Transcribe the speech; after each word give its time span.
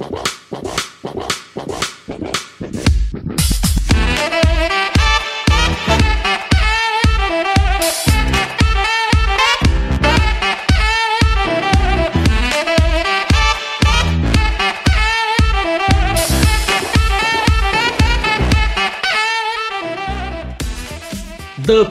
The 0.00 0.06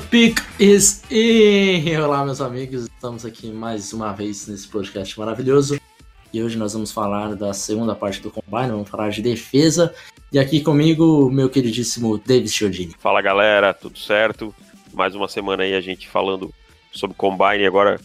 pick 0.10 0.42
is 0.60 1.04
in! 1.12 1.96
Olá, 2.02 2.26
meus 2.26 2.42
amigos, 2.42 2.86
estamos 2.86 3.24
aqui 3.24 3.52
mais 3.52 3.94
uma 3.94 4.12
vez 4.14 4.48
nesse 4.48 4.68
podcast 4.68 5.18
maravilhoso. 5.20 5.80
E 6.32 6.44
hoje 6.44 6.58
nós 6.58 6.74
vamos 6.74 6.92
falar 6.92 7.36
da 7.36 7.54
segunda 7.54 7.96
parte 7.96 8.22
do 8.22 8.30
Combine, 8.30 8.72
vamos 8.72 8.90
falar 8.90 9.10
de 9.10 9.22
defesa. 9.22 9.94
E 10.32 10.38
aqui 10.38 10.62
comigo, 10.62 11.30
meu 11.32 11.50
queridíssimo 11.50 12.20
Davis 12.20 12.54
Chiodini. 12.54 12.94
Fala 13.00 13.22
galera, 13.22 13.74
tudo 13.74 13.98
certo? 13.98 14.54
Mais 14.94 15.16
uma 15.16 15.28
semana 15.28 15.64
aí 15.64 15.74
a 15.74 15.82
gente 15.82 16.08
falando 16.08 16.54
sobre 16.92 17.18
Combine. 17.18 17.66
Agora, 17.66 18.00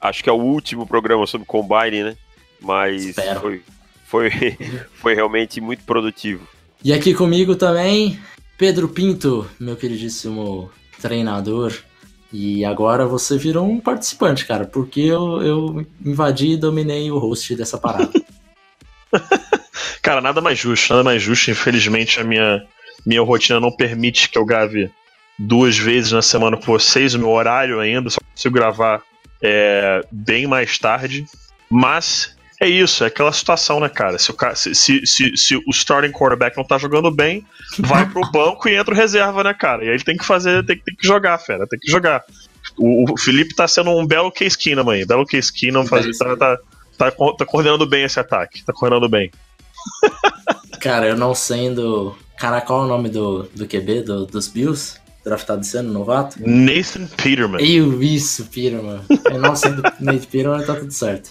acho 0.00 0.22
que 0.22 0.28
é 0.28 0.32
o 0.32 0.36
último 0.36 0.86
programa 0.86 1.26
sobre 1.26 1.46
Combine, 1.46 2.02
né? 2.02 2.16
Mas 2.60 3.06
Espero. 3.06 3.40
foi, 3.40 3.62
foi, 4.04 4.30
foi 4.94 5.14
realmente 5.14 5.58
muito 5.60 5.82
produtivo. 5.84 6.46
E 6.84 6.92
aqui 6.92 7.14
comigo 7.14 7.56
também, 7.56 8.18
Pedro 8.58 8.88
Pinto, 8.88 9.48
meu 9.58 9.76
queridíssimo 9.76 10.70
treinador. 11.00 11.72
E 12.32 12.64
agora 12.64 13.06
você 13.06 13.36
virou 13.36 13.68
um 13.68 13.80
participante, 13.80 14.46
cara, 14.46 14.64
porque 14.64 15.00
eu, 15.00 15.42
eu 15.42 15.86
invadi 16.04 16.52
e 16.52 16.56
dominei 16.56 17.10
o 17.10 17.18
host 17.18 17.56
dessa 17.56 17.76
parada. 17.76 18.12
Cara, 20.02 20.20
nada 20.20 20.40
mais 20.40 20.58
justo, 20.58 20.90
nada 20.90 21.04
mais 21.04 21.22
justo. 21.22 21.50
Infelizmente, 21.50 22.20
a 22.20 22.24
minha, 22.24 22.64
minha 23.04 23.22
rotina 23.22 23.60
não 23.60 23.70
permite 23.70 24.28
que 24.28 24.38
eu 24.38 24.44
grave 24.44 24.90
duas 25.38 25.76
vezes 25.76 26.12
na 26.12 26.22
semana 26.22 26.56
por 26.56 26.80
vocês, 26.80 27.14
o 27.14 27.18
meu 27.18 27.30
horário 27.30 27.80
ainda, 27.80 28.08
só 28.10 28.18
consigo 28.20 28.54
gravar 28.54 29.02
é, 29.42 30.04
bem 30.10 30.46
mais 30.46 30.78
tarde. 30.78 31.26
Mas 31.68 32.36
é 32.60 32.68
isso, 32.68 33.02
é 33.04 33.06
aquela 33.06 33.32
situação, 33.32 33.80
né, 33.80 33.88
cara? 33.88 34.18
Se 34.18 34.30
o, 34.30 34.34
ca- 34.34 34.54
se, 34.54 34.74
se, 34.74 35.06
se, 35.06 35.36
se 35.36 35.56
o 35.56 35.62
starting 35.70 36.12
quarterback 36.12 36.56
não 36.56 36.64
tá 36.64 36.76
jogando 36.78 37.10
bem, 37.10 37.44
vai 37.78 38.06
pro 38.08 38.20
banco 38.30 38.68
e 38.68 38.74
entra 38.76 38.92
o 38.92 38.96
reserva, 38.96 39.42
né, 39.42 39.54
cara? 39.54 39.84
E 39.84 39.88
aí 39.88 39.94
ele 39.94 40.04
tem 40.04 40.16
que 40.16 40.24
fazer, 40.26 40.64
tem, 40.66 40.76
que- 40.76 40.84
tem 40.84 40.94
que 40.94 41.06
jogar, 41.06 41.38
fera, 41.38 41.66
tem 41.66 41.78
que 41.78 41.90
jogar. 41.90 42.22
O, 42.76 43.10
o 43.12 43.16
Felipe 43.18 43.54
tá 43.54 43.66
sendo 43.66 43.90
um 43.90 44.06
belo 44.06 44.30
Case 44.30 44.56
Keenum 44.56 44.90
aí, 44.90 45.04
belo 45.06 45.24
Case 45.26 45.52
Keenum, 45.52 45.86
faz, 45.86 46.16
tá, 46.18 46.36
tá, 46.36 46.58
tá, 46.96 47.10
tá 47.10 47.46
coordenando 47.46 47.86
bem 47.86 48.04
esse 48.04 48.20
ataque, 48.20 48.62
tá 48.64 48.72
coordenando 48.72 49.08
bem. 49.08 49.30
cara, 50.80 51.06
eu 51.06 51.16
não 51.16 51.34
sendo. 51.34 52.16
Cara, 52.38 52.60
qual 52.60 52.82
é 52.82 52.84
o 52.84 52.88
nome 52.88 53.08
do, 53.08 53.44
do 53.54 53.66
QB 53.66 54.02
do- 54.02 54.26
dos 54.26 54.48
Bills? 54.48 54.98
Draftado 55.24 55.60
esse 55.60 55.76
ano, 55.76 55.92
novato? 55.92 56.38
Nathan 56.40 57.06
Peterman. 57.06 57.62
Eu, 57.62 58.02
isso, 58.02 58.46
Peterman. 58.46 59.00
Eu 59.30 59.38
não 59.38 59.54
sendo 59.54 59.82
Nate 60.00 60.26
Peterman, 60.26 60.64
tá 60.64 60.74
tudo 60.74 60.90
certo. 60.92 61.30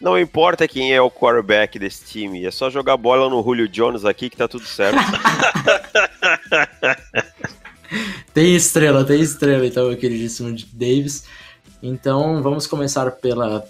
Não 0.00 0.18
importa 0.18 0.68
quem 0.68 0.92
é 0.94 1.00
o 1.00 1.10
quarterback 1.10 1.78
desse 1.78 2.04
time, 2.04 2.46
é 2.46 2.50
só 2.50 2.70
jogar 2.70 2.96
bola 2.96 3.28
no 3.28 3.42
Julio 3.42 3.68
Jones 3.68 4.04
aqui 4.04 4.30
que 4.30 4.36
tá 4.36 4.46
tudo 4.46 4.64
certo. 4.64 4.98
Tem 8.34 8.54
estrela, 8.54 9.04
tem 9.04 9.20
estrela, 9.20 9.66
então, 9.66 9.88
meu 9.88 9.96
queridíssimo 9.96 10.54
Davis. 10.72 11.24
Então, 11.82 12.42
vamos 12.42 12.66
começar 12.66 13.10
pela, 13.12 13.66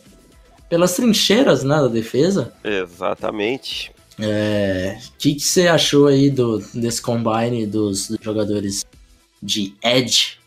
pelas 0.69 0.95
trincheiras, 0.97 1.63
né, 1.63 1.77
da 1.77 1.89
defesa. 1.89 2.53
Exatamente. 2.65 3.93
É, 4.19 4.99
O 4.99 5.19
que, 5.19 5.35
que 5.37 5.41
você 5.41 5.69
achou 5.69 6.09
aí 6.09 6.29
do, 6.29 6.59
desse 6.75 7.01
combine 7.01 7.67
dos, 7.67 8.09
dos 8.09 8.19
jogadores 8.21 8.85
de 9.41 9.75
edge? 9.83 10.38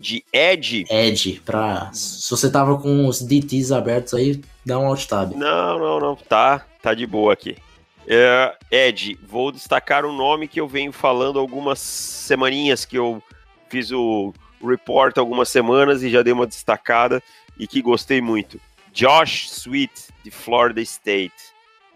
De 0.00 0.24
Ed. 0.32 0.86
Edge, 0.88 1.42
pra... 1.44 1.90
Se 1.92 2.30
você 2.30 2.50
tava 2.50 2.80
com 2.80 3.06
os 3.06 3.20
DTs 3.20 3.70
abertos 3.70 4.14
aí, 4.14 4.40
dá 4.64 4.78
um 4.78 4.86
alt 4.86 5.04
tab. 5.04 5.34
Não, 5.34 5.78
não, 5.78 6.00
não. 6.00 6.16
Tá, 6.16 6.64
tá 6.82 6.94
de 6.94 7.06
boa 7.06 7.34
aqui. 7.34 7.58
É, 8.08 8.56
Ed, 8.70 9.18
vou 9.22 9.52
destacar 9.52 10.06
um 10.06 10.16
nome 10.16 10.48
que 10.48 10.58
eu 10.58 10.66
venho 10.66 10.90
falando 10.90 11.38
algumas 11.38 11.78
semaninhas 11.78 12.86
que 12.86 12.96
eu 12.96 13.22
fiz 13.68 13.92
o 13.92 14.32
report 14.66 15.18
algumas 15.18 15.50
semanas 15.50 16.02
e 16.02 16.08
já 16.08 16.22
dei 16.22 16.32
uma 16.32 16.46
destacada 16.46 17.22
e 17.58 17.66
que 17.66 17.82
gostei 17.82 18.22
muito. 18.22 18.58
Josh 18.92 19.50
Sweet 19.50 20.08
de 20.24 20.30
Florida 20.30 20.80
State, 20.80 21.34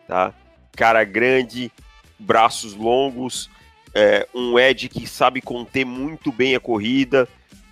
tá? 0.07 0.33
Cara 0.77 1.05
grande, 1.05 1.73
braços 2.19 2.75
longos, 2.75 3.51
é, 3.95 4.27
um 4.35 4.59
Ed 4.59 4.89
que 4.89 5.07
sabe 5.07 5.41
conter 5.41 5.85
muito 5.85 6.31
bem 6.31 6.55
a 6.55 6.61
corrida, 6.61 7.29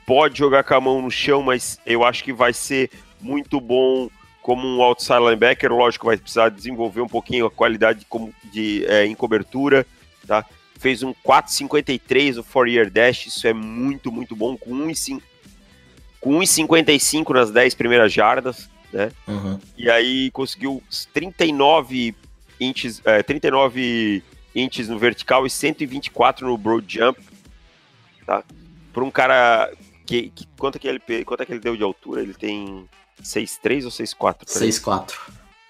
pode 0.07 0.39
jogar 0.39 0.65
com 0.65 0.75
a 0.75 0.81
mão 0.81 1.03
no 1.03 1.11
chão, 1.11 1.43
mas 1.43 1.79
eu 1.87 2.05
acho 2.05 2.25
que 2.25 2.33
vai 2.33 2.53
ser 2.53 2.91
muito 3.21 3.61
bom 3.61 4.09
como 4.43 4.67
um 4.67 4.83
outside 4.83 5.21
linebacker, 5.21 5.73
lógico, 5.73 6.07
vai 6.07 6.17
precisar 6.17 6.49
desenvolver 6.49 7.01
um 7.01 7.09
pouquinho 7.09 7.47
a 7.47 7.51
qualidade 7.51 8.05
como 8.09 8.35
de, 8.53 8.85
é, 8.87 9.07
em 9.07 9.15
cobertura, 9.15 9.87
tá? 10.27 10.45
Fez 10.79 11.05
um 11.05 11.15
4,53 11.15 12.39
o 12.39 12.45
4-year 12.45 12.91
dash, 12.91 13.27
isso 13.27 13.47
é 13.47 13.53
muito, 13.53 14.11
muito 14.11 14.35
bom, 14.35 14.57
com 14.57 14.71
1,5 14.71 15.23
com 16.21 16.39
1,55 16.39 17.35
nas 17.35 17.51
10 17.51 17.75
primeiras 17.75 18.13
jardas, 18.13 18.71
né? 18.93 19.11
Uhum. 19.27 19.59
E 19.77 19.91
aí 19.91 20.31
conseguiu 20.31 20.83
39 21.13 22.15
inches, 22.61 23.03
é, 23.05 23.23
39 23.23 24.23
inches 24.55 24.89
no 24.89 24.99
vertical 24.99 25.47
e 25.47 25.51
124 25.51 26.47
no 26.47 26.57
broad 26.57 26.95
jump, 26.95 27.21
tá? 28.25 28.45
Para 28.93 29.05
um 29.05 29.11
cara 29.11 29.71
que, 30.03 30.31
que 30.31 30.47
quanto 30.59 30.77
é 30.77 30.79
que 30.79 30.89
ele 30.89 31.01
quanto 31.25 31.43
é 31.43 31.47
que 31.47 31.53
ele 31.53 31.61
deu 31.61 31.77
de 31.77 31.83
altura? 31.83 32.21
Ele 32.23 32.35
tem 32.35 32.89
6'3 33.23 33.85
ou 33.85 33.91
6'4? 33.91 34.53
Peraí. 34.53 34.69
6-4. 34.71 35.15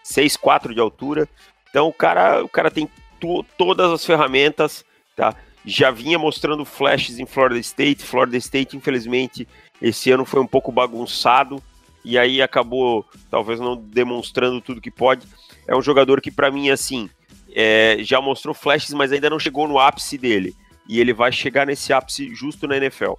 6'4 0.05 0.75
de 0.75 0.81
altura. 0.81 1.29
Então 1.71 1.89
o 1.89 1.93
cara, 1.93 2.43
o 2.45 2.49
cara 2.49 2.71
tem 2.71 2.89
to- 3.21 3.45
todas 3.57 3.91
as 3.91 4.05
ferramentas, 4.05 4.85
tá? 5.17 5.35
Já 5.65 5.91
vinha 5.91 6.19
mostrando 6.19 6.65
flashes 6.65 7.19
em 7.19 7.27
Florida 7.27 7.61
State. 7.61 8.03
Florida 8.05 8.37
State, 8.37 8.77
infelizmente, 8.77 9.47
esse 9.81 10.11
ano 10.11 10.25
foi 10.25 10.41
um 10.41 10.47
pouco 10.47 10.73
bagunçado 10.73 11.63
e 12.05 12.19
aí 12.19 12.43
acabou 12.43 13.07
talvez 13.31 13.61
não 13.61 13.77
demonstrando 13.77 14.61
tudo 14.61 14.81
que 14.81 14.91
pode. 14.91 15.27
É 15.69 15.77
um 15.77 15.83
jogador 15.83 16.21
que 16.21 16.31
para 16.33 16.51
mim 16.51 16.71
assim 16.71 17.09
é, 17.55 17.99
já 18.01 18.21
mostrou 18.21 18.55
flashes, 18.55 18.93
mas 18.93 19.13
ainda 19.13 19.31
não 19.31 19.39
chegou 19.39 19.69
no 19.69 19.79
ápice 19.79 20.19
dele. 20.19 20.55
E 20.89 20.99
ele 21.01 21.13
vai 21.13 21.31
chegar 21.31 21.65
nesse 21.65 21.93
ápice 21.93 22.35
justo 22.35 22.67
na 22.67 22.77
NFL. 22.77 23.13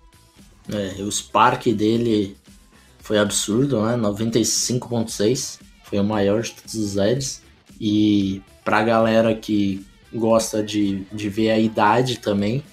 É, 0.69 1.01
o 1.01 1.11
Spark 1.11 1.67
dele 1.73 2.37
foi 2.99 3.17
absurdo, 3.17 3.81
né? 3.81 3.97
95.6. 3.97 5.59
Foi 5.83 5.99
o 5.99 6.03
maior 6.03 6.41
de 6.41 6.53
todos 6.53 6.75
os 6.75 6.97
edges. 6.97 7.41
E 7.79 8.41
pra 8.63 8.83
galera 8.83 9.35
que 9.35 9.85
gosta 10.13 10.63
de, 10.63 11.05
de 11.11 11.29
ver 11.29 11.51
a 11.51 11.59
idade 11.59 12.19
também, 12.19 12.63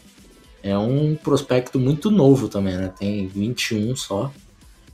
é 0.63 0.77
um 0.77 1.17
prospecto 1.17 1.79
muito 1.79 2.11
novo 2.11 2.49
também, 2.49 2.77
né? 2.77 2.93
Tem 2.99 3.27
21 3.27 3.97
só. 3.97 4.31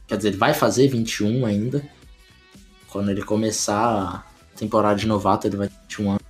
Quer 0.07 0.17
dizer, 0.17 0.29
ele 0.29 0.37
vai 0.37 0.55
fazer 0.55 0.89
21 0.89 1.45
ainda. 1.45 1.85
Quando 2.89 3.11
ele 3.11 3.23
começar 3.23 4.25
a 4.55 4.57
temporada 4.57 4.99
de 4.99 5.07
novato, 5.07 5.47
ele 5.47 5.57
vai 5.57 5.69
ter 5.69 5.75
21 5.89 6.11
anos. 6.11 6.23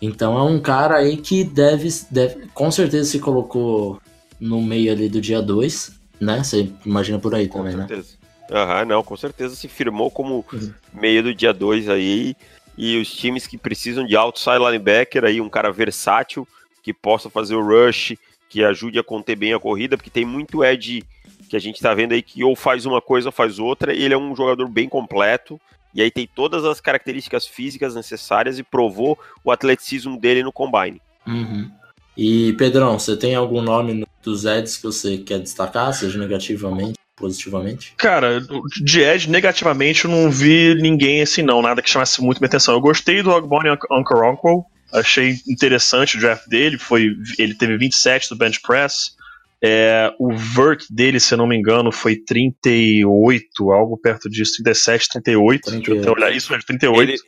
Então 0.00 0.38
é 0.38 0.42
um 0.42 0.60
cara 0.60 0.96
aí 0.96 1.16
que 1.16 1.44
deve, 1.44 1.88
deve 2.10 2.46
com 2.48 2.70
certeza 2.70 3.10
se 3.10 3.18
colocou 3.18 4.00
no 4.40 4.60
meio 4.62 4.92
ali 4.92 5.08
do 5.08 5.20
dia 5.20 5.40
2, 5.40 5.98
né? 6.20 6.42
Você 6.42 6.70
imagina 6.84 7.18
por 7.18 7.34
aí 7.34 7.48
Com 7.48 7.58
também, 7.58 7.76
né? 7.76 7.86
certeza. 7.86 8.16
Aham, 8.50 8.84
não, 8.84 9.02
com 9.02 9.16
certeza 9.16 9.56
se 9.56 9.68
firmou 9.68 10.10
como 10.10 10.44
meio 10.92 11.22
do 11.22 11.34
dia 11.34 11.52
2 11.52 11.88
aí. 11.88 12.36
E 12.78 13.00
os 13.00 13.10
times 13.10 13.46
que 13.46 13.56
precisam 13.56 14.06
de 14.06 14.14
outside 14.16 14.58
linebacker 14.58 15.24
aí, 15.24 15.40
um 15.40 15.48
cara 15.48 15.72
versátil, 15.72 16.46
que 16.82 16.92
possa 16.92 17.30
fazer 17.30 17.54
o 17.54 17.64
rush, 17.64 18.14
que 18.48 18.62
ajude 18.62 18.98
a 18.98 19.02
conter 19.02 19.34
bem 19.34 19.54
a 19.54 19.58
corrida, 19.58 19.96
porque 19.96 20.10
tem 20.10 20.24
muito 20.24 20.62
edge 20.62 21.02
que 21.48 21.56
a 21.56 21.58
gente 21.58 21.80
tá 21.80 21.94
vendo 21.94 22.12
aí 22.12 22.22
que 22.22 22.44
ou 22.44 22.54
faz 22.54 22.84
uma 22.84 23.00
coisa 23.00 23.28
ou 23.28 23.32
faz 23.32 23.58
outra, 23.58 23.94
e 23.94 24.02
ele 24.02 24.14
é 24.14 24.18
um 24.18 24.36
jogador 24.36 24.68
bem 24.68 24.88
completo. 24.88 25.60
E 25.94 26.02
aí 26.02 26.10
tem 26.10 26.28
todas 26.32 26.64
as 26.64 26.78
características 26.80 27.46
físicas 27.46 27.94
necessárias 27.94 28.58
e 28.58 28.62
provou 28.62 29.18
o 29.42 29.50
atleticismo 29.50 30.20
dele 30.20 30.42
no 30.42 30.52
combine. 30.52 31.00
Uhum. 31.26 31.70
E 32.16 32.52
Pedrão, 32.54 32.98
você 32.98 33.16
tem 33.16 33.34
algum 33.34 33.60
nome 33.60 33.92
no- 33.94 34.06
dos 34.22 34.44
Eds 34.44 34.76
que 34.76 34.82
você 34.84 35.18
quer 35.18 35.38
destacar, 35.38 35.92
seja 35.92 36.18
negativamente, 36.18 36.98
positivamente? 37.14 37.92
Cara, 37.96 38.40
de 38.82 39.00
Edge, 39.00 39.30
negativamente, 39.30 40.04
eu 40.04 40.10
não 40.10 40.30
vi 40.30 40.74
ninguém 40.80 41.22
assim, 41.22 41.42
não. 41.42 41.62
Nada 41.62 41.80
que 41.82 41.90
chamasse 41.90 42.20
muito 42.22 42.38
minha 42.40 42.48
atenção. 42.48 42.74
Eu 42.74 42.80
gostei 42.80 43.22
do 43.22 43.30
Ogborn 43.30 43.70
Uncle 43.70 44.28
Uncle. 44.30 44.62
Achei 44.92 45.36
interessante 45.48 46.16
o 46.16 46.20
draft 46.20 46.46
dele. 46.48 46.78
Foi, 46.78 47.14
ele 47.38 47.54
teve 47.54 47.76
27 47.76 48.28
do 48.30 48.36
bench 48.36 48.60
press. 48.62 49.15
É, 49.64 50.12
o 50.18 50.34
vert 50.34 50.84
dele, 50.90 51.18
se 51.18 51.32
eu 51.32 51.38
não 51.38 51.46
me 51.46 51.56
engano, 51.56 51.90
foi 51.90 52.16
38, 52.16 53.72
algo 53.72 53.96
perto 53.96 54.28
disso, 54.28 54.62
37, 54.62 55.08
38. 55.12 55.62
38. 55.62 55.84
Deixa 55.84 55.90
eu 55.90 56.00
até 56.00 56.20
olhar 56.20 56.36
isso, 56.36 56.52
mesmo, 56.52 56.66
38. 56.66 57.02
Ele, 57.02 57.18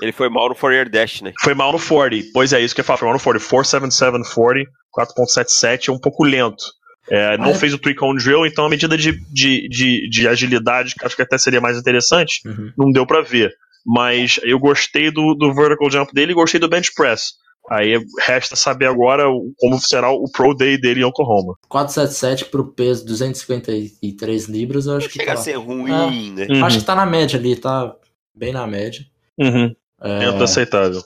ele 0.00 0.12
foi 0.12 0.30
mal 0.30 0.48
no 0.48 0.54
4 0.54 0.90
Dash, 0.90 1.20
né? 1.20 1.32
Foi 1.42 1.54
mal 1.54 1.72
no 1.72 1.78
40. 1.78 2.28
Pois 2.32 2.52
é, 2.52 2.60
isso 2.60 2.74
que 2.74 2.80
eu 2.80 2.84
falo, 2.84 2.98
foi 2.98 3.08
mal 3.08 3.16
no 3.16 3.22
40. 3.22 3.44
477, 3.44 4.34
40, 4.34 4.70
4.77 4.96 5.88
é 5.88 5.92
um 5.92 5.98
pouco 5.98 6.24
lento. 6.24 6.64
É, 7.10 7.36
não 7.36 7.48
ah, 7.48 7.50
é. 7.50 7.54
fez 7.54 7.74
o 7.74 7.78
trick 7.78 8.02
on 8.02 8.14
drill, 8.14 8.46
então 8.46 8.64
a 8.64 8.70
medida 8.70 8.96
de, 8.96 9.12
de, 9.30 9.68
de, 9.68 10.08
de, 10.08 10.26
agilidade, 10.26 10.94
que 10.94 11.04
acho 11.04 11.14
que 11.14 11.20
até 11.20 11.36
seria 11.36 11.60
mais 11.60 11.76
interessante, 11.76 12.40
uhum. 12.46 12.72
não 12.78 12.90
deu 12.90 13.06
para 13.06 13.20
ver. 13.20 13.52
Mas 13.84 14.40
eu 14.42 14.58
gostei 14.58 15.10
do, 15.10 15.34
do 15.34 15.52
vertical 15.52 15.90
jump 15.90 16.14
dele 16.14 16.32
e 16.32 16.34
gostei 16.34 16.58
do 16.58 16.68
bench 16.68 16.90
press. 16.94 17.34
Aí 17.70 17.98
resta 18.26 18.56
saber 18.56 18.86
agora 18.86 19.24
como 19.58 19.80
será 19.80 20.10
o 20.10 20.30
Pro 20.30 20.54
Day 20.54 20.78
dele 20.78 21.00
em 21.00 21.04
Oklahoma. 21.04 21.56
477 21.68 22.50
pro 22.50 22.72
peso 22.72 23.06
253 23.06 24.44
libras, 24.46 24.86
eu 24.86 24.96
acho 24.96 25.08
que 25.08 25.14
chega 25.14 25.32
tá... 25.32 25.40
a 25.40 25.42
ser 25.42 25.54
ruim, 25.54 25.90
é, 25.90 26.30
né? 26.30 26.46
Uhum. 26.50 26.64
Acho 26.64 26.78
que 26.78 26.84
tá 26.84 26.94
na 26.94 27.06
média 27.06 27.38
ali, 27.38 27.56
tá 27.56 27.96
bem 28.34 28.52
na 28.52 28.66
média. 28.66 29.06
Uhum. 29.38 29.74
É, 30.00 30.26
aceitável. 30.42 31.02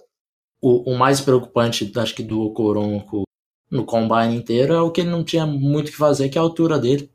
O, 0.61 0.93
o, 0.93 0.99
mais 0.99 1.21
preocupante, 1.21 1.91
acho 1.95 2.15
que 2.15 2.23
do 2.25 2.51
Coronco 2.51 3.23
no 3.71 3.85
combine 3.85 4.35
inteiro 4.35 4.75
é 4.75 4.81
o 4.81 4.91
que 4.91 5.03
ele 5.03 5.11
não 5.11 5.23
tinha 5.23 5.47
muito 5.47 5.89
o 5.89 5.93
que 5.93 5.97
fazer, 5.97 6.29
que 6.29 6.37
é 6.37 6.41
a 6.41 6.45
altura 6.45 6.79
dele. 6.79 7.09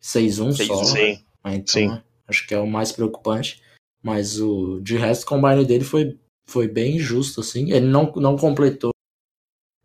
6'1 0.00 0.66
só. 0.66 0.84
Sim. 0.84 1.18
Então, 1.44 1.66
sim. 1.66 2.02
acho 2.28 2.46
que 2.46 2.54
é 2.54 2.58
o 2.58 2.66
mais 2.66 2.92
preocupante. 2.92 3.60
Mas 4.02 4.40
o 4.40 4.80
de 4.80 4.96
resto, 4.96 5.24
o 5.24 5.26
combine 5.26 5.64
dele 5.64 5.84
foi 5.84 6.18
foi 6.48 6.68
bem 6.68 6.98
justo, 6.98 7.40
assim. 7.40 7.70
Ele 7.72 7.86
não, 7.86 8.12
não 8.16 8.36
completou, 8.36 8.92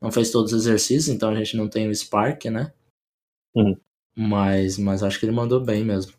não 0.01 0.11
fez 0.11 0.31
todos 0.31 0.53
os 0.53 0.61
exercícios, 0.61 1.09
então 1.09 1.29
a 1.29 1.35
gente 1.35 1.57
não 1.57 1.67
tem 1.67 1.87
o 1.87 1.95
Spark, 1.95 2.45
né? 2.45 2.73
Uhum. 3.55 3.75
Mas, 4.15 4.77
mas 4.77 5.03
acho 5.03 5.19
que 5.19 5.25
ele 5.25 5.35
mandou 5.35 5.59
bem 5.59 5.83
mesmo. 5.83 6.13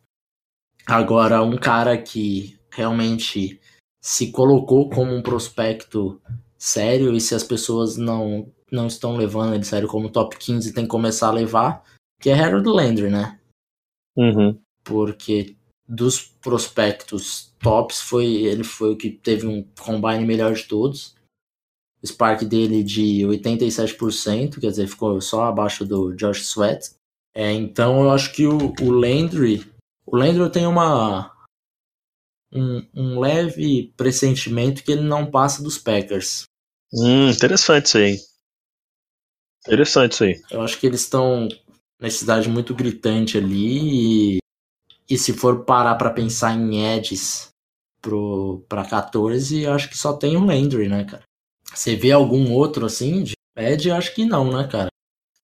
Agora, 0.86 1.42
um 1.42 1.56
cara 1.56 2.00
que 2.00 2.58
realmente 2.70 3.60
se 4.00 4.30
colocou 4.30 4.88
como 4.88 5.12
um 5.12 5.22
prospecto 5.22 6.20
sério 6.56 7.12
e 7.12 7.20
se 7.20 7.34
as 7.34 7.42
pessoas 7.42 7.96
não, 7.96 8.52
não 8.70 8.86
estão 8.86 9.16
levando 9.16 9.54
ele 9.54 9.64
sério 9.64 9.88
como 9.88 10.10
top 10.10 10.36
15 10.36 10.72
tem 10.72 10.84
que 10.84 10.90
começar 10.90 11.28
a 11.28 11.32
levar, 11.32 11.82
que 12.20 12.30
é 12.30 12.34
Harold 12.34 12.68
Landry, 12.68 13.10
né? 13.10 13.40
Uhum. 14.16 14.58
Porque 14.84 15.56
dos 15.88 16.22
prospectos 16.22 17.52
tops 17.60 18.00
foi 18.00 18.26
ele 18.26 18.64
foi 18.64 18.92
o 18.92 18.96
que 18.96 19.10
teve 19.10 19.46
um 19.46 19.62
combine 19.80 20.24
melhor 20.24 20.54
de 20.54 20.64
todos. 20.64 21.14
O 22.02 22.06
Spark 22.06 22.42
dele 22.44 22.82
de 22.82 23.22
87%, 23.22 24.60
quer 24.60 24.70
dizer, 24.70 24.86
ficou 24.86 25.20
só 25.20 25.44
abaixo 25.44 25.84
do 25.84 26.12
Josh 26.14 26.42
Sweat. 26.42 26.90
É, 27.34 27.52
então 27.52 28.02
eu 28.02 28.10
acho 28.10 28.32
que 28.32 28.46
o, 28.46 28.72
o 28.80 28.90
Landry, 28.90 29.64
o 30.06 30.16
Landry 30.16 30.50
tem 30.50 30.66
uma 30.66 31.34
um, 32.52 32.86
um, 32.94 33.20
leve 33.20 33.92
pressentimento 33.96 34.82
que 34.82 34.92
ele 34.92 35.02
não 35.02 35.30
passa 35.30 35.62
dos 35.62 35.78
Packers. 35.78 36.44
Hum, 36.92 37.28
interessante 37.30 37.86
isso 37.86 37.98
aí. 37.98 38.18
Interessante 39.66 40.12
isso 40.12 40.24
aí. 40.24 40.42
Eu 40.50 40.62
acho 40.62 40.78
que 40.78 40.86
eles 40.86 41.00
estão 41.00 41.48
necessidade 42.00 42.48
muito 42.48 42.74
gritante 42.74 43.36
ali 43.36 44.36
e 44.36 44.38
e 45.08 45.17
se 45.17 45.32
for 45.32 45.64
parar 45.64 45.94
para 45.94 46.11
pensar 46.11 46.55
em 46.55 46.94
edges 46.94 47.49
pro, 48.00 48.64
pra 48.69 48.85
14, 48.85 49.62
eu 49.62 49.73
acho 49.73 49.88
que 49.88 49.97
só 49.99 50.12
tem 50.12 50.37
o 50.37 50.44
Landry, 50.44 50.88
né, 50.88 51.05
cara? 51.05 51.23
Você 51.73 51.97
vê 51.97 52.12
algum 52.12 52.53
outro 52.53 52.87
assim 52.87 53.23
de 53.23 53.35
edge? 53.56 53.88
Eu 53.88 53.97
acho 53.97 54.14
que 54.14 54.25
não, 54.25 54.50
né, 54.50 54.69
cara? 54.70 54.88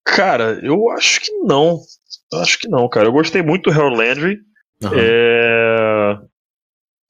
Cara, 0.03 0.59
eu 0.63 0.89
acho 0.91 1.21
que 1.21 1.31
não. 1.39 1.81
Eu 2.31 2.39
acho 2.39 2.59
que 2.59 2.67
não, 2.67 2.87
cara. 2.89 3.07
Eu 3.07 3.13
gostei 3.13 3.41
muito 3.41 3.69
do 3.69 3.71
Harold 3.71 3.97
Landry. 3.97 4.39
Uhum. 4.83 4.91
É... 4.93 6.19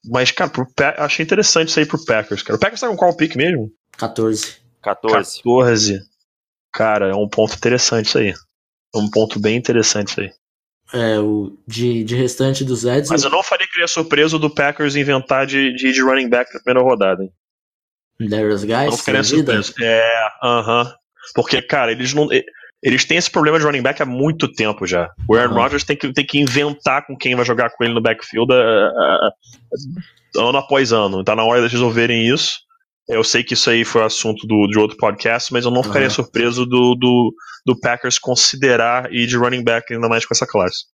Mas, 0.06 0.30
cara, 0.30 0.50
pro 0.50 0.66
achei 0.98 1.24
interessante 1.24 1.68
isso 1.68 1.80
aí 1.80 1.86
pro 1.86 2.04
Packers, 2.04 2.42
cara. 2.42 2.56
O 2.56 2.60
Packers 2.60 2.80
tá 2.80 2.88
com 2.88 2.96
qual 2.96 3.16
pick 3.16 3.36
mesmo? 3.36 3.70
14. 3.96 4.56
14. 4.82 5.42
14. 5.42 6.00
Cara, 6.72 7.10
é 7.10 7.14
um 7.14 7.28
ponto 7.28 7.54
interessante 7.54 8.06
isso 8.06 8.18
aí. 8.18 8.30
É 8.94 8.98
um 8.98 9.08
ponto 9.10 9.40
bem 9.40 9.56
interessante 9.56 10.08
isso 10.08 10.20
aí. 10.20 10.32
É, 10.94 11.18
o, 11.18 11.58
de, 11.66 12.04
de 12.04 12.14
restante 12.14 12.64
dos 12.64 12.84
Eds. 12.84 13.10
Mas 13.10 13.24
eu 13.24 13.30
não 13.30 13.42
faria 13.42 13.66
que 13.66 13.80
ia 13.80 13.88
surpreso 13.88 14.38
do 14.38 14.48
Packers 14.48 14.94
inventar 14.94 15.44
de, 15.44 15.74
de, 15.74 15.92
de 15.92 16.00
running 16.00 16.28
back 16.28 16.54
na 16.54 16.60
primeira 16.60 16.88
rodada, 16.88 17.24
hein? 17.24 17.32
Darius 18.20 18.62
Guys? 18.62 18.90
Não 18.90 18.96
ficaria 18.96 19.24
surpreso. 19.24 19.74
É, 19.82 20.28
aham. 20.40 20.82
Uh 20.82 20.86
-huh. 20.86 20.94
Porque, 21.34 21.60
cara, 21.60 21.90
eles 21.90 22.14
não. 22.14 22.28
Eles 22.82 23.04
têm 23.04 23.16
esse 23.16 23.30
problema 23.30 23.58
de 23.58 23.64
running 23.64 23.82
back 23.82 24.02
há 24.02 24.06
muito 24.06 24.46
tempo 24.46 24.86
já. 24.86 25.10
O 25.26 25.34
Aaron 25.34 25.54
uhum. 25.54 25.60
Rodgers 25.62 25.84
tem 25.84 25.96
que, 25.96 26.12
tem 26.12 26.24
que 26.24 26.38
inventar 26.38 27.06
com 27.06 27.16
quem 27.16 27.34
vai 27.34 27.44
jogar 27.44 27.70
com 27.70 27.82
ele 27.82 27.94
no 27.94 28.00
backfield 28.00 28.52
uh, 28.52 28.56
uh, 28.56 30.48
ano 30.48 30.58
após 30.58 30.92
ano. 30.92 31.24
Tá 31.24 31.34
na 31.34 31.42
hora 31.42 31.62
de 31.62 31.68
resolverem 31.68 32.28
isso. 32.28 32.58
Eu 33.08 33.22
sei 33.22 33.44
que 33.44 33.54
isso 33.54 33.68
aí 33.68 33.84
foi 33.84 34.02
assunto 34.02 34.46
do, 34.46 34.66
de 34.66 34.78
outro 34.78 34.96
podcast, 34.96 35.52
mas 35.52 35.64
eu 35.64 35.70
não 35.70 35.82
ficaria 35.82 36.08
uhum. 36.08 36.14
surpreso 36.14 36.64
do, 36.64 36.94
do, 36.94 37.34
do 37.64 37.78
Packers 37.78 38.18
considerar 38.18 39.12
ir 39.12 39.26
de 39.26 39.36
running 39.36 39.62
back 39.62 39.92
ainda 39.92 40.08
mais 40.08 40.24
com 40.24 40.32
essa 40.32 40.46
classe. 40.46 40.86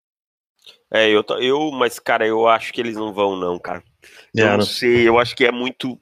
É, 0.92 1.08
eu, 1.08 1.24
eu, 1.38 1.70
mas 1.70 2.00
cara, 2.00 2.26
eu 2.26 2.48
acho 2.48 2.72
que 2.72 2.80
eles 2.80 2.96
não 2.96 3.12
vão, 3.12 3.36
não, 3.36 3.58
cara. 3.58 3.82
Eu 4.34 4.40
yeah, 4.40 4.56
não 4.56 4.66
sei, 4.66 5.08
eu 5.08 5.18
acho 5.18 5.36
que 5.36 5.44
é 5.44 5.52
muito. 5.52 5.98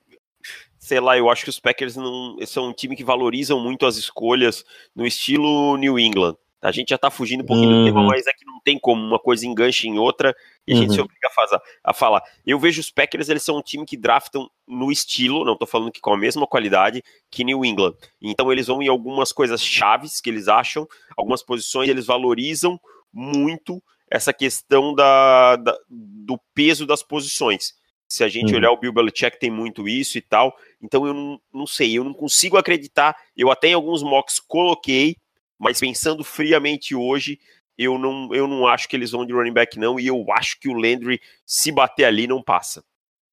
Sei 0.79 0.99
lá, 0.99 1.19
eu 1.19 1.29
acho 1.29 1.45
que 1.45 1.51
os 1.51 1.61
Packers 1.61 1.97
não 1.97 2.39
são 2.47 2.69
um 2.69 2.73
time 2.73 2.97
que 2.97 3.05
valorizam 3.05 3.61
muito 3.61 3.85
as 3.85 3.97
escolhas 3.97 4.65
no 4.97 5.07
estilo 5.07 5.77
New 5.77 5.99
England. 5.99 6.37
A 6.61 6.73
gente 6.73 6.91
já 6.91 6.99
tá 6.99 7.11
fugindo 7.11 7.43
um 7.43 7.47
pouquinho 7.47 7.71
uhum. 7.71 7.81
do 7.81 7.85
tema, 7.85 8.03
mas 8.03 8.27
é 8.27 8.33
que 8.33 8.45
não 8.45 8.61
tem 8.61 8.79
como 8.79 9.01
uma 9.01 9.19
coisa 9.19 9.47
enganche 9.47 9.87
em 9.87 9.99
outra 9.99 10.35
e 10.67 10.73
a 10.73 10.77
gente 10.77 10.93
se 10.93 10.99
uhum. 10.99 11.05
obriga 11.05 11.29
a, 11.29 11.31
fazer, 11.31 11.61
a 11.85 11.95
falar. 11.95 12.23
Eu 12.45 12.59
vejo 12.59 12.81
os 12.81 12.91
Packers, 12.91 13.29
eles 13.29 13.45
são 13.45 13.59
um 13.59 13.63
time 13.63 13.87
que 13.87 13.97
draftam 13.97 14.51
no 14.67 14.91
estilo, 14.91 15.45
não 15.45 15.57
tô 15.57 15.67
falando 15.67 15.93
que 15.93 16.01
com 16.01 16.13
a 16.13 16.19
mesma 16.19 16.47
qualidade 16.47 17.03
que 17.31 17.45
New 17.45 17.65
England. 17.65 17.95
Então 18.21 18.51
eles 18.51 18.67
vão 18.67 18.83
em 18.83 18.89
algumas 18.89 19.33
coisas 19.33 19.63
chaves 19.63 20.21
que 20.21 20.29
eles 20.29 20.49
acham, 20.49 20.87
algumas 21.17 21.43
posições 21.43 21.89
eles 21.89 22.07
valorizam 22.07 22.81
muito 23.13 23.81
essa 24.11 24.33
questão 24.33 24.95
da, 24.95 25.57
da 25.57 25.79
do 25.89 26.39
peso 26.55 26.87
das 26.87 27.03
posições. 27.03 27.75
Se 28.09 28.25
a 28.25 28.29
gente 28.29 28.53
uhum. 28.53 28.59
olhar 28.59 28.71
o 28.73 28.77
Bill 28.79 28.93
Belichick 28.93 29.39
tem 29.39 29.51
muito 29.51 29.87
isso 29.87 30.17
e 30.17 30.23
tal, 30.23 30.57
então 30.83 31.07
eu 31.07 31.13
não, 31.13 31.41
não 31.53 31.67
sei, 31.67 31.99
eu 31.99 32.03
não 32.03 32.15
consigo 32.15 32.57
acreditar. 32.57 33.15
Eu 33.37 33.51
até 33.51 33.69
em 33.69 33.75
alguns 33.75 34.03
mocks 34.03 34.41
coloquei 34.41 35.17
mas 35.59 35.81
pensando 35.81 36.23
friamente 36.23 36.95
hoje, 36.95 37.41
eu 37.77 37.99
não, 37.99 38.35
eu 38.35 38.47
não 38.47 38.67
acho 38.67 38.89
que 38.89 38.97
eles 38.97 39.11
vão 39.11 39.25
de 39.25 39.33
running 39.33 39.53
back, 39.53 39.79
não, 39.79 39.99
e 39.99 40.07
eu 40.07 40.25
acho 40.33 40.59
que 40.61 40.69
o 40.69 40.75
Landry, 40.75 41.21
se 41.47 41.71
bater 41.73 42.05
ali, 42.05 42.27
não 42.27 42.43
passa. 42.43 42.85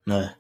É. 0.10 0.36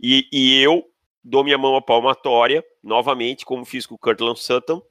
E, 0.00 0.28
e 0.32 0.60
eu 0.62 0.84
dou 1.22 1.44
minha 1.44 1.58
mão 1.58 1.76
à 1.76 1.82
palmatória, 1.82 2.64
novamente, 2.82 3.44
como 3.44 3.64
fiz 3.64 3.86
com 3.86 3.94
o 3.94 3.98
Curtland 3.98 4.40
Sutton, 4.40 4.82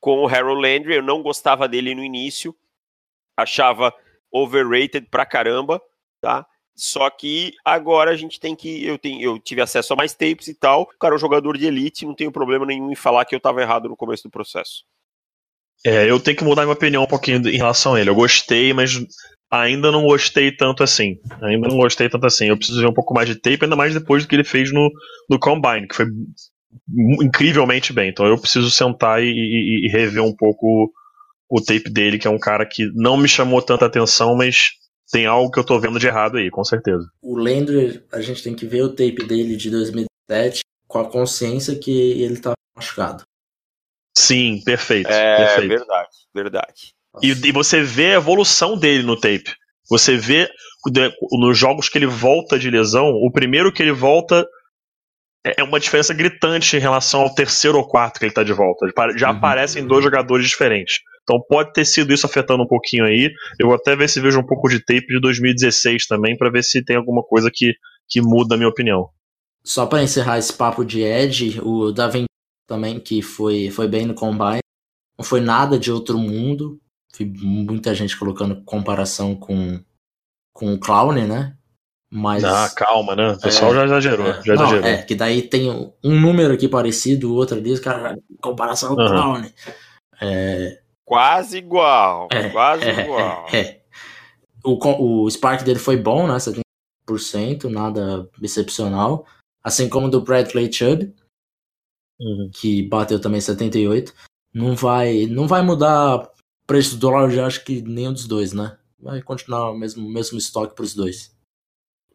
com 0.00 0.24
o 0.24 0.28
Harold 0.28 0.60
Landry, 0.60 0.96
eu 0.96 1.02
não 1.02 1.22
gostava 1.22 1.68
dele 1.68 1.94
no 1.94 2.02
início, 2.02 2.56
achava 3.36 3.94
overrated 4.32 5.08
pra 5.10 5.26
caramba, 5.26 5.82
tá? 6.20 6.46
Só 6.74 7.10
que 7.10 7.54
agora 7.64 8.12
a 8.12 8.16
gente 8.16 8.38
tem 8.38 8.54
que. 8.54 8.86
Eu, 8.86 8.96
tenho, 8.96 9.20
eu 9.20 9.38
tive 9.38 9.60
acesso 9.60 9.92
a 9.92 9.96
mais 9.96 10.14
tapes 10.14 10.46
e 10.46 10.54
tal. 10.54 10.82
O 10.82 10.86
cara 10.86 11.12
é 11.12 11.16
um 11.16 11.18
jogador 11.18 11.58
de 11.58 11.66
elite, 11.66 12.06
não 12.06 12.14
tenho 12.14 12.30
problema 12.30 12.64
nenhum 12.64 12.92
em 12.92 12.94
falar 12.94 13.24
que 13.24 13.34
eu 13.34 13.40
tava 13.40 13.60
errado 13.60 13.88
no 13.88 13.96
começo 13.96 14.22
do 14.22 14.30
processo. 14.30 14.84
É, 15.84 16.10
eu 16.10 16.18
tenho 16.18 16.36
que 16.36 16.44
mudar 16.44 16.62
minha 16.62 16.74
opinião 16.74 17.04
um 17.04 17.06
pouquinho 17.06 17.46
em 17.48 17.56
relação 17.56 17.94
a 17.94 18.00
ele. 18.00 18.10
Eu 18.10 18.14
gostei, 18.14 18.72
mas 18.72 18.98
ainda 19.50 19.90
não 19.90 20.04
gostei 20.04 20.50
tanto 20.52 20.82
assim. 20.82 21.18
Ainda 21.42 21.68
não 21.68 21.76
gostei 21.76 22.08
tanto 22.08 22.26
assim. 22.26 22.46
Eu 22.46 22.56
preciso 22.56 22.80
ver 22.80 22.88
um 22.88 22.94
pouco 22.94 23.14
mais 23.14 23.28
de 23.28 23.36
tape, 23.36 23.58
ainda 23.62 23.76
mais 23.76 23.94
depois 23.94 24.24
do 24.24 24.28
que 24.28 24.36
ele 24.36 24.44
fez 24.44 24.72
no, 24.72 24.90
no 25.30 25.38
Combine, 25.38 25.86
que 25.88 25.94
foi 25.94 26.06
incrivelmente 27.22 27.92
bem. 27.92 28.10
Então 28.10 28.26
eu 28.26 28.38
preciso 28.38 28.70
sentar 28.70 29.22
e, 29.22 29.26
e, 29.26 29.86
e 29.86 29.90
rever 29.90 30.22
um 30.22 30.34
pouco 30.34 30.92
o 31.48 31.60
tape 31.60 31.90
dele, 31.90 32.18
que 32.18 32.26
é 32.26 32.30
um 32.30 32.38
cara 32.38 32.66
que 32.66 32.90
não 32.94 33.16
me 33.16 33.28
chamou 33.28 33.62
tanta 33.62 33.86
atenção, 33.86 34.36
mas 34.36 34.72
tem 35.10 35.24
algo 35.24 35.50
que 35.50 35.58
eu 35.58 35.64
tô 35.64 35.80
vendo 35.80 35.98
de 35.98 36.06
errado 36.06 36.36
aí, 36.36 36.50
com 36.50 36.62
certeza. 36.62 37.08
O 37.22 37.36
Landry, 37.36 38.02
a 38.12 38.20
gente 38.20 38.42
tem 38.42 38.54
que 38.54 38.66
ver 38.66 38.82
o 38.82 38.90
tape 38.90 39.24
dele 39.24 39.56
de 39.56 39.70
2007 39.70 40.60
com 40.86 40.98
a 40.98 41.10
consciência 41.10 41.74
que 41.78 41.90
ele 42.22 42.36
tá 42.36 42.52
machucado. 42.76 43.22
Sim, 44.18 44.60
perfeito. 44.64 45.10
É 45.10 45.36
perfeito. 45.36 45.68
verdade, 45.68 46.08
verdade. 46.34 46.92
E, 47.22 47.30
e, 47.30 47.52
você 47.52 47.82
vê 47.82 48.14
a 48.14 48.16
evolução 48.16 48.76
dele 48.76 49.04
no 49.04 49.16
tape. 49.16 49.54
Você 49.88 50.16
vê 50.16 50.50
nos 51.32 51.56
jogos 51.56 51.88
que 51.88 51.98
ele 51.98 52.06
volta 52.06 52.58
de 52.58 52.68
lesão, 52.68 53.10
o 53.10 53.30
primeiro 53.30 53.72
que 53.72 53.82
ele 53.82 53.92
volta 53.92 54.46
é, 55.46 55.60
é 55.60 55.64
uma 55.64 55.78
diferença 55.78 56.12
gritante 56.12 56.76
em 56.76 56.80
relação 56.80 57.20
ao 57.20 57.34
terceiro 57.34 57.78
ou 57.78 57.86
quarto 57.86 58.18
que 58.18 58.24
ele 58.24 58.34
tá 58.34 58.42
de 58.42 58.52
volta. 58.52 58.86
Já 59.16 59.30
uhum. 59.30 59.36
aparecem 59.36 59.86
dois 59.86 60.02
jogadores 60.02 60.48
diferentes. 60.48 60.98
Então 61.22 61.40
pode 61.48 61.72
ter 61.72 61.84
sido 61.84 62.12
isso 62.12 62.26
afetando 62.26 62.64
um 62.64 62.68
pouquinho 62.68 63.04
aí. 63.04 63.30
Eu 63.58 63.68
vou 63.68 63.76
até 63.76 63.94
ver 63.94 64.08
se 64.08 64.20
vejo 64.20 64.40
um 64.40 64.46
pouco 64.46 64.68
de 64.68 64.80
tape 64.80 65.06
de 65.06 65.20
2016 65.20 66.06
também, 66.06 66.36
para 66.36 66.50
ver 66.50 66.64
se 66.64 66.84
tem 66.84 66.96
alguma 66.96 67.22
coisa 67.22 67.50
que, 67.52 67.74
que 68.08 68.20
muda 68.20 68.54
a 68.54 68.58
minha 68.58 68.68
opinião. 68.68 69.08
Só 69.62 69.86
para 69.86 70.02
encerrar 70.02 70.38
esse 70.38 70.52
papo 70.52 70.84
de 70.84 71.02
Ed, 71.02 71.60
o 71.62 71.92
Daven 71.92 72.24
também, 72.68 73.00
que 73.00 73.22
foi, 73.22 73.70
foi 73.70 73.88
bem 73.88 74.06
no 74.06 74.14
combine. 74.14 74.60
não 75.18 75.24
foi 75.24 75.40
nada 75.40 75.78
de 75.78 75.90
outro 75.90 76.18
mundo. 76.18 76.80
Vi 77.18 77.24
muita 77.24 77.94
gente 77.94 78.16
colocando 78.16 78.62
comparação 78.64 79.34
com, 79.34 79.80
com 80.52 80.74
o 80.74 80.78
Clown, 80.78 81.12
né? 81.26 81.56
Mas. 82.10 82.44
Ah, 82.44 82.70
calma, 82.76 83.16
né? 83.16 83.32
O 83.32 83.40
pessoal 83.40 83.72
É, 83.72 83.74
já 83.74 83.84
exagerou. 83.86 84.26
É, 84.28 84.42
já 84.42 84.54
não, 84.54 84.62
exagerou. 84.64 84.86
é, 84.86 85.02
que 85.02 85.14
daí 85.14 85.42
tem 85.42 85.70
um, 85.70 86.20
número 86.20 86.54
aqui 86.54 86.68
parecido, 86.68 87.32
o 87.32 87.34
outro 87.34 87.56
ali, 87.56 87.72
os 87.72 87.80
caras, 87.80 88.18
comparação 88.40 88.94
com 88.94 89.02
o 89.02 89.04
Aham. 89.04 89.40
Clown. 89.40 89.50
É, 90.20 90.80
Quase 91.08 91.56
igual. 91.56 92.28
É, 92.30 92.50
quase 92.50 92.84
é, 92.84 93.00
igual. 93.02 93.46
é, 93.50 93.58
é. 93.58 93.80
O, 94.62 95.24
o 95.24 95.30
Spark 95.30 95.64
dele 95.64 95.78
foi 95.78 95.96
bom, 95.96 96.26
né? 96.28 96.36
70%, 97.08 97.64
nada 97.70 98.28
excepcional. 98.42 99.24
Assim 99.64 99.88
como 99.88 100.08
o 100.08 100.10
do 100.10 100.20
Bradley 100.20 100.70
Chubb, 100.70 101.14
Uhum. 102.20 102.50
que 102.52 102.82
bateu 102.82 103.20
também 103.20 103.40
78. 103.40 104.12
Não 104.52 104.74
vai, 104.74 105.26
não 105.26 105.46
vai 105.46 105.62
mudar 105.62 106.16
o 106.16 106.28
preço 106.66 106.96
do 106.96 107.00
dólar, 107.00 107.30
já 107.30 107.46
acho 107.46 107.64
que 107.64 107.80
nenhum 107.82 108.12
dos 108.12 108.26
dois, 108.26 108.52
né? 108.52 108.76
Vai 108.98 109.22
continuar 109.22 109.70
o 109.70 109.78
mesmo, 109.78 110.08
mesmo 110.08 110.36
estoque 110.36 110.74
para 110.74 110.84
os 110.84 110.94
dois. 110.94 111.36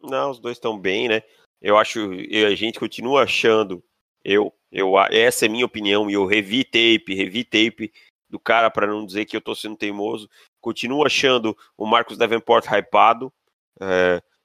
Não, 0.02 0.30
os 0.30 0.38
dois 0.38 0.56
estão 0.56 0.78
bem, 0.78 1.08
né? 1.08 1.22
Eu 1.60 1.78
acho, 1.78 2.10
a 2.46 2.54
gente 2.54 2.78
continua 2.78 3.22
achando, 3.22 3.82
eu, 4.22 4.52
eu, 4.70 4.98
essa 5.10 5.46
é 5.46 5.48
a 5.48 5.50
minha 5.50 5.64
opinião, 5.64 6.10
e 6.10 6.12
eu 6.12 6.26
revi 6.26 6.62
tape, 6.62 7.14
revi 7.14 7.42
tape 7.42 7.90
do 8.28 8.38
cara 8.38 8.70
para 8.70 8.86
não 8.86 9.06
dizer 9.06 9.24
que 9.24 9.36
eu 9.36 9.40
tô 9.40 9.54
sendo 9.54 9.76
teimoso. 9.76 10.28
Continuo 10.60 11.06
achando 11.06 11.56
o 11.78 11.86
Marcos 11.86 12.18
Davenport 12.18 12.66
hypado, 12.66 13.32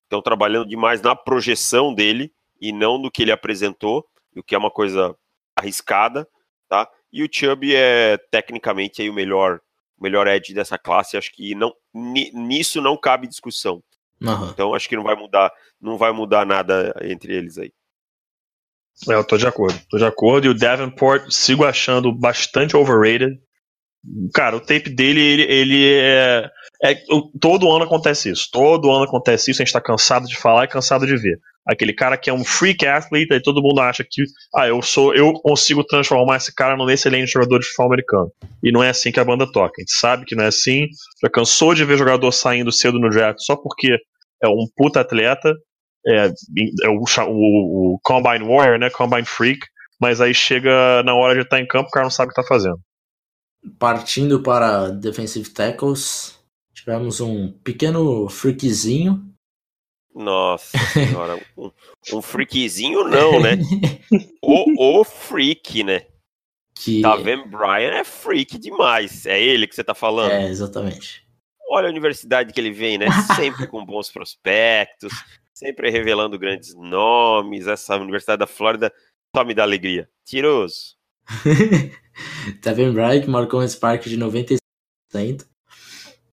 estão 0.04 0.22
trabalhando 0.22 0.70
demais 0.70 1.01
na 1.01 1.16
projeção 1.16 1.94
dele 1.94 2.32
e 2.62 2.72
não 2.72 2.98
no 2.98 3.12
que 3.12 3.24
ele 3.24 3.32
apresentou, 3.32 4.08
o 4.36 4.44
que 4.44 4.56
é 4.56 4.58
uma 4.58 4.72
coisa 4.72 5.16
arriscada, 5.60 6.28
tá? 6.68 6.89
E 7.12 7.24
o 7.24 7.30
Chubb 7.32 7.75
é 7.75 8.18
tecnicamente 8.32 9.01
aí 9.01 9.10
o 9.10 9.13
melhor, 9.13 9.60
melhor 10.00 10.28
edge 10.28 10.54
dessa 10.54 10.78
classe, 10.78 11.18
acho 11.18 11.32
que 11.32 11.56
não, 11.56 11.74
ni- 11.94 12.32
nisso 12.34 12.82
não 12.82 12.98
cabe 12.98 13.28
discussão. 13.28 13.84
Aham. 14.24 14.50
Então 14.51 14.74
acho 14.74 14.88
que 14.89 14.96
não 14.96 15.04
vai 15.04 15.16
mudar, 15.16 15.51
não 15.80 15.98
vai 15.98 16.12
mudar 16.12 16.46
nada 16.46 16.94
entre 17.01 17.34
eles 17.34 17.58
aí. 17.58 17.72
É, 19.10 19.13
eu 19.13 19.24
tô 19.24 19.38
de 19.38 19.48
acordo. 19.48 19.80
Tô 19.89 19.98
de 19.98 20.04
acordo. 20.06 20.46
E 20.46 20.50
o 20.50 20.54
Davenport 20.54 21.32
sigo 21.32 21.63
achando 21.63 22.12
bastante 22.12 22.75
overrated. 22.75 23.39
Cara, 24.34 24.56
o 24.56 24.60
tape 24.62 24.89
dele, 24.89 25.20
ele, 25.22 25.44
ele 25.44 25.86
é, 26.01 26.50
é- 26.84 26.96
Todo 27.39 27.72
ano 27.72 27.84
acontece 27.86 28.29
isso. 28.29 28.48
Todo 28.51 28.91
ano 28.91 29.03
acontece 29.03 29.51
isso. 29.51 29.62
A 29.62 29.65
gente 29.65 29.74
tá 29.74 29.82
cansado 29.82 30.25
de 30.27 30.38
falar 30.38 30.65
e 30.65 30.68
cansado 30.70 31.06
de 31.06 31.15
ver. 31.18 31.38
Aquele 31.68 31.94
cara 31.94 32.18
que 32.18 32.29
é 32.29 32.34
um 32.34 32.44
freak 32.44 32.88
athlete, 32.88 33.34
aí 33.34 33.41
todo 33.41 33.62
mundo 33.62 33.79
acha 33.82 34.03
que, 34.10 34.24
ah, 34.56 34.68
eu 34.68 34.82
sou, 34.82 35.13
eu 35.13 35.34
consigo 35.34 35.84
transformar 35.84 36.38
esse 36.38 36.53
cara 36.56 36.75
num 36.75 36.89
excelente 36.89 37.32
jogador 37.32 37.60
de 37.60 37.65
futebol 37.65 37.88
americano. 37.88 38.32
E 38.63 38.72
não 38.72 38.84
é 38.84 38.89
assim 38.89 39.12
que 39.12 39.20
a 39.20 39.25
banda 39.25 39.46
toca. 39.51 39.74
A 39.77 39.82
gente 39.82 39.94
sabe 39.94 40.25
que 40.25 40.36
não 40.36 40.46
é 40.46 40.48
assim. 40.48 40.88
Já 41.22 41.29
cansou 41.29 41.75
de 41.75 41.84
ver 41.86 41.98
jogador 41.98 42.32
saindo 42.32 42.72
cedo 42.72 42.98
no 43.00 43.10
draft 43.10 43.39
só 43.41 43.56
porque 43.56 43.98
é 44.41 44.48
um 44.48 44.65
puta 44.75 45.01
atleta 45.01 45.53
é, 46.08 46.27
é 46.86 46.89
o, 46.89 47.03
o- 47.27 47.96
o 47.96 48.00
Combine 48.01 48.46
Warrior, 48.48 48.79
né? 48.79 48.89
Combine 48.89 49.25
Freak, 49.25 49.60
mas 50.01 50.22
aí 50.22 50.34
chega 50.34 51.03
na 51.03 51.13
hora 51.13 51.36
de 51.36 51.41
estar 51.41 51.60
em 51.60 51.68
campo, 51.68 51.89
o 51.89 51.91
cara 51.91 52.06
não 52.06 52.10
sabe 52.12 52.32
o 52.32 52.34
que 52.34 52.41
tá 52.41 52.48
fazendo. 52.48 52.79
Partindo 53.78 54.42
para 54.42 54.89
defensive 54.89 55.50
tackles, 55.50 56.39
tivemos 56.74 57.20
um 57.20 57.51
pequeno 57.51 58.30
freakzinho. 58.30 59.25
Nossa 60.16 60.78
senhora, 60.94 61.39
um, 61.58 61.72
um 62.13 62.22
freakzinho 62.22 63.04
não, 63.08 63.39
né? 63.39 63.58
O, 64.42 65.00
o 65.00 65.04
freak, 65.04 65.84
né? 65.84 66.06
que 66.80 67.01
Taven 67.01 67.46
Bryan 67.48 67.92
é 67.92 68.04
freak 68.04 68.58
demais. 68.58 69.25
É 69.25 69.39
ele 69.39 69.68
que 69.68 69.75
você 69.75 69.84
tá 69.84 69.94
falando? 69.94 70.32
é 70.32 70.48
exatamente. 70.48 71.28
Olha 71.70 71.88
a 71.88 71.92
universidade 71.92 72.54
que 72.54 72.60
ele 72.60 72.72
vem, 72.72 72.98
né? 72.98 73.08
Sempre 73.36 73.68
com 73.68 73.86
bons 73.86 74.10
prospectos, 74.10 75.12
sempre 75.54 75.92
revelando 75.92 76.39
grandes 76.39 76.74
nomes. 76.74 77.68
Essa 77.68 77.98
Universidade 77.98 78.39
da 78.39 78.48
Flórida 78.48 78.92
só 79.36 79.44
me 79.44 79.54
dá 79.54 79.63
alegria. 79.63 80.10
Tiroso. 80.25 80.98
Tevin 82.62 82.93
Bright 82.93 83.29
marcou 83.29 83.62
um 83.62 83.67
Spark 83.67 84.03
de 84.03 84.17
96%. 84.17 84.59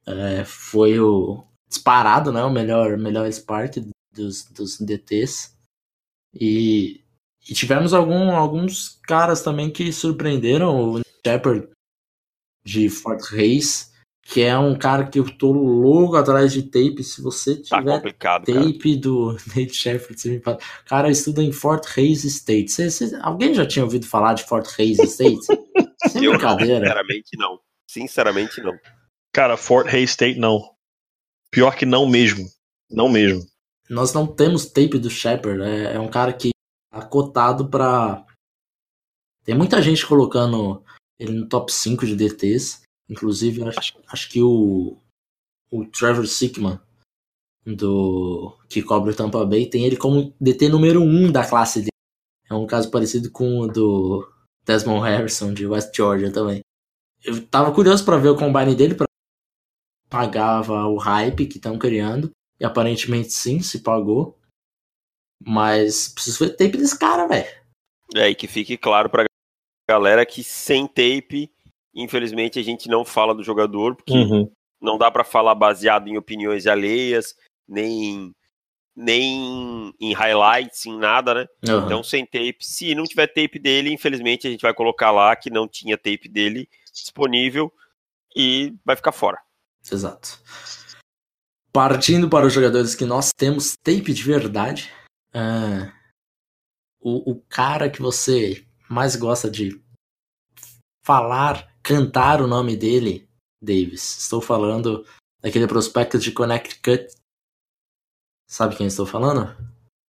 É, 0.06 0.44
foi 0.44 0.98
o 0.98 1.44
disparado, 1.68 2.32
né? 2.32 2.42
O 2.42 2.50
melhor, 2.50 2.96
melhor 2.96 3.30
Spark 3.30 3.76
dos, 4.12 4.44
dos 4.44 4.78
DTs. 4.78 5.54
E, 6.34 7.04
e 7.48 7.54
tivemos 7.54 7.92
algum, 7.92 8.30
alguns 8.30 9.00
caras 9.06 9.42
também 9.42 9.70
que 9.70 9.92
surpreenderam. 9.92 10.94
O 10.94 11.00
Shepard 11.24 11.68
de 12.64 12.88
Fort 12.88 13.22
Reis, 13.30 13.92
que 14.28 14.42
é 14.42 14.58
um 14.58 14.76
cara 14.76 15.06
que 15.06 15.18
eu 15.20 15.30
tô 15.38 15.52
louco 15.52 16.16
atrás 16.16 16.52
de 16.52 16.64
tape. 16.64 17.02
Se 17.04 17.22
você 17.22 17.56
Tá 17.62 17.78
tiver 17.78 18.12
cara. 18.14 18.44
tape 18.44 18.96
do 18.96 19.32
Nate 19.54 19.72
Shepard, 19.74 20.20
você 20.20 20.30
me 20.30 20.40
fala. 20.40 20.58
Cara, 20.84 21.10
estuda 21.10 21.42
em 21.42 21.52
Fort 21.52 21.86
Hayes 21.96 22.24
State. 22.24 22.72
Alguém 23.22 23.54
já 23.54 23.64
tinha 23.66 23.84
ouvido 23.84 24.06
falar 24.06 24.34
de 24.34 24.44
Fort 24.44 24.66
Hayes 24.78 24.98
State? 24.98 25.46
Sem 26.10 26.24
Eu 26.24 26.32
brincadeira. 26.32 26.80
sinceramente 26.86 27.30
não. 27.38 27.60
Sinceramente 27.88 28.60
não. 28.60 28.76
Cara, 29.32 29.56
Fort 29.56 29.86
Hays 29.92 30.10
State 30.10 30.38
não. 30.38 30.60
Pior 31.50 31.76
que 31.76 31.86
não 31.86 32.06
mesmo. 32.06 32.44
Não 32.90 33.08
mesmo. 33.08 33.46
Nós 33.88 34.12
não 34.12 34.26
temos 34.26 34.66
tape 34.66 34.98
do 34.98 35.08
Shepard. 35.08 35.62
É, 35.62 35.94
é 35.94 36.00
um 36.00 36.08
cara 36.08 36.32
que 36.32 36.50
tá 36.92 37.04
cotado 37.06 37.68
pra. 37.68 38.24
Tem 39.44 39.54
muita 39.56 39.80
gente 39.80 40.04
colocando 40.06 40.82
ele 41.18 41.32
no 41.32 41.48
top 41.48 41.72
5 41.72 42.04
de 42.04 42.16
DTs. 42.16 42.82
Inclusive, 43.08 43.62
acho, 43.64 43.98
Acho- 44.08 44.28
que 44.30 44.42
o, 44.42 44.98
o 45.70 45.84
Trevor 45.86 46.26
Sickman, 46.26 46.80
do 47.64 48.56
que 48.68 48.82
cobre 48.82 49.12
o 49.12 49.16
Tampa 49.16 49.44
Bay, 49.44 49.68
tem 49.68 49.84
ele 49.84 49.96
como 49.96 50.34
DT 50.40 50.68
número 50.68 51.00
1 51.02 51.30
da 51.32 51.48
classe 51.48 51.80
dele. 51.80 51.90
É 52.48 52.54
um 52.54 52.66
caso 52.66 52.90
parecido 52.90 53.30
com 53.30 53.60
o 53.60 53.66
do 53.68 54.28
Desmond 54.64 55.02
Harrison, 55.04 55.52
de 55.52 55.66
West 55.66 55.94
Georgia 55.94 56.32
também. 56.32 56.60
Eu 57.24 57.44
tava 57.48 57.72
curioso 57.74 58.04
pra 58.04 58.18
ver 58.18 58.28
o 58.28 58.36
combine 58.36 58.74
dele, 58.74 58.94
pra 58.94 59.06
pagava 60.08 60.86
o 60.86 60.96
hype 60.96 61.46
que 61.46 61.56
estão 61.56 61.78
criando. 61.78 62.30
E 62.58 62.64
aparentemente 62.64 63.32
sim, 63.32 63.60
se 63.60 63.80
pagou. 63.80 64.38
Mas 65.44 66.08
preciso 66.08 66.44
ver 66.44 66.56
tape 66.56 66.76
desse 66.78 66.98
cara, 66.98 67.26
velho. 67.26 67.48
É, 68.14 68.30
e 68.30 68.34
que 68.34 68.46
fique 68.46 68.78
claro 68.78 69.10
pra 69.10 69.24
galera 69.88 70.24
que 70.24 70.42
sem 70.42 70.86
tape, 70.86 71.52
infelizmente, 71.96 72.58
a 72.58 72.62
gente 72.62 72.88
não 72.88 73.04
fala 73.04 73.34
do 73.34 73.42
jogador, 73.42 73.96
porque 73.96 74.12
Uhum. 74.12 74.50
não 74.80 74.98
dá 74.98 75.10
pra 75.10 75.24
falar 75.24 75.54
baseado 75.54 76.06
em 76.08 76.16
opiniões 76.18 76.66
alheias, 76.66 77.34
nem, 77.66 78.32
nem 78.94 79.92
em 79.98 80.12
highlights, 80.12 80.86
em 80.86 80.96
nada, 80.98 81.34
né? 81.34 81.46
Aham. 81.68 81.86
Então, 81.86 82.02
sem 82.02 82.24
tape. 82.24 82.58
Se 82.60 82.94
não 82.94 83.04
tiver 83.04 83.26
tape 83.26 83.58
dele, 83.58 83.92
infelizmente, 83.92 84.46
a 84.46 84.50
gente 84.50 84.62
vai 84.62 84.74
colocar 84.74 85.10
lá 85.10 85.34
que 85.34 85.50
não 85.50 85.66
tinha 85.66 85.96
tape 85.96 86.28
dele 86.28 86.68
disponível 86.92 87.72
e 88.36 88.74
vai 88.84 88.94
ficar 88.94 89.12
fora. 89.12 89.38
Exato. 89.90 90.38
Partindo 91.72 92.28
para 92.28 92.46
os 92.46 92.52
jogadores 92.52 92.94
que 92.94 93.04
nós 93.04 93.30
temos 93.36 93.74
tape 93.82 94.12
de 94.12 94.22
verdade. 94.22 94.92
ah, 95.34 95.92
o, 97.00 97.32
o 97.32 97.40
cara 97.48 97.88
que 97.90 98.00
você 98.02 98.66
mais 98.88 99.14
gosta 99.14 99.48
de 99.50 99.80
falar, 101.04 101.70
cantar 101.86 102.42
o 102.42 102.48
nome 102.48 102.76
dele, 102.76 103.28
Davis. 103.62 104.18
Estou 104.18 104.40
falando 104.40 105.06
daquele 105.40 105.68
prospecto 105.68 106.18
de 106.18 106.32
Connecticut. 106.32 107.14
Sabe 108.48 108.74
quem 108.74 108.88
estou 108.88 109.06
falando? 109.06 109.56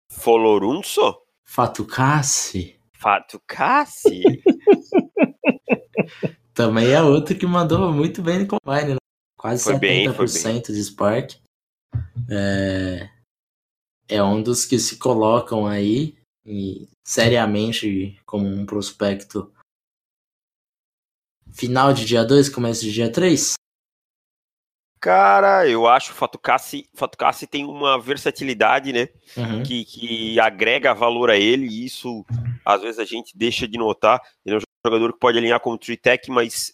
Folorunso? 0.09 1.21
Fatukasi. 1.43 2.79
Fatucassi? 2.93 4.23
Também 6.53 6.91
é 6.91 7.01
outro 7.01 7.37
que 7.37 7.45
mandou 7.45 7.91
muito 7.91 8.21
bem 8.21 8.39
no 8.39 8.47
combine, 8.47 8.93
né? 8.93 8.99
Quase 9.37 9.65
Foi 9.65 9.73
70% 9.73 9.79
bem, 9.79 10.09
bem. 10.13 10.61
de 10.61 10.81
Spark. 10.81 11.35
É... 12.29 13.09
é 14.07 14.23
um 14.23 14.41
dos 14.41 14.65
que 14.65 14.79
se 14.79 14.97
colocam 14.97 15.67
aí 15.67 16.17
e, 16.45 16.87
seriamente 17.05 18.17
como 18.25 18.47
um 18.47 18.65
prospecto 18.65 19.53
final 21.55 21.93
de 21.93 22.05
dia 22.05 22.23
2, 22.23 22.49
começo 22.49 22.81
de 22.83 22.91
dia 22.91 23.11
3. 23.11 23.53
Cara, 24.99 25.67
eu 25.67 25.85
acho 25.87 26.11
o 26.11 26.15
Fatucassi, 26.15 26.89
Fatucassi 26.95 27.45
tem 27.45 27.63
uma 27.63 27.99
versatilidade, 27.99 28.91
né? 28.91 29.09
Uhum. 29.37 29.61
que, 29.61 29.85
que 29.85 30.39
agrega 30.39 30.93
valor 30.95 31.29
a 31.29 31.37
ele, 31.37 31.67
e 31.67 31.85
isso 31.85 32.25
às 32.65 32.81
vezes 32.81 32.97
a 32.99 33.05
gente 33.05 33.37
deixa 33.37 33.67
de 33.67 33.77
notar. 33.77 34.19
Ele 34.43 34.55
é 34.55 34.57
um 34.57 34.61
jogador 34.85 35.13
que 35.13 35.19
pode 35.19 35.37
alinhar 35.37 35.59
como 35.59 35.77
tree 35.77 35.97
tech, 35.97 36.31
mas 36.31 36.73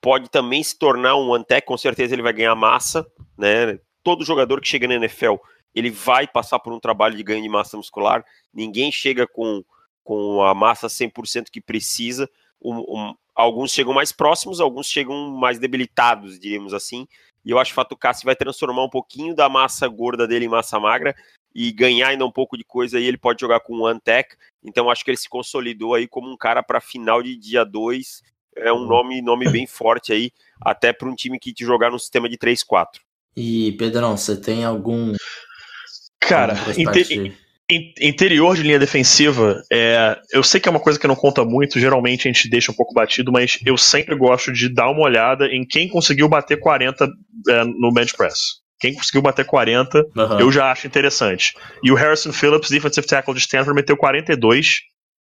pode 0.00 0.28
também 0.28 0.62
se 0.62 0.76
tornar 0.76 1.16
um 1.16 1.30
one 1.30 1.44
tech, 1.44 1.64
com 1.64 1.76
certeza 1.76 2.14
ele 2.14 2.22
vai 2.22 2.32
ganhar 2.32 2.54
massa, 2.56 3.06
né? 3.38 3.78
Todo 4.02 4.24
jogador 4.24 4.60
que 4.60 4.68
chega 4.68 4.88
na 4.88 4.94
NFL, 4.94 5.34
ele 5.74 5.90
vai 5.90 6.26
passar 6.26 6.58
por 6.58 6.72
um 6.72 6.80
trabalho 6.80 7.16
de 7.16 7.22
ganho 7.22 7.42
de 7.42 7.48
massa 7.48 7.76
muscular. 7.76 8.24
Ninguém 8.52 8.90
chega 8.90 9.24
com, 9.26 9.62
com 10.02 10.42
a 10.42 10.52
massa 10.54 10.88
100% 10.88 11.44
que 11.50 11.60
precisa. 11.60 12.28
Um- 12.60 12.78
um- 12.88 13.14
alguns 13.36 13.70
chegam 13.70 13.92
mais 13.92 14.10
próximos, 14.10 14.60
alguns 14.60 14.86
chegam 14.86 15.30
mais 15.30 15.58
debilitados, 15.58 16.38
diríamos 16.38 16.72
assim. 16.72 17.06
E 17.44 17.50
eu 17.50 17.58
acho 17.58 17.70
que 17.70 17.74
o 17.74 17.82
Fatukasi 17.82 18.24
vai 18.24 18.34
transformar 18.34 18.82
um 18.82 18.90
pouquinho 18.90 19.34
da 19.34 19.48
massa 19.48 19.86
gorda 19.86 20.26
dele 20.26 20.46
em 20.46 20.48
massa 20.48 20.80
magra 20.80 21.14
e 21.54 21.70
ganhar 21.70 22.08
ainda 22.08 22.26
um 22.26 22.30
pouco 22.30 22.56
de 22.56 22.64
coisa 22.64 22.98
aí, 22.98 23.04
ele 23.04 23.16
pode 23.16 23.40
jogar 23.40 23.60
com 23.60 23.80
One 23.80 24.00
Tech. 24.00 24.34
Então 24.64 24.90
acho 24.90 25.04
que 25.04 25.10
ele 25.10 25.18
se 25.18 25.28
consolidou 25.28 25.94
aí 25.94 26.08
como 26.08 26.30
um 26.30 26.36
cara 26.36 26.62
para 26.62 26.80
final 26.80 27.22
de 27.22 27.36
dia 27.36 27.64
2. 27.64 28.22
É 28.56 28.72
um 28.72 28.76
uhum. 28.76 28.86
nome, 28.86 29.22
nome 29.22 29.50
bem 29.50 29.66
forte 29.66 30.12
aí, 30.12 30.32
até 30.60 30.92
para 30.92 31.08
um 31.08 31.14
time 31.14 31.38
que 31.38 31.52
te 31.52 31.64
jogar 31.64 31.90
no 31.90 31.98
sistema 31.98 32.28
de 32.28 32.38
3-4. 32.38 33.00
E 33.36 33.72
Pedrão, 33.72 34.16
você 34.16 34.34
tem 34.34 34.64
algum. 34.64 35.12
Cara, 36.18 36.54
inter... 36.76 37.36
interior 37.68 38.54
de 38.54 38.62
linha 38.62 38.78
defensiva, 38.78 39.60
é... 39.72 40.16
eu 40.32 40.42
sei 40.42 40.60
que 40.60 40.68
é 40.68 40.70
uma 40.70 40.80
coisa 40.80 40.98
que 40.98 41.06
não 41.06 41.16
conta 41.16 41.44
muito, 41.44 41.80
geralmente 41.80 42.28
a 42.28 42.32
gente 42.32 42.48
deixa 42.48 42.70
um 42.70 42.74
pouco 42.74 42.94
batido, 42.94 43.32
mas 43.32 43.58
eu 43.64 43.76
sempre 43.76 44.14
gosto 44.14 44.52
de 44.52 44.68
dar 44.68 44.90
uma 44.90 45.02
olhada 45.02 45.46
em 45.46 45.66
quem 45.66 45.88
conseguiu 45.88 46.28
bater 46.28 46.60
40 46.60 47.08
é, 47.48 47.64
no 47.64 47.92
bench 47.92 48.16
press. 48.16 48.64
Quem 48.78 48.94
conseguiu 48.94 49.22
bater 49.22 49.44
40, 49.44 49.98
uhum. 49.98 50.40
eu 50.40 50.52
já 50.52 50.70
acho 50.70 50.86
interessante. 50.86 51.54
E 51.82 51.90
o 51.90 51.94
Harrison 51.94 52.32
Phillips, 52.32 52.70
defensive 52.70 53.06
tackle 53.06 53.34
de 53.34 53.40
Stanford, 53.40 53.74
meteu 53.74 53.96
42. 53.96 54.80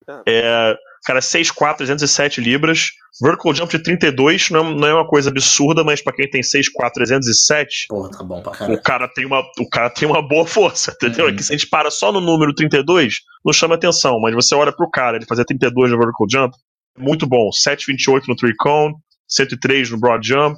Ah. 0.07 0.23
É, 0.27 0.75
cara, 1.05 1.19
6'4", 1.19 1.77
307 1.77 2.41
libras. 2.41 2.89
Vertical 3.21 3.53
jump 3.53 3.77
de 3.77 3.83
32 3.83 4.49
não 4.49 4.59
é, 4.59 4.75
não 4.75 4.87
é 4.87 4.93
uma 4.93 5.07
coisa 5.07 5.29
absurda, 5.29 5.83
mas 5.83 6.01
para 6.01 6.13
quem 6.13 6.29
tem 6.29 6.41
6'4", 6.41 6.91
307, 6.93 7.85
Porra, 7.89 8.09
tá 8.09 8.23
bom 8.23 8.41
pra 8.41 8.51
caralho. 8.53 8.77
o 8.79 8.81
cara 8.81 9.07
tem 9.07 9.25
uma, 9.25 9.39
o 9.59 9.69
cara 9.69 9.89
tem 9.89 10.07
uma 10.07 10.21
boa 10.27 10.45
força, 10.45 10.91
entendeu? 11.01 11.25
Uhum. 11.25 11.31
É 11.31 11.35
que 11.35 11.43
se 11.43 11.53
a 11.53 11.57
gente 11.57 11.69
para 11.69 11.91
só 11.91 12.11
no 12.11 12.21
número 12.21 12.53
32, 12.53 13.15
não 13.45 13.53
chama 13.53 13.75
atenção, 13.75 14.19
mas 14.19 14.33
você 14.33 14.55
olha 14.55 14.71
pro 14.71 14.89
cara, 14.89 15.17
ele 15.17 15.25
fazer 15.25 15.45
32 15.45 15.91
no 15.91 15.97
vertical 15.97 16.27
jump, 16.29 16.55
muito 16.97 17.27
bom. 17.27 17.49
7'28 17.49 18.23
no 18.27 18.35
three 18.35 18.55
cone, 18.57 18.93
103 19.27 19.91
no 19.91 19.99
broad 19.99 20.27
jump, 20.27 20.57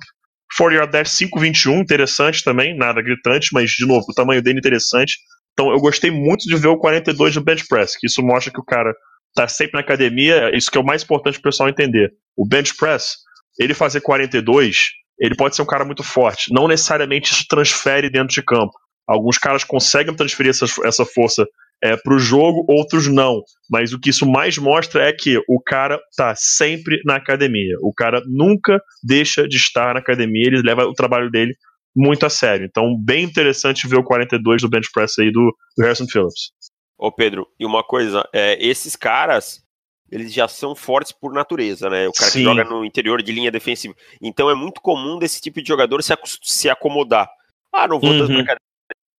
40 0.58 0.76
yard 0.76 0.92
dash 0.92 1.10
5.21, 1.10 1.82
interessante 1.82 2.44
também, 2.44 2.78
nada 2.78 3.02
gritante, 3.02 3.50
mas 3.54 3.72
de 3.72 3.86
novo, 3.86 4.06
o 4.08 4.14
tamanho 4.14 4.42
dele 4.42 4.60
interessante. 4.60 5.18
Então 5.54 5.72
eu 5.72 5.80
gostei 5.80 6.12
muito 6.12 6.48
de 6.48 6.56
ver 6.56 6.68
o 6.68 6.78
42 6.78 7.36
no 7.36 7.44
bench 7.44 7.66
press, 7.68 7.98
que 7.98 8.08
isso 8.08 8.22
mostra 8.22 8.52
que 8.52 8.60
o 8.60 8.66
cara 8.66 8.94
tá 9.34 9.48
sempre 9.48 9.74
na 9.74 9.80
academia, 9.80 10.56
isso 10.56 10.70
que 10.70 10.78
é 10.78 10.82
o 10.82 10.86
mais 10.86 11.04
importante 11.04 11.40
pro 11.40 11.50
pessoal 11.50 11.70
entender. 11.70 12.12
O 12.36 12.46
bench 12.46 12.76
press, 12.76 13.18
ele 13.60 13.74
fazer 13.74 14.02
42, 14.02 14.90
ele 15.20 15.36
pode 15.36 15.56
ser 15.56 15.62
um 15.62 15.68
cara 15.68 15.86
muito 15.86 16.04
forte. 16.04 16.54
Não 16.54 16.68
necessariamente 16.68 17.32
isso 17.32 17.46
transfere 17.48 18.10
dentro 18.10 18.34
de 18.34 18.42
campo. 18.42 18.74
Alguns 19.08 19.38
caras 19.38 19.64
conseguem 19.64 20.16
transferir 20.16 20.52
essa, 20.52 20.66
essa 20.86 21.06
força 21.06 21.46
é, 21.84 21.98
para 21.98 22.16
o 22.16 22.20
jogo, 22.20 22.66
outros 22.68 23.08
não. 23.08 23.42
Mas 23.70 23.92
o 23.92 24.00
que 24.00 24.10
isso 24.10 24.26
mais 24.26 24.58
mostra 24.58 25.04
é 25.04 25.12
que 25.12 25.38
o 25.48 25.62
cara 25.62 26.00
tá 26.16 26.34
sempre 26.36 27.02
na 27.06 27.16
academia. 27.16 27.76
O 27.82 27.94
cara 27.94 28.22
nunca 28.26 28.82
deixa 29.04 29.48
de 29.48 29.58
estar 29.58 29.94
na 29.94 30.00
academia, 30.00 30.48
ele 30.48 30.62
leva 30.62 30.86
o 30.86 30.94
trabalho 30.94 31.30
dele 31.30 31.54
muito 31.96 32.26
a 32.26 32.30
sério. 32.30 32.66
Então, 32.66 32.96
bem 32.98 33.24
interessante 33.24 33.88
ver 33.88 33.98
o 33.98 34.04
42 34.04 34.62
do 34.62 34.70
bench 34.70 34.90
press 34.94 35.20
aí 35.20 35.32
do, 35.32 35.54
do 35.78 35.84
Harrison 35.84 36.08
Phillips. 36.08 36.52
Ô 37.04 37.12
Pedro, 37.12 37.46
e 37.60 37.66
uma 37.66 37.84
coisa, 37.84 38.26
é, 38.32 38.58
esses 38.66 38.96
caras, 38.96 39.62
eles 40.10 40.32
já 40.32 40.48
são 40.48 40.74
fortes 40.74 41.12
por 41.12 41.34
natureza, 41.34 41.90
né? 41.90 42.08
O 42.08 42.14
cara 42.14 42.32
Sim. 42.32 42.40
que 42.40 42.44
joga 42.46 42.64
no 42.64 42.86
interior 42.86 43.22
de 43.22 43.30
linha 43.30 43.52
defensiva. 43.52 43.94
Então 44.22 44.50
é 44.50 44.56
muito 44.56 44.80
comum 44.80 45.20
desse 45.20 45.42
tipo 45.42 45.62
de 45.62 45.68
jogador 45.68 46.02
se, 46.02 46.14
se 46.42 46.70
acomodar. 46.70 47.30
Ah, 47.74 47.90
não 47.90 48.00
vou 48.00 48.10
uhum. 48.10 48.20
tanto 48.26 48.46
pra 48.46 48.56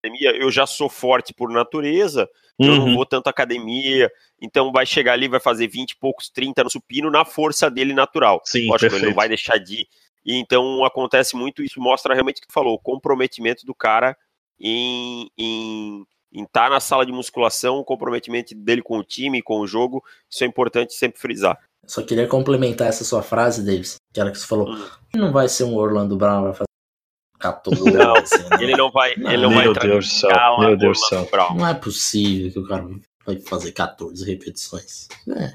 academia, 0.03 0.31
eu 0.35 0.51
já 0.51 0.67
sou 0.67 0.89
forte 0.89 1.35
por 1.35 1.51
natureza, 1.51 2.27
uhum. 2.59 2.67
eu 2.67 2.75
não 2.75 2.85
uhum. 2.87 2.95
vou 2.95 3.05
tanto 3.05 3.29
academia, 3.29 4.11
então 4.41 4.73
vai 4.73 4.87
chegar 4.87 5.13
ali, 5.13 5.29
vai 5.29 5.41
fazer 5.41 5.69
20 5.69 5.91
e 5.91 5.97
poucos, 5.99 6.31
30 6.31 6.65
no 6.65 6.71
supino 6.71 7.11
na 7.11 7.27
força 7.27 7.71
dele 7.71 7.93
natural. 7.93 8.41
Sim, 8.47 8.61
Lógico, 8.61 8.81
perfeito. 8.81 9.03
ele 9.03 9.07
não 9.09 9.15
vai 9.15 9.29
deixar 9.29 9.59
de. 9.59 9.87
E 10.25 10.39
então 10.39 10.83
acontece 10.87 11.37
muito 11.37 11.63
isso, 11.63 11.79
mostra 11.79 12.15
realmente 12.15 12.39
o 12.39 12.47
que 12.47 12.51
falou, 12.51 12.77
o 12.77 12.79
comprometimento 12.79 13.67
do 13.67 13.75
cara 13.75 14.17
em, 14.59 15.29
em, 15.37 16.07
em 16.35 16.43
estar 16.43 16.65
tá 16.65 16.71
na 16.71 16.81
sala 16.81 17.07
de 17.07 17.13
musculação, 17.13 17.77
o 17.77 17.85
comprometimento 17.85 18.55
dele 18.55 18.83
com 18.83 18.99
o 18.99 19.05
time, 19.05 19.41
com 19.41 19.61
o 19.61 19.67
jogo, 19.67 20.03
isso 20.29 20.43
é 20.43 20.47
importante 20.47 20.93
sempre 20.95 21.21
frisar. 21.21 21.59
Só 21.87 22.03
queria 22.03 22.27
complementar 22.27 22.89
essa 22.89 23.05
sua 23.05 23.23
frase, 23.23 23.65
Davis, 23.65 23.97
que 24.13 24.21
era 24.21 24.31
que 24.31 24.39
você 24.39 24.47
falou, 24.47 24.69
hum. 24.69 24.87
não 25.15 25.33
vai 25.33 25.49
ser 25.49 25.65
um 25.65 25.77
Orlando 25.77 26.17
Brown, 26.17 26.43
vai 26.43 26.53
fazer 26.53 26.65
14. 27.39 27.91
Não, 27.93 28.17
assim, 28.17 28.43
né? 28.43 28.57
ele 28.61 28.77
não 28.77 28.91
vai, 28.91 29.13
ele 29.13 29.37
não 29.37 29.51
meu 29.51 29.73
vai 29.73 29.87
Deus 29.87 30.09
do 30.09 30.13
céu, 30.13 30.59
meu 30.59 30.77
Deus 30.77 30.99
do 30.99 31.07
céu. 31.07 31.29
Brown. 31.31 31.55
Não 31.55 31.69
é 31.69 31.75
possível 31.75 32.51
que 32.51 32.59
o 32.59 32.67
cara 32.67 32.89
vai 33.25 33.39
fazer 33.39 33.73
14 33.73 34.25
repetições. 34.25 35.09
É. 35.29 35.55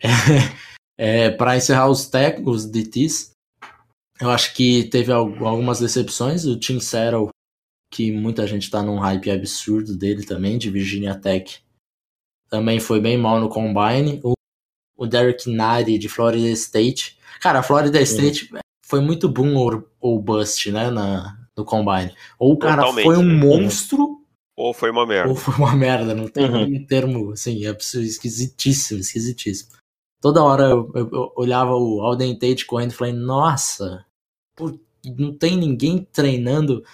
é, 0.98 1.24
é 1.26 1.30
para 1.30 1.56
encerrar 1.56 1.88
os 1.88 2.06
técnicos, 2.06 2.64
os 2.64 2.70
DTs, 2.70 3.32
eu 4.20 4.30
acho 4.30 4.54
que 4.54 4.84
teve 4.84 5.12
algumas 5.12 5.80
decepções. 5.80 6.44
O 6.44 6.58
Tim 6.58 6.78
Settle 6.78 7.30
que 7.90 8.12
muita 8.12 8.46
gente 8.46 8.70
tá 8.70 8.82
num 8.82 8.98
hype 8.98 9.30
absurdo 9.30 9.96
dele 9.96 10.24
também, 10.24 10.56
de 10.56 10.70
Virginia 10.70 11.14
Tech. 11.14 11.60
Também 12.48 12.78
foi 12.78 13.00
bem 13.00 13.18
mal 13.18 13.40
no 13.40 13.48
Combine. 13.48 14.20
O, 14.22 14.34
o 14.96 15.06
Derek 15.06 15.50
Nari, 15.50 15.98
de 15.98 16.08
Florida 16.08 16.48
State. 16.50 17.18
Cara, 17.40 17.58
a 17.60 17.62
Florida 17.62 18.00
State 18.00 18.50
foi 18.84 19.00
muito 19.00 19.28
boom 19.28 19.54
ou, 19.56 19.88
ou 20.00 20.20
bust, 20.20 20.70
né, 20.70 20.90
na, 20.90 21.36
no 21.56 21.64
Combine. 21.64 22.14
Ou 22.38 22.52
o 22.52 22.58
cara 22.58 22.82
Totalmente, 22.82 23.04
foi 23.04 23.16
um 23.16 23.22
né? 23.22 23.34
monstro... 23.34 24.20
Ou 24.56 24.74
foi 24.74 24.90
uma 24.90 25.06
merda. 25.06 25.30
Ou 25.30 25.36
foi 25.36 25.54
uma 25.54 25.74
merda, 25.74 26.14
não 26.14 26.28
tem 26.28 26.44
uhum. 26.44 26.64
um 26.64 26.84
termo, 26.84 27.32
assim, 27.32 27.64
é 27.64 27.70
esquisitíssimo, 27.70 29.00
esquisitíssimo. 29.00 29.70
Toda 30.20 30.44
hora 30.44 30.64
eu, 30.64 30.92
eu, 30.94 31.10
eu 31.10 31.32
olhava 31.34 31.74
o 31.74 32.02
Alden 32.02 32.38
Tate 32.38 32.66
correndo 32.66 32.90
e 32.90 32.94
falei, 32.94 33.14
nossa, 33.14 34.04
não 35.16 35.34
tem 35.34 35.56
ninguém 35.56 36.06
treinando 36.12 36.84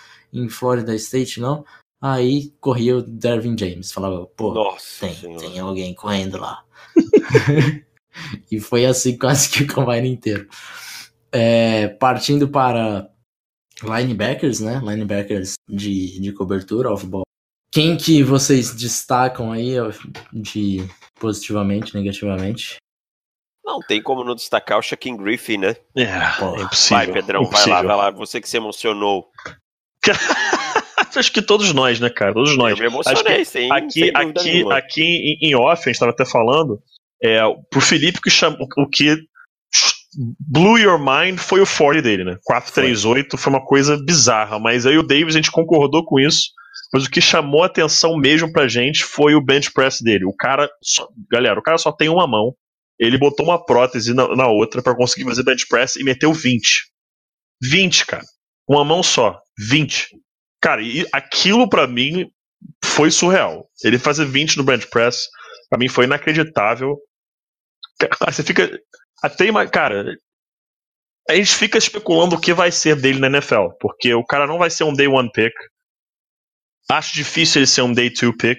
em 0.43 0.49
Florida 0.49 0.95
State, 0.95 1.41
não. 1.41 1.65
Aí 2.01 2.51
corria 2.61 2.99
o 2.99 3.03
Dervin 3.03 3.57
James. 3.59 3.93
Falava, 3.93 4.27
pô, 4.27 4.53
Nossa 4.53 5.07
tem, 5.07 5.37
tem 5.39 5.59
alguém 5.59 5.95
correndo 5.95 6.39
lá. 6.39 6.65
e 8.51 8.61
foi 8.61 8.87
assim 8.87 9.17
quase 9.17 9.49
que 9.51 9.63
o 9.63 9.75
combine 9.75 10.09
inteiro. 10.09 10.49
É, 11.33 11.89
partindo 11.89 12.49
para 12.49 13.11
linebackers, 13.83 14.61
né? 14.61 14.81
Linebackers 14.83 15.55
de, 15.69 16.21
de 16.21 16.33
cobertura, 16.33 16.91
off-ball. 16.91 17.25
Quem 17.73 17.97
que 17.97 18.23
vocês 18.23 18.75
destacam 18.75 19.53
aí 19.53 19.75
de 20.33 20.79
positivamente, 21.19 21.95
negativamente? 21.95 22.77
Não 23.65 23.81
tem 23.81 24.01
como 24.01 24.23
não 24.23 24.35
destacar 24.35 24.79
o 24.79 24.83
Shaquem 24.83 25.17
Griffin, 25.17 25.59
né? 25.59 25.77
É, 25.97 26.07
Pô, 26.39 26.57
é 26.57 26.63
impossível. 26.63 26.97
Vai, 26.97 27.13
Pedrão, 27.13 27.43
impossível. 27.43 27.75
vai 27.75 27.83
lá, 27.83 27.89
vai 27.89 27.97
lá. 27.97 28.11
Você 28.13 28.41
que 28.41 28.49
se 28.49 28.57
emocionou 28.57 29.29
Acho 31.17 31.33
que 31.33 31.41
todos 31.41 31.73
nós, 31.73 31.99
né, 31.99 32.11
cara? 32.11 32.35
Todos 32.35 32.57
nós. 32.57 32.73
Eu 32.73 32.79
me 32.79 32.87
emocionei, 32.87 33.41
Acho 33.41 33.51
que 33.51 33.73
aqui, 33.73 34.13
aqui, 34.15 34.73
aqui 34.73 35.39
em 35.41 35.55
off, 35.55 35.83
a 35.83 35.89
gente 35.89 35.95
estava 35.95 36.13
até 36.13 36.27
falando, 36.27 36.79
é, 37.23 37.41
pro 37.71 37.81
Felipe 37.81 38.21
que 38.21 38.31
chamou, 38.31 38.69
o 38.77 38.89
que 38.89 39.17
blew 40.49 40.79
your 40.79 40.99
mind 40.99 41.39
foi 41.39 41.61
o 41.61 41.67
40 41.67 42.03
dele, 42.03 42.25
né? 42.25 42.39
438 42.45 43.37
foi 43.37 43.53
uma 43.53 43.65
coisa 43.65 43.97
bizarra, 43.97 44.59
mas 44.59 44.87
aí 44.87 44.97
o 44.99 45.03
Davis 45.03 45.35
a 45.35 45.39
gente 45.39 45.51
concordou 45.51 46.05
com 46.05 46.19
isso, 46.19 46.51
mas 46.93 47.05
o 47.05 47.11
que 47.11 47.21
chamou 47.21 47.63
a 47.63 47.67
atenção 47.67 48.17
mesmo 48.17 48.53
pra 48.53 48.69
gente 48.69 49.05
foi 49.05 49.35
o 49.35 49.45
bench 49.45 49.73
press 49.73 50.01
dele. 50.01 50.25
O 50.25 50.35
cara, 50.35 50.69
só, 50.83 51.09
galera, 51.31 51.59
o 51.59 51.63
cara 51.63 51.79
só 51.79 51.93
tem 51.93 52.09
uma 52.09 52.27
mão, 52.27 52.55
ele 52.99 53.19
botou 53.19 53.47
uma 53.47 53.63
prótese 53.63 54.15
na, 54.15 54.35
na 54.35 54.49
outra 54.49 54.83
para 54.83 54.97
conseguir 54.97 55.25
fazer 55.25 55.43
bench 55.43 55.67
press 55.69 55.97
e 55.97 56.05
meteu 56.05 56.33
20. 56.33 56.91
20, 57.63 58.07
cara. 58.07 58.25
Uma 58.69 58.85
mão 58.85 59.03
só. 59.03 59.41
20. 59.59 60.09
Cara, 60.61 60.83
e 60.83 61.07
aquilo 61.13 61.69
para 61.69 61.87
mim 61.87 62.31
foi 62.85 63.11
surreal. 63.11 63.69
Ele 63.85 63.99
fazer 63.99 64.25
20 64.25 64.57
no 64.57 64.65
bench 64.65 64.89
press, 64.91 65.27
para 65.69 65.79
mim 65.79 65.89
foi 65.89 66.05
inacreditável. 66.05 66.97
Você 68.27 68.43
fica. 68.43 68.79
Até. 69.23 69.47
Cara, 69.69 70.05
a 71.29 71.35
gente 71.35 71.55
fica 71.55 71.79
especulando 71.79 72.37
o 72.37 72.41
que 72.41 72.53
vai 72.53 72.71
ser 72.71 72.97
dele 72.97 73.19
na 73.19 73.27
NFL, 73.29 73.69
porque 73.81 74.15
o 74.15 74.25
cara 74.25 74.47
não 74.47 74.59
vai 74.59 74.71
ser 74.71 74.85
um 74.85 74.93
day 74.93 75.09
one 75.09 75.31
pick. 75.33 75.53
Acho 76.91 77.15
difícil 77.15 77.61
ele 77.61 77.67
ser 77.67 77.83
um 77.83 77.93
day 77.93 78.11
two 78.11 78.37
pick. 78.37 78.59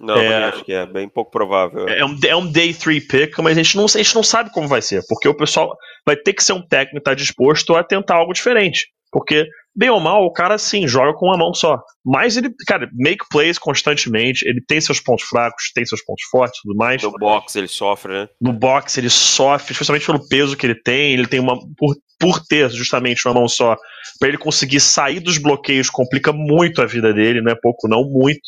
Não, 0.00 0.16
é, 0.16 0.44
acho 0.44 0.64
que 0.64 0.72
é 0.72 0.86
bem 0.86 1.08
pouco 1.08 1.30
provável. 1.30 1.86
É 1.86 2.04
um, 2.04 2.18
é 2.24 2.34
um 2.34 2.50
day 2.50 2.72
three 2.72 3.00
pick, 3.00 3.38
mas 3.38 3.56
a 3.56 3.62
gente, 3.62 3.76
não, 3.76 3.84
a 3.84 3.88
gente 3.88 4.14
não 4.14 4.22
sabe 4.22 4.50
como 4.50 4.66
vai 4.66 4.82
ser, 4.82 5.04
porque 5.06 5.28
o 5.28 5.36
pessoal 5.36 5.76
vai 6.04 6.16
ter 6.16 6.32
que 6.32 6.42
ser 6.42 6.54
um 6.54 6.66
técnico 6.66 6.98
que 6.98 7.04
tá 7.04 7.14
disposto 7.14 7.76
a 7.76 7.84
tentar 7.84 8.16
algo 8.16 8.32
diferente. 8.32 8.88
Porque 9.12 9.46
bem 9.76 9.90
ou 9.90 10.00
mal, 10.00 10.24
o 10.24 10.32
cara 10.32 10.56
sim 10.58 10.88
joga 10.88 11.12
com 11.14 11.26
uma 11.26 11.36
mão 11.36 11.52
só. 11.52 11.78
Mas 12.04 12.36
ele, 12.36 12.50
cara, 12.66 12.88
make 12.92 13.24
plays 13.30 13.58
constantemente, 13.58 14.46
ele 14.48 14.62
tem 14.66 14.80
seus 14.80 15.00
pontos 15.00 15.26
fracos, 15.26 15.70
tem 15.74 15.84
seus 15.84 16.02
pontos 16.02 16.24
fortes 16.30 16.58
e 16.58 16.62
tudo 16.62 16.76
mais. 16.76 17.02
No 17.02 17.12
box 17.12 17.56
ele 17.56 17.68
sofre, 17.68 18.12
né? 18.12 18.28
No 18.40 18.52
box 18.52 18.98
ele 18.98 19.10
sofre, 19.10 19.72
especialmente 19.72 20.06
pelo 20.06 20.26
peso 20.28 20.56
que 20.56 20.66
ele 20.66 20.74
tem, 20.74 21.12
ele 21.12 21.26
tem 21.26 21.40
uma. 21.40 21.58
Por, 21.76 21.94
por 22.18 22.40
ter 22.40 22.70
justamente 22.70 23.26
uma 23.26 23.34
mão 23.34 23.48
só, 23.48 23.76
para 24.18 24.28
ele 24.28 24.38
conseguir 24.38 24.78
sair 24.78 25.18
dos 25.18 25.38
bloqueios 25.38 25.90
complica 25.90 26.32
muito 26.32 26.80
a 26.80 26.86
vida 26.86 27.12
dele, 27.12 27.42
não 27.42 27.50
é 27.50 27.56
pouco, 27.60 27.88
não, 27.88 28.04
muito. 28.04 28.40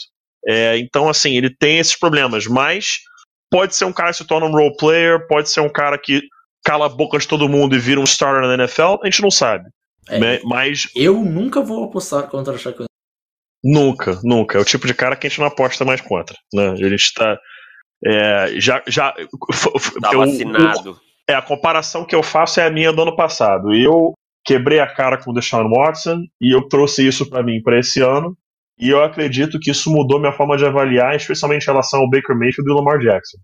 É, 0.46 0.79
então, 0.79 1.09
assim, 1.09 1.37
ele 1.37 1.50
tem 1.50 1.79
esses 1.79 1.98
problemas, 1.98 2.46
mas 2.46 2.98
pode 3.50 3.74
ser 3.74 3.85
um 3.85 3.92
cara 3.92 4.11
que 4.11 4.18
se 4.18 4.27
torna 4.27 4.46
um 4.46 4.53
role 4.53 4.77
player, 4.77 5.27
pode 5.27 5.50
ser 5.50 5.61
um 5.61 5.68
cara 5.68 5.98
que 5.98 6.22
cala 6.64 6.87
a 6.87 6.88
boca 6.88 7.18
de 7.18 7.27
todo 7.27 7.48
mundo 7.48 7.74
e 7.74 7.79
vira 7.79 8.00
um 8.00 8.05
starter 8.05 8.42
na 8.42 8.55
NFL, 8.55 9.00
a 9.03 9.07
gente 9.07 9.22
não 9.22 9.31
sabe. 9.31 9.64
É, 10.08 10.40
Mas 10.44 10.88
eu 10.94 11.22
nunca 11.24 11.60
vou 11.60 11.84
apostar 11.84 12.28
contra 12.28 12.54
o 12.54 12.58
Shaquille 12.58 12.86
nunca, 13.64 14.20
nunca. 14.22 14.58
É 14.58 14.60
o 14.60 14.64
tipo 14.64 14.86
de 14.86 14.92
cara 14.94 15.16
que 15.16 15.26
a 15.26 15.30
gente 15.30 15.38
não 15.40 15.46
aposta 15.46 15.84
mais 15.84 16.00
contra. 16.00 16.36
Né? 16.52 16.68
A 16.70 16.76
gente 16.88 17.12
tá. 17.14 17.38
é, 18.04 18.60
já, 18.60 18.82
já, 18.86 19.12
Tá 19.12 20.12
eu- 20.12 20.18
vacinado. 20.20 21.00
É, 21.26 21.34
a 21.34 21.40
comparação 21.40 22.04
que 22.04 22.14
eu 22.14 22.22
faço 22.22 22.60
é 22.60 22.66
a 22.66 22.70
minha 22.70 22.92
do 22.92 23.00
ano 23.00 23.16
passado. 23.16 23.72
Eu 23.72 24.12
quebrei 24.44 24.78
a 24.80 24.86
cara 24.86 25.16
com 25.16 25.30
o 25.30 25.34
Deshaun 25.34 25.70
Watson 25.70 26.18
e 26.38 26.54
eu 26.54 26.68
trouxe 26.68 27.06
isso 27.06 27.28
pra 27.30 27.42
mim 27.42 27.62
pra 27.62 27.78
esse 27.78 28.02
ano. 28.02 28.36
E 28.78 28.90
eu 28.90 29.02
acredito 29.02 29.58
que 29.58 29.70
isso 29.70 29.90
mudou 29.90 30.20
minha 30.20 30.32
forma 30.32 30.58
de 30.58 30.66
avaliar, 30.66 31.16
especialmente 31.16 31.62
em 31.62 31.70
relação 31.70 32.00
ao 32.00 32.10
Baker 32.10 32.36
Mayfield 32.36 32.68
e 32.68 32.72
o 32.72 32.76
Lamar 32.76 32.98
Jackson. 32.98 33.38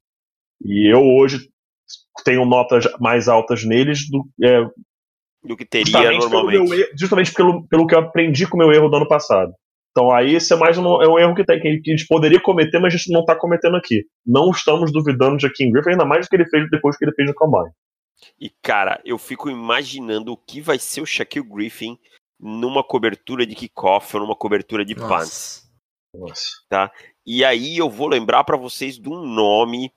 E 0.62 0.92
eu 0.92 1.00
hoje 1.02 1.48
tenho 2.24 2.44
notas 2.44 2.84
mais 3.00 3.28
altas 3.28 3.64
neles 3.64 4.00
do, 4.10 4.26
é, 4.44 4.60
Do 5.42 5.56
que 5.56 5.64
teria 5.64 5.86
justamente, 5.86 6.18
pelo, 6.18 6.30
normalmente. 6.30 6.68
meu 6.68 6.78
erro- 6.78 6.90
justamente 6.98 7.32
pelo, 7.32 7.66
pelo 7.68 7.86
que 7.86 7.94
eu 7.94 8.00
aprendi 8.00 8.46
com 8.46 8.56
o 8.56 8.60
meu 8.60 8.72
erro 8.72 8.88
do 8.88 8.96
ano 8.96 9.08
passado. 9.08 9.52
Então 9.90 10.12
aí 10.12 10.34
esse 10.34 10.52
é 10.52 10.56
mais 10.56 10.78
um, 10.78 11.02
é 11.02 11.08
um 11.08 11.18
erro 11.18 11.34
que, 11.34 11.44
tem, 11.44 11.58
que 11.58 11.90
a 11.90 11.96
gente 11.96 12.06
poderia 12.06 12.40
cometer, 12.40 12.78
mas 12.78 12.94
a 12.94 12.96
gente 12.96 13.12
não 13.12 13.20
está 13.20 13.34
cometendo 13.34 13.76
aqui. 13.76 14.04
Não 14.24 14.50
estamos 14.50 14.92
duvidando 14.92 15.36
de 15.36 15.50
King 15.50 15.72
Griffin, 15.72 15.90
ainda 15.90 16.04
mais 16.04 16.26
do 16.26 16.30
que 16.30 16.36
ele 16.36 16.48
fez 16.48 16.68
depois 16.70 16.96
que 16.96 17.04
ele 17.04 17.14
fez 17.14 17.28
no 17.28 17.34
Combine. 17.34 17.72
E, 18.38 18.50
cara, 18.62 19.00
eu 19.04 19.16
fico 19.18 19.48
imaginando 19.50 20.32
o 20.32 20.36
que 20.36 20.60
vai 20.60 20.78
ser 20.78 21.00
o 21.00 21.06
Shaquille 21.06 21.48
Griffin 21.48 21.98
numa 22.38 22.84
cobertura 22.84 23.46
de 23.46 23.54
kickoff 23.54 24.14
ou 24.14 24.22
numa 24.22 24.36
cobertura 24.36 24.84
de 24.84 24.94
punt. 24.94 25.08
Nossa. 25.08 25.62
Nossa. 26.14 26.92
E 27.26 27.44
aí 27.44 27.76
eu 27.78 27.88
vou 27.88 28.08
lembrar 28.08 28.44
pra 28.44 28.56
vocês 28.56 28.98
de 28.98 29.08
um 29.08 29.24
nome 29.24 29.92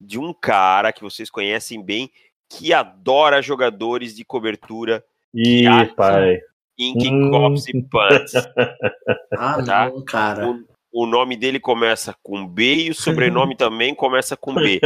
de 0.00 0.18
um 0.18 0.32
cara 0.32 0.92
que 0.92 1.02
vocês 1.02 1.28
conhecem 1.30 1.82
bem 1.84 2.10
que 2.48 2.72
adora 2.72 3.42
jogadores 3.42 4.14
de 4.14 4.24
cobertura 4.24 5.04
Ih, 5.34 5.64
pai. 5.96 6.40
em 6.78 6.96
kickoffs 6.96 7.66
e 7.68 7.82
punts. 7.82 8.32
Ah, 9.36 9.62
Tá. 9.62 9.88
não, 9.90 10.04
cara. 10.04 10.48
O, 10.48 10.64
o 10.90 11.06
nome 11.06 11.36
dele 11.36 11.60
começa 11.60 12.14
com 12.22 12.46
B 12.46 12.86
e 12.86 12.90
o 12.90 12.94
sobrenome 12.94 13.54
também 13.56 13.94
começa 13.94 14.36
com 14.36 14.54
B. 14.54 14.80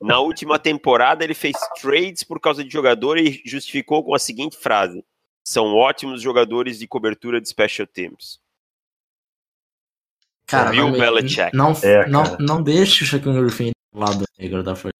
Na 0.00 0.18
última 0.18 0.58
temporada 0.58 1.22
ele 1.24 1.32
fez 1.34 1.56
trades 1.80 2.24
por 2.24 2.40
causa 2.40 2.62
de 2.64 2.70
jogador 2.70 3.16
e 3.18 3.40
justificou 3.46 4.02
com 4.04 4.14
a 4.14 4.18
seguinte 4.18 4.56
frase: 4.58 5.04
são 5.46 5.74
ótimos 5.74 6.20
jogadores 6.20 6.78
de 6.78 6.86
cobertura 6.88 7.40
de 7.40 7.48
special 7.48 7.86
teams. 7.86 8.40
Cara, 10.46 10.70
Bill 10.70 10.88
não, 10.90 10.98
Belichick. 10.98 11.56
não, 11.56 11.72
É, 11.82 12.06
não, 12.08 12.24
não 12.38 12.62
deixe 12.62 13.04
o 13.04 13.06
Shaquille 13.06 13.40
Griffin 13.40 13.70
do 13.92 14.00
lado 14.00 14.24
negro 14.38 14.62
da 14.62 14.74
força. 14.74 14.92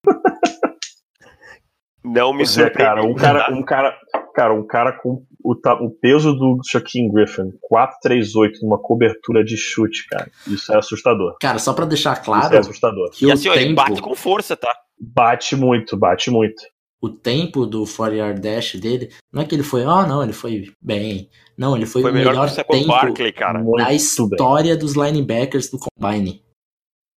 Não 2.05 2.33
me 2.33 2.38
Pois 2.38 2.59
é, 2.59 2.65
surpreende. 2.65 2.77
cara, 2.79 3.05
um 3.05 3.15
cara, 3.15 3.55
um 3.55 3.62
cara, 3.62 3.99
cara, 4.35 4.55
um 4.55 4.67
cara 4.67 4.93
com 4.93 5.25
o, 5.45 5.55
o 5.55 5.91
peso 5.91 6.33
do 6.35 6.59
Shaquille 6.69 7.11
Griffin, 7.12 7.53
438 7.62 8.61
numa 8.62 8.79
cobertura 8.79 9.45
de 9.45 9.57
chute, 9.57 10.07
cara. 10.09 10.31
Isso 10.47 10.73
é 10.73 10.79
assustador. 10.79 11.37
Cara, 11.41 11.59
só 11.59 11.73
pra 11.73 11.85
deixar 11.85 12.15
Isso 12.15 12.23
claro 12.23 12.55
é 12.55 12.59
assustador. 12.59 13.11
que 13.11 13.25
E 13.25 13.29
o 13.29 13.33
assim, 13.33 13.49
ó, 13.49 13.55
ele 13.55 13.65
tempo, 13.67 13.77
bate 13.77 14.03
com 14.03 14.15
força, 14.15 14.57
tá? 14.57 14.75
Bate 15.01 15.55
muito, 15.57 15.97
bate 15.97 16.31
muito. 16.31 16.62
o 17.01 17.09
tempo 17.09 17.67
do 17.67 17.85
4 17.85 18.15
yard 18.15 18.41
dash 18.41 18.77
dele, 18.77 19.11
não 19.33 19.43
é 19.43 19.45
que 19.45 19.55
ele 19.55 19.62
foi, 19.65 19.83
ah, 19.85 20.07
não, 20.07 20.23
ele 20.23 20.33
foi 20.33 20.73
bem. 20.81 21.29
Não, 21.59 21.77
ele 21.77 21.87
foi, 21.87 22.03
Foi 22.03 22.11
o 22.11 22.15
melhor 22.15 22.31
melhor 22.31 22.47
que 22.47 22.53
o 22.53 22.55
Saquon 22.55 22.73
tempo 22.75 22.88
Barkley, 22.88 23.33
cara. 23.33 23.59
muito 23.61 23.79
da 23.79 23.87
bem. 23.87 23.97
história 23.97 24.77
dos 24.77 24.95
linebackers 24.95 25.69
do 25.71 25.79
Combine. 25.79 26.43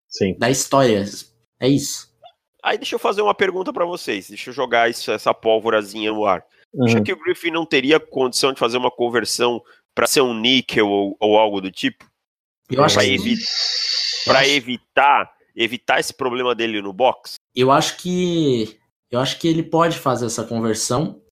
Sim. 0.09 0.37
Da 0.39 0.51
história. 0.51 1.05
É 1.61 1.69
isso. 1.69 2.13
Aí 2.65 2.79
deixa 2.79 2.95
eu 2.95 2.99
fazer 2.99 3.21
uma 3.23 3.35
pergunta 3.35 3.73
pra 3.73 3.85
vocês. 3.85 4.29
Deixa 4.29 4.49
eu 4.51 4.55
jogar 4.55 4.89
isso, 4.89 5.13
essa 5.13 5.35
pólvorazinha 5.35 6.11
no 6.11 6.25
ar. 6.25 6.43
Uhum. 6.73 6.87
Acha 6.87 7.01
que 7.03 7.13
o 7.13 7.19
Griffin 7.21 7.51
não 7.51 7.67
teria 7.67 8.01
condição 8.01 8.53
de 8.53 8.59
fazer 8.59 8.79
uma 8.79 8.91
conversão 8.91 9.63
pra 9.95 10.07
ser 10.07 10.23
um 10.23 10.33
níquel 10.35 10.89
ou, 10.89 11.17
ou 11.21 11.37
algo 11.39 11.61
do 11.61 11.71
tipo? 11.71 12.05
Eu 12.71 12.83
acho, 12.83 12.95
Pra 12.95 13.05
que, 13.05 13.11
evi- 13.15 13.37
Pra 14.25 14.49
evitar 14.49 15.33
evitar 15.55 16.01
esse 16.01 16.13
problema 16.13 16.55
dele 16.55 16.81
no 16.83 16.93
box? 16.93 17.35
eu 17.55 17.71
acho 17.71 17.97
que. 17.99 18.81
Eu 19.11 19.21
acho 19.21 19.39
que 19.39 19.47
ele 19.47 19.63
pode 19.63 19.97
fazer 19.99 20.27
essa 20.27 20.43
conversão. 20.45 21.23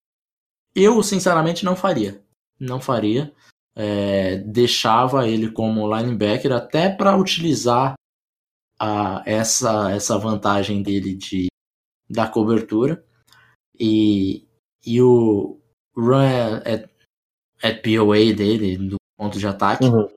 Eu, 0.74 1.02
sinceramente, 1.02 1.64
não 1.64 1.74
faria. 1.74 2.22
Não 2.60 2.80
faria. 2.80 3.32
É, 3.74 4.36
deixava 4.36 5.26
ele 5.26 5.50
como 5.50 5.92
linebacker 5.96 6.52
até 6.52 6.90
para 6.90 7.16
utilizar 7.16 7.94
a, 8.82 9.22
essa, 9.24 9.92
essa 9.92 10.18
vantagem 10.18 10.82
dele 10.82 11.14
de, 11.14 11.46
da 12.10 12.26
cobertura. 12.26 13.04
E, 13.78 14.44
e 14.84 15.00
o 15.00 15.60
run 15.96 16.56
at, 16.64 16.90
at 17.62 17.80
POA 17.80 18.34
dele, 18.34 18.76
do 18.76 18.96
ponto 19.16 19.38
de 19.38 19.46
ataque, 19.46 19.84
Uhum. 19.84 20.08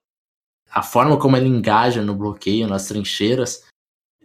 a 0.72 0.82
forma 0.82 1.20
como 1.20 1.38
ele 1.38 1.48
engaja 1.48 2.02
no 2.02 2.16
bloqueio, 2.16 2.68
nas 2.68 2.88
trincheiras, 2.88 3.64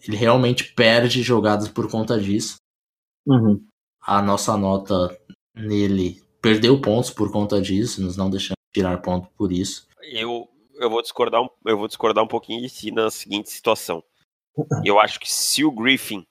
ele 0.03 0.17
realmente 0.17 0.73
perde 0.73 1.23
jogadas 1.23 1.69
por 1.69 1.91
conta 1.91 2.19
disso. 2.19 2.57
Uhum. 3.27 3.63
A 4.01 4.23
nossa 4.23 4.57
nota 4.57 5.15
nele 5.55 6.23
perdeu 6.41 6.81
pontos 6.81 7.11
por 7.11 7.31
conta 7.31 7.61
disso, 7.61 8.01
nos 8.01 8.17
não 8.17 8.31
deixando 8.31 8.57
tirar 8.73 9.03
ponto 9.03 9.29
por 9.37 9.53
isso. 9.53 9.87
Eu, 10.01 10.49
eu, 10.77 10.89
vou 10.89 11.03
discordar 11.03 11.43
um, 11.43 11.49
eu 11.67 11.77
vou 11.77 11.87
discordar 11.87 12.25
um 12.25 12.29
pouquinho 12.29 12.63
de 12.63 12.71
si 12.71 12.91
na 12.91 13.11
seguinte 13.11 13.51
situação. 13.51 14.03
Eu 14.85 14.99
acho 14.99 15.19
que 15.21 15.33
se 15.33 15.65
o 15.65 15.71
Griffin 15.71 16.27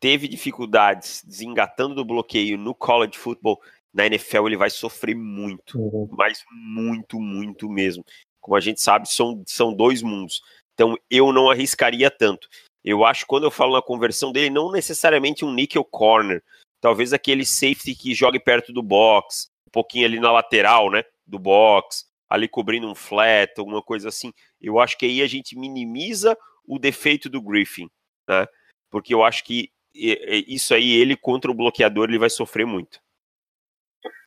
teve 0.00 0.28
dificuldades 0.28 1.22
desengatando 1.24 1.94
do 1.94 2.04
bloqueio 2.04 2.58
no 2.58 2.74
college 2.74 3.18
football, 3.18 3.60
na 3.92 4.06
NFL 4.06 4.46
ele 4.46 4.56
vai 4.56 4.70
sofrer 4.70 5.14
muito. 5.14 5.78
Uhum. 5.78 6.08
mas 6.12 6.44
muito, 6.50 7.18
muito 7.18 7.68
mesmo. 7.68 8.04
Como 8.40 8.56
a 8.56 8.60
gente 8.60 8.80
sabe, 8.80 9.08
são, 9.08 9.42
são 9.46 9.72
dois 9.72 10.02
mundos. 10.02 10.42
Então 10.74 10.96
eu 11.10 11.32
não 11.32 11.50
arriscaria 11.50 12.10
tanto. 12.10 12.48
Eu 12.84 13.04
acho 13.04 13.22
que 13.22 13.26
quando 13.26 13.44
eu 13.44 13.50
falo 13.50 13.72
na 13.72 13.82
conversão 13.82 14.30
dele, 14.30 14.50
não 14.50 14.70
necessariamente 14.70 15.44
um 15.44 15.52
nickel 15.52 15.84
corner. 15.84 16.42
Talvez 16.80 17.12
aquele 17.12 17.44
safety 17.44 17.94
que 17.94 18.14
jogue 18.14 18.38
perto 18.38 18.72
do 18.72 18.82
box, 18.82 19.48
um 19.66 19.72
pouquinho 19.72 20.04
ali 20.04 20.20
na 20.20 20.30
lateral, 20.30 20.90
né? 20.90 21.02
Do 21.26 21.38
box, 21.38 22.04
ali 22.28 22.46
cobrindo 22.46 22.86
um 22.86 22.94
flat, 22.94 23.52
alguma 23.58 23.82
coisa 23.82 24.08
assim. 24.08 24.32
Eu 24.60 24.78
acho 24.78 24.96
que 24.96 25.06
aí 25.06 25.22
a 25.22 25.26
gente 25.26 25.58
minimiza 25.58 26.36
o 26.66 26.78
defeito 26.78 27.28
do 27.28 27.40
Griffin, 27.42 27.88
né? 28.28 28.46
Porque 28.90 29.14
eu 29.14 29.22
acho 29.24 29.44
que 29.44 29.70
isso 29.94 30.74
aí, 30.74 30.90
ele 30.92 31.16
contra 31.16 31.50
o 31.50 31.54
bloqueador, 31.54 32.08
ele 32.08 32.18
vai 32.18 32.28
sofrer 32.30 32.66
muito. 32.66 32.98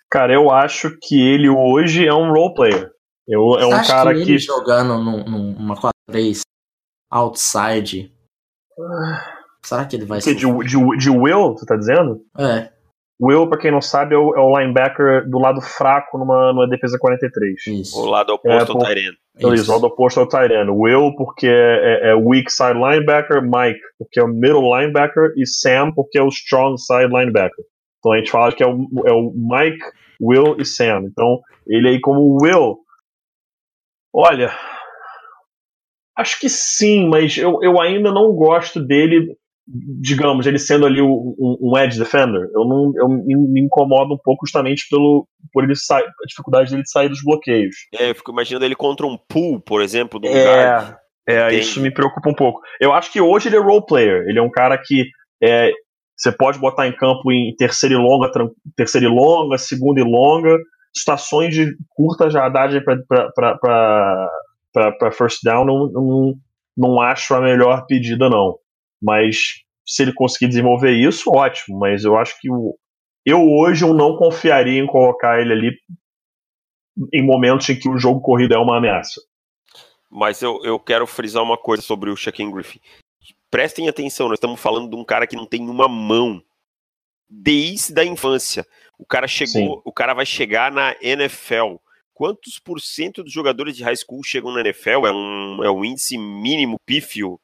Cara, 0.09 0.33
eu 0.33 0.49
acho 0.49 0.97
que 1.01 1.21
ele 1.21 1.47
hoje 1.47 2.07
é 2.07 2.13
um 2.13 2.31
role 2.31 2.53
player. 2.55 2.91
Eu, 3.27 3.59
é 3.59 3.65
um 3.67 3.73
acha 3.75 3.87
cara 3.93 4.13
que 4.15 4.23
que. 4.23 4.31
ele 4.31 4.39
jogando 4.39 4.97
num- 5.03 5.23
num- 5.23 5.53
numa 5.53 5.75
4-3 6.09 6.41
outside, 7.11 8.11
será 9.63 9.85
que 9.85 9.95
ele 9.95 10.05
vai 10.05 10.19
que 10.19 10.33
de, 10.33 10.45
de, 10.45 10.97
de 10.97 11.09
Will, 11.11 11.53
você 11.53 11.65
tá 11.65 11.75
dizendo? 11.75 12.25
É, 12.37 12.71
Will, 13.21 13.49
pra 13.49 13.57
quem 13.59 13.69
não 13.71 13.81
sabe, 13.81 14.15
é 14.15 14.17
o, 14.17 14.33
é 14.33 14.39
o 14.39 14.57
linebacker 14.57 15.29
do 15.29 15.39
lado 15.39 15.59
fraco 15.61 16.17
numa, 16.17 16.53
numa 16.53 16.69
defesa 16.69 16.97
43. 16.97 17.67
isso. 17.67 17.99
O 17.99 18.05
lado 18.05 18.31
oposto 18.33 18.71
É, 18.71 18.73
ao 18.73 18.79
pô. 18.79 18.85
Tyrene. 18.85 19.17
Então, 19.35 19.53
isso, 19.53 19.71
lado 19.71 19.85
oposto 19.87 20.19
ao 20.21 20.27
Tyrene. 20.27 20.69
Will, 20.71 21.13
porque 21.17 21.47
é, 21.47 21.51
é- 21.51 22.09
é 22.11 22.15
weak 22.15 22.49
side 22.51 22.73
linebacker, 22.79 23.41
Mike, 23.41 23.79
porque 23.97 24.19
é 24.19 24.23
o 24.23 24.27
middle 24.27 24.63
linebacker, 24.77 25.33
e 25.35 25.45
Sam, 25.45 25.91
porque 25.93 26.17
é 26.17 26.23
o 26.23 26.29
strong 26.29 26.77
side 26.79 27.07
linebacker. 27.07 27.65
Então 27.99 28.13
a 28.13 28.17
gente 28.17 28.31
fala 28.31 28.53
que 28.53 28.63
é 28.63 28.67
o, 28.67 28.87
é 29.05 29.11
o 29.11 29.33
Mike, 29.35 29.83
Will 30.21 30.55
e 30.57 30.65
Sam. 30.65 31.03
Então, 31.05 31.39
ele 31.67 31.89
aí 31.89 31.99
como 31.99 32.37
Will. 32.41 32.77
Olha. 34.13 34.51
Acho 36.17 36.39
que 36.39 36.49
sim, 36.49 37.07
mas 37.07 37.37
eu, 37.37 37.59
eu 37.61 37.79
ainda 37.79 38.11
não 38.11 38.33
gosto 38.33 38.79
dele, 38.85 39.37
digamos, 40.01 40.47
ele 40.47 40.57
sendo 40.57 40.85
ali 40.85 41.01
um, 41.01 41.35
um 41.37 41.77
edge 41.77 41.99
defender. 41.99 42.49
Eu 42.53 42.65
não 42.65 42.91
eu 42.95 43.07
me, 43.07 43.61
incomodo 43.61 44.15
um 44.15 44.17
pouco 44.17 44.45
justamente 44.45 44.87
pelo 44.89 45.27
por 45.53 45.63
ele 45.63 45.75
sair, 45.75 46.03
a 46.03 46.27
dificuldade 46.27 46.71
dele 46.71 46.83
de 46.83 46.91
sair 46.91 47.09
dos 47.09 47.23
bloqueios. 47.23 47.75
É, 47.93 48.09
eu 48.09 48.15
fico 48.15 48.31
imaginando 48.31 48.65
ele 48.65 48.75
contra 48.75 49.05
um 49.05 49.17
pool, 49.17 49.59
por 49.59 49.81
exemplo, 49.81 50.19
do 50.19 50.27
guard. 50.27 50.95
É, 51.27 51.35
é 51.35 51.47
Entende. 51.47 51.61
isso 51.61 51.81
me 51.81 51.91
preocupa 51.91 52.29
um 52.29 52.33
pouco. 52.33 52.61
Eu 52.81 52.93
acho 52.93 53.11
que 53.11 53.21
hoje 53.21 53.49
ele 53.49 53.57
é 53.57 53.59
role 53.59 53.85
player. 53.85 54.25
Ele 54.27 54.39
é 54.39 54.41
um 54.41 54.49
cara 54.49 54.77
que 54.77 55.05
é, 55.41 55.71
você 56.17 56.31
pode 56.31 56.59
botar 56.59 56.87
em 56.87 56.95
campo 56.95 57.31
em 57.31 57.55
terceira 57.55 57.95
e 57.95 57.97
longa, 57.97 58.31
terceira 58.75 59.05
e 59.05 59.09
longa, 59.09 59.57
segunda 59.57 60.01
e 60.01 60.03
longa, 60.03 60.57
situações 60.93 61.53
de 61.53 61.71
curta 61.89 62.29
jardagem 62.29 62.81
para 62.83 64.29
first 65.11 65.39
down, 65.43 65.65
não, 65.65 65.91
não, 65.91 66.33
não 66.75 67.01
acho 67.01 67.35
a 67.35 67.41
melhor 67.41 67.85
pedida, 67.85 68.29
não. 68.29 68.57
Mas 69.01 69.63
se 69.85 70.03
ele 70.03 70.13
conseguir 70.13 70.47
desenvolver 70.47 70.91
isso, 70.91 71.31
ótimo. 71.31 71.79
Mas 71.79 72.03
eu 72.03 72.17
acho 72.17 72.39
que 72.39 72.51
o, 72.51 72.77
eu 73.25 73.41
hoje 73.41 73.83
eu 73.83 73.93
não 73.93 74.15
confiaria 74.15 74.79
em 74.79 74.87
colocar 74.87 75.39
ele 75.41 75.53
ali 75.53 75.71
em 77.13 77.25
momentos 77.25 77.69
em 77.69 77.79
que 77.79 77.87
o 77.87 77.97
jogo 77.97 78.21
corrido 78.21 78.53
é 78.53 78.57
uma 78.57 78.77
ameaça. 78.77 79.21
Mas 80.09 80.41
eu, 80.41 80.59
eu 80.63 80.79
quero 80.79 81.05
frisar 81.05 81.43
uma 81.43 81.57
coisa 81.57 81.83
sobre 81.83 82.09
o 82.09 82.15
Shaquem 82.15 82.51
Griffin. 82.51 82.79
Prestem 83.49 83.87
atenção, 83.87 84.27
nós 84.27 84.37
estamos 84.37 84.59
falando 84.59 84.89
de 84.89 84.95
um 84.95 85.03
cara 85.03 85.25
que 85.25 85.35
não 85.35 85.45
tem 85.45 85.67
uma 85.69 85.87
mão 85.87 86.41
desde 87.29 87.99
a 87.99 88.05
infância. 88.05 88.65
O 88.97 89.05
cara 89.05 89.27
chegou, 89.27 89.75
Sim. 89.75 89.81
o 89.85 89.91
cara 89.93 90.13
vai 90.13 90.25
chegar 90.25 90.71
na 90.71 90.95
NFL. 91.01 91.75
Quantos 92.13 92.59
por 92.59 92.81
cento 92.81 93.23
dos 93.23 93.31
jogadores 93.31 93.77
de 93.77 93.83
high 93.83 93.95
school 93.95 94.23
chegam 94.23 94.51
na 94.51 94.61
NFL? 94.61 95.07
É 95.07 95.11
um, 95.11 95.63
é 95.63 95.71
um 95.71 95.85
índice 95.85 96.17
mínimo 96.17 96.77
pífio. 96.85 97.39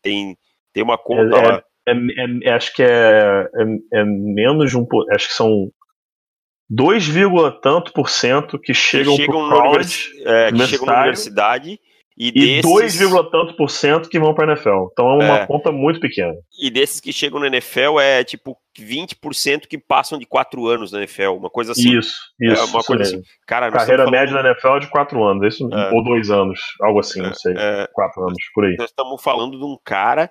Tem, 0.00 0.36
tem 0.72 0.82
uma 0.82 0.98
conta 0.98 1.36
é, 1.36 1.48
lá. 1.48 1.62
É, 1.86 1.92
é, 1.92 2.48
é 2.48 2.52
acho 2.52 2.74
que 2.74 2.82
é, 2.82 3.48
é, 3.92 4.04
menos 4.04 4.70
de 4.70 4.76
um. 4.76 4.86
Acho 5.12 5.28
que 5.28 5.34
são 5.34 5.70
2, 6.70 7.08
tanto 7.62 7.92
por 7.92 8.10
cento 8.10 8.58
que 8.58 8.74
chegam, 8.74 9.16
que 9.16 9.22
chegam, 9.22 9.48
college, 9.48 10.10
que 10.54 10.66
chegam 10.66 10.86
na 10.86 11.00
universidade 11.00 11.80
e, 12.18 12.28
e 12.30 12.32
desses... 12.32 12.98
2, 12.98 13.30
tanto 13.30 13.54
por 13.54 13.70
cento 13.70 14.08
que 14.08 14.18
vão 14.18 14.34
para 14.34 14.52
NFL. 14.52 14.88
Então 14.92 15.08
é 15.12 15.24
uma 15.24 15.38
é. 15.38 15.46
conta 15.46 15.70
muito 15.70 16.00
pequena. 16.00 16.34
E 16.60 16.68
desses 16.68 17.00
que 17.00 17.12
chegam 17.12 17.38
na 17.38 17.46
NFL 17.46 18.00
é 18.00 18.24
tipo 18.24 18.58
20% 18.76 19.68
que 19.68 19.78
passam 19.78 20.18
de 20.18 20.26
4 20.26 20.66
anos 20.66 20.90
na 20.90 20.98
NFL, 20.98 21.36
uma 21.36 21.48
coisa 21.48 21.72
assim. 21.72 21.96
Isso, 21.96 22.16
isso. 22.40 22.60
É 22.60 22.64
uma 22.64 22.78
isso 22.80 22.86
coisa 22.88 23.04
mesmo. 23.04 23.20
assim. 23.20 23.28
Cara, 23.46 23.70
Carreira 23.70 24.10
média 24.10 24.34
na 24.34 24.48
NFL 24.48 24.68
é 24.68 24.80
de 24.80 24.90
4 24.90 25.24
anos, 25.24 25.54
isso, 25.54 25.68
é. 25.72 25.90
ou 25.94 26.02
2 26.02 26.30
anos, 26.30 26.60
algo 26.82 26.98
assim, 26.98 27.22
não 27.22 27.32
sei. 27.32 27.54
4 27.54 27.62
é. 27.62 28.24
anos, 28.24 28.42
por 28.52 28.64
aí. 28.64 28.74
Nós 28.76 28.90
estamos 28.90 29.22
falando 29.22 29.56
de 29.56 29.64
um 29.64 29.78
cara 29.84 30.28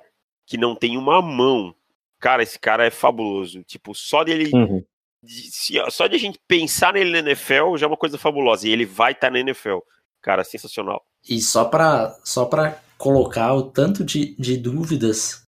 que 0.47 0.57
não 0.57 0.73
tem 0.73 0.97
uma 0.97 1.21
mão. 1.21 1.75
Cara, 2.19 2.41
esse 2.41 2.57
cara 2.57 2.85
é 2.85 2.89
fabuloso. 2.89 3.61
Tipo, 3.63 3.93
só 3.93 4.23
dele. 4.23 4.49
Uhum. 4.53 4.83
De, 5.21 5.91
só 5.91 6.07
de 6.07 6.15
a 6.15 6.19
gente 6.19 6.39
pensar 6.47 6.93
nele 6.93 7.11
na 7.11 7.29
NFL 7.29 7.75
já 7.75 7.85
é 7.85 7.89
uma 7.89 7.97
coisa 7.97 8.17
fabulosa. 8.17 8.67
E 8.67 8.71
ele 8.71 8.85
vai 8.85 9.11
estar 9.11 9.27
tá 9.27 9.31
na 9.31 9.39
NFL. 9.39 9.79
Cara, 10.21 10.43
sensacional. 10.43 11.05
E 11.29 11.41
só 11.41 11.65
para 11.65 12.17
só 12.23 12.45
pra 12.45 12.81
colocar 12.97 13.53
o 13.53 13.63
tanto 13.69 14.03
de, 14.03 14.35
de 14.35 14.57
dúvidas 14.57 15.43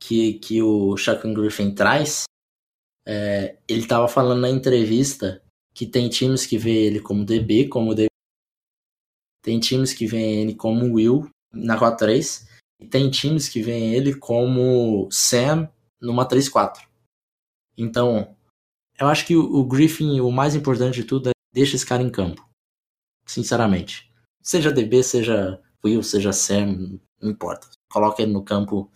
que, 0.00 0.34
que 0.34 0.62
o 0.62 0.96
Shaquan 0.96 1.34
Griffin 1.34 1.74
traz, 1.74 2.24
é, 3.06 3.58
ele 3.68 3.82
estava 3.82 4.08
falando 4.08 4.40
na 4.40 4.50
entrevista 4.50 5.42
que 5.74 5.86
tem 5.86 6.08
times 6.08 6.46
que 6.46 6.58
vê 6.58 6.86
ele 6.86 7.00
como 7.00 7.24
DB, 7.24 7.68
como 7.68 7.94
DB. 7.94 8.08
Tem 9.42 9.60
times 9.60 9.92
que 9.92 10.06
vê 10.06 10.40
ele 10.40 10.54
como 10.54 10.94
Will 10.94 11.28
na 11.52 11.78
4-3. 11.78 12.46
E 12.80 12.86
tem 12.86 13.10
times 13.10 13.48
que 13.48 13.62
vê 13.62 13.78
ele 13.78 14.14
como 14.14 15.08
Sam 15.10 15.68
numa 16.00 16.26
3-4. 16.26 16.78
Então, 17.76 18.34
eu 18.98 19.06
acho 19.06 19.26
que 19.26 19.36
o, 19.36 19.42
o 19.42 19.64
Griffin, 19.64 20.20
o 20.20 20.30
mais 20.30 20.54
importante 20.54 20.94
de 20.94 21.04
tudo 21.04 21.28
é 21.28 21.32
deixar 21.52 21.76
esse 21.76 21.86
cara 21.86 22.02
em 22.02 22.10
campo. 22.10 22.48
Sinceramente. 23.26 24.10
Seja 24.42 24.72
DB, 24.72 25.02
seja 25.02 25.60
Will, 25.84 26.02
seja 26.02 26.32
Sam, 26.32 26.98
não 27.20 27.30
importa. 27.30 27.68
Coloca 27.90 28.22
ele 28.22 28.32
no 28.32 28.42
campo 28.42 28.90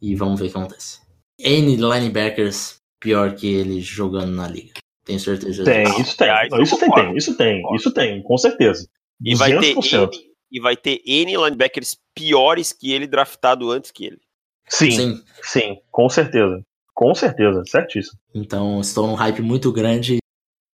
e 0.00 0.14
vamos 0.14 0.40
ver 0.40 0.46
o 0.46 0.50
que 0.50 0.58
acontece. 0.58 1.00
N 1.38 1.76
linebackers 1.76 2.76
pior 3.00 3.34
que 3.34 3.46
ele 3.46 3.80
jogando 3.80 4.32
na 4.32 4.48
liga. 4.48 4.74
Tenho 5.04 5.20
certeza 5.20 5.64
Tem, 5.64 5.84
disso. 5.84 6.00
isso 6.00 6.16
tem. 6.16 6.48
Não, 6.50 6.62
isso 6.62 6.78
tem, 6.78 6.90
tem, 6.90 7.16
isso 7.16 7.36
tem, 7.36 7.62
isso 7.74 7.94
tem, 7.94 8.22
com 8.22 8.36
certeza. 8.36 8.88
E 9.20 9.34
vai, 9.34 9.58
ter 9.58 9.74
N, 9.74 10.10
e 10.50 10.60
vai 10.60 10.76
ter 10.76 11.02
N 11.04 11.36
linebackers 11.36 11.96
piores 12.18 12.72
que 12.72 12.92
ele 12.92 13.06
draftado 13.06 13.70
antes 13.70 13.90
que 13.90 14.04
ele. 14.04 14.20
Sim, 14.68 14.90
sim, 14.90 15.22
sim, 15.42 15.76
com 15.90 16.08
certeza. 16.08 16.62
Com 16.94 17.14
certeza, 17.14 17.62
certíssimo. 17.66 18.18
Então, 18.34 18.80
estou 18.80 19.06
num 19.06 19.14
hype 19.14 19.40
muito 19.40 19.72
grande 19.72 20.18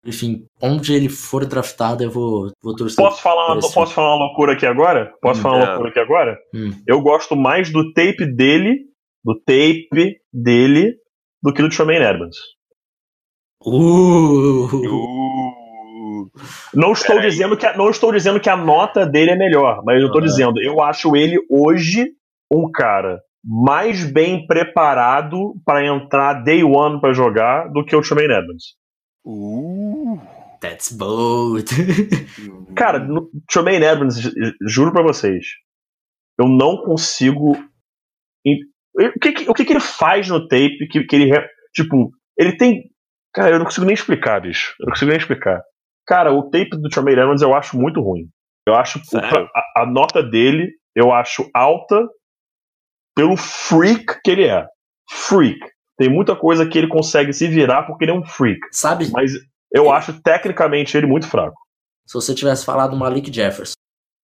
enfim, 0.07 0.47
onde 0.61 0.93
ele 0.93 1.09
for 1.09 1.47
draftado, 1.47 2.05
eu 2.05 2.11
vou, 2.11 2.53
vou 2.63 2.77
torcer. 2.77 2.97
Posso 2.97 3.23
falar, 3.23 3.55
uma, 3.55 3.61
posso 3.61 3.95
falar 3.95 4.17
uma 4.17 4.27
loucura 4.27 4.53
aqui 4.53 4.67
agora? 4.67 5.13
Posso 5.21 5.41
hum, 5.41 5.43
falar 5.43 5.57
uma 5.57 5.65
é. 5.65 5.69
loucura 5.69 5.91
aqui 5.91 5.99
agora? 5.99 6.39
Hum. 6.55 6.73
Eu 6.87 7.01
gosto 7.01 7.35
mais 7.35 7.73
do 7.73 7.93
tape 7.95 8.27
dele, 8.27 8.81
do 9.25 9.35
tape 9.41 10.21
dele, 10.33 10.95
do 11.43 11.53
que 11.55 11.63
do 11.63 11.71
Tremaine 11.71 12.05
Edmonds. 12.05 12.37
Uh. 13.65 14.67
Uh. 14.67 15.64
Não 16.75 16.93
estou 16.93 17.21
dizendo 17.21 17.57
que 17.57 17.67
a, 17.67 17.77
não 17.77 17.91
estou 17.91 18.13
dizendo 18.13 18.41
que 18.41 18.51
a 18.51 18.57
nota 18.57 19.07
dele 19.07 19.33
é 19.33 19.37
melhor, 19.37 19.83
mas 19.85 20.01
eu 20.01 20.07
estou 20.07 20.21
uhum. 20.21 20.27
dizendo, 20.27 20.63
eu 20.63 20.81
acho 20.83 21.17
ele 21.17 21.39
hoje 21.51 22.13
um 22.51 22.71
cara 22.71 23.21
mais 23.45 24.05
bem 24.05 24.47
preparado 24.47 25.55
para 25.65 25.87
entrar 25.87 26.43
day 26.43 26.65
one 26.65 27.01
para 27.01 27.13
jogar 27.13 27.69
do 27.69 27.85
que 27.85 27.95
o 27.95 28.01
Tremaine 28.01 28.33
Edmonds. 28.33 28.75
Uh, 29.27 30.19
that's 30.61 30.91
bold. 30.93 31.71
Cara, 32.75 32.99
no 32.99 33.31
Tremaine 33.51 33.85
Edmonds, 33.85 34.17
juro 34.67 34.93
pra 34.93 35.03
vocês, 35.03 35.45
eu 36.39 36.49
não 36.49 36.79
consigo. 36.79 37.53
O 38.97 39.21
que, 39.21 39.51
o 39.51 39.55
que, 39.55 39.65
que 39.65 39.73
ele 39.73 39.81
faz 39.81 40.29
no 40.29 40.47
tape 40.47 40.87
que, 40.91 41.05
que 41.05 41.17
ele. 41.17 41.33
Tipo, 41.75 42.11
ele 42.39 42.57
tem. 42.57 42.91
Cara, 43.33 43.51
eu 43.51 43.59
não 43.59 43.67
consigo 43.67 43.87
nem 43.87 43.95
explicar, 43.95 44.41
bicho. 44.41 44.75
Eu 44.81 44.87
não 44.87 44.93
consigo 44.93 45.11
nem 45.11 45.19
explicar. 45.19 45.61
Cara, 46.07 46.33
o 46.33 46.51
tape 46.51 46.71
do 46.71 46.89
Tremaine 46.89 47.21
Edmonds 47.21 47.43
eu 47.43 47.55
acho 47.55 47.77
muito 47.77 48.01
ruim. 48.01 48.29
Eu 48.67 48.75
acho. 48.75 49.01
A, 49.17 49.83
a 49.83 49.87
nota 49.87 50.23
dele 50.23 50.71
eu 50.95 51.13
acho 51.13 51.49
alta 51.55 52.07
pelo 53.15 53.37
freak 53.37 54.21
que 54.23 54.31
ele 54.31 54.45
é. 54.45 54.67
Freak. 55.11 55.61
Tem 55.97 56.09
muita 56.09 56.35
coisa 56.35 56.67
que 56.67 56.77
ele 56.77 56.89
consegue 56.89 57.33
se 57.33 57.47
virar 57.47 57.85
porque 57.85 58.05
ele 58.05 58.13
é 58.13 58.15
um 58.15 58.25
freak. 58.25 58.61
Sabe? 58.73 59.09
Mas 59.11 59.33
eu 59.73 59.91
acho 59.91 60.21
tecnicamente 60.23 60.97
ele 60.97 61.07
muito 61.07 61.29
fraco. 61.29 61.57
Se 62.07 62.15
você 62.15 62.35
tivesse 62.35 62.65
falado 62.65 62.97
Malik 62.97 63.33
Jefferson, 63.33 63.75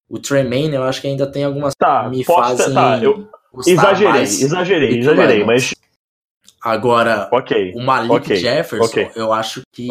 o 0.09 0.19
Tremaine 0.19 0.75
eu 0.75 0.83
acho 0.83 1.01
que 1.01 1.07
ainda 1.07 1.31
tem 1.31 1.43
algumas 1.43 1.73
tá, 1.75 2.09
me 2.09 2.23
fazem 2.23 2.73
tá, 2.73 2.99
eu 3.01 3.29
exagerei, 3.65 4.21
exagerei, 4.21 4.99
exagerei, 4.99 5.43
mas 5.45 5.73
agora 6.61 7.29
okay, 7.31 7.71
o 7.73 7.79
Malik 7.79 8.15
okay, 8.15 8.37
Jefferson 8.37 8.85
okay, 8.85 9.11
eu 9.15 9.31
acho 9.31 9.61
que 9.71 9.87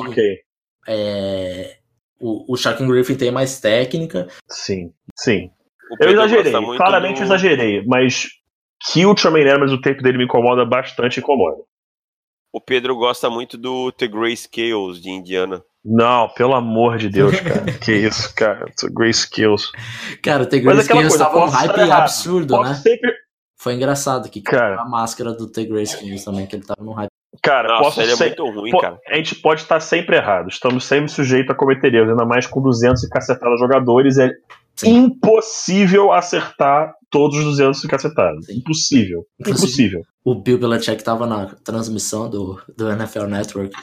é, 0.87 1.78
o, 2.21 2.53
o 2.53 2.57
Shaquem 2.57 2.87
Griffin 2.87 3.15
tem 3.15 3.31
mais 3.31 3.61
técnica. 3.61 4.29
Sim, 4.49 4.93
sim. 5.17 5.51
Eu 6.01 6.11
exagerei, 6.11 6.53
claramente 6.77 7.19
do... 7.19 7.25
exagerei, 7.25 7.83
mas 7.87 8.29
que 8.91 9.07
o 9.07 9.15
Tremaine 9.15 9.51
Edmonds, 9.51 9.73
o 9.73 9.81
tempo 9.81 10.03
dele 10.03 10.19
me 10.19 10.25
incomoda 10.25 10.65
bastante, 10.65 11.21
incomoda. 11.21 11.63
O 12.53 12.61
Pedro 12.61 12.97
gosta 12.97 13.29
muito 13.29 13.59
do 13.59 13.93
The 13.93 14.07
Grey 14.07 14.37
Scales 14.37 15.01
de 15.01 15.11
Indiana. 15.11 15.63
Não, 15.85 16.29
pelo 16.31 16.55
amor 16.55 16.99
de 16.99 17.09
Deus, 17.09 17.39
cara. 17.41 17.65
que 17.73 17.93
isso, 17.93 18.35
cara. 18.35 18.67
The 18.77 18.89
Grey 18.91 19.13
Scales. 19.13 19.71
Cara, 20.23 20.43
o 20.43 20.47
The 20.47 20.59
Grey 20.59 20.83
Scales 20.83 21.17
tava 21.17 21.45
um 21.45 21.49
hype 21.49 21.91
absurdo, 21.91 22.61
né? 22.63 22.75
Sempre... 22.75 23.13
Foi 23.61 23.75
engraçado 23.75 24.29
que 24.29 24.41
cara, 24.41 24.81
a 24.81 24.85
máscara 24.85 25.33
do 25.33 25.51
The 25.51 25.85
Scales 25.85 26.25
também, 26.25 26.47
que 26.47 26.55
ele 26.57 26.65
tava 26.65 26.83
no 26.83 26.93
hype. 26.93 27.11
Cara, 27.43 27.69
Nossa, 27.69 27.83
posso 27.83 28.01
ele 28.01 28.17
ser... 28.17 28.25
é 28.25 28.27
muito 28.29 28.51
ruim, 28.51 28.71
cara. 28.71 28.99
A 29.07 29.17
gente 29.17 29.35
pode 29.37 29.63
estar 29.63 29.81
sempre 29.81 30.17
errado. 30.17 30.49
Estamos 30.49 30.85
sempre 30.85 31.11
sujeitos 31.11 31.51
a 31.51 31.55
cometer 31.55 31.95
erros, 31.95 32.11
ainda 32.11 32.25
mais 32.25 32.47
com 32.47 32.63
200 32.63 33.03
e 33.03 33.09
cacetados 33.09 33.61
jogadores. 33.61 34.17
É 34.19 34.31
Sim. 34.77 34.97
impossível 34.97 36.13
acertar 36.13 36.95
todos 37.11 37.39
os 37.39 37.45
200 37.45 37.83
cacetados. 37.83 38.49
Impossível. 38.49 39.27
Impossível. 39.41 40.03
O 40.25 40.35
Bill 40.35 40.59
Belichick 40.59 41.03
tava 41.03 41.27
na 41.27 41.47
transmissão 41.47 42.31
do, 42.31 42.61
do 42.77 42.91
NFL 42.91 43.25
Network 43.25 43.75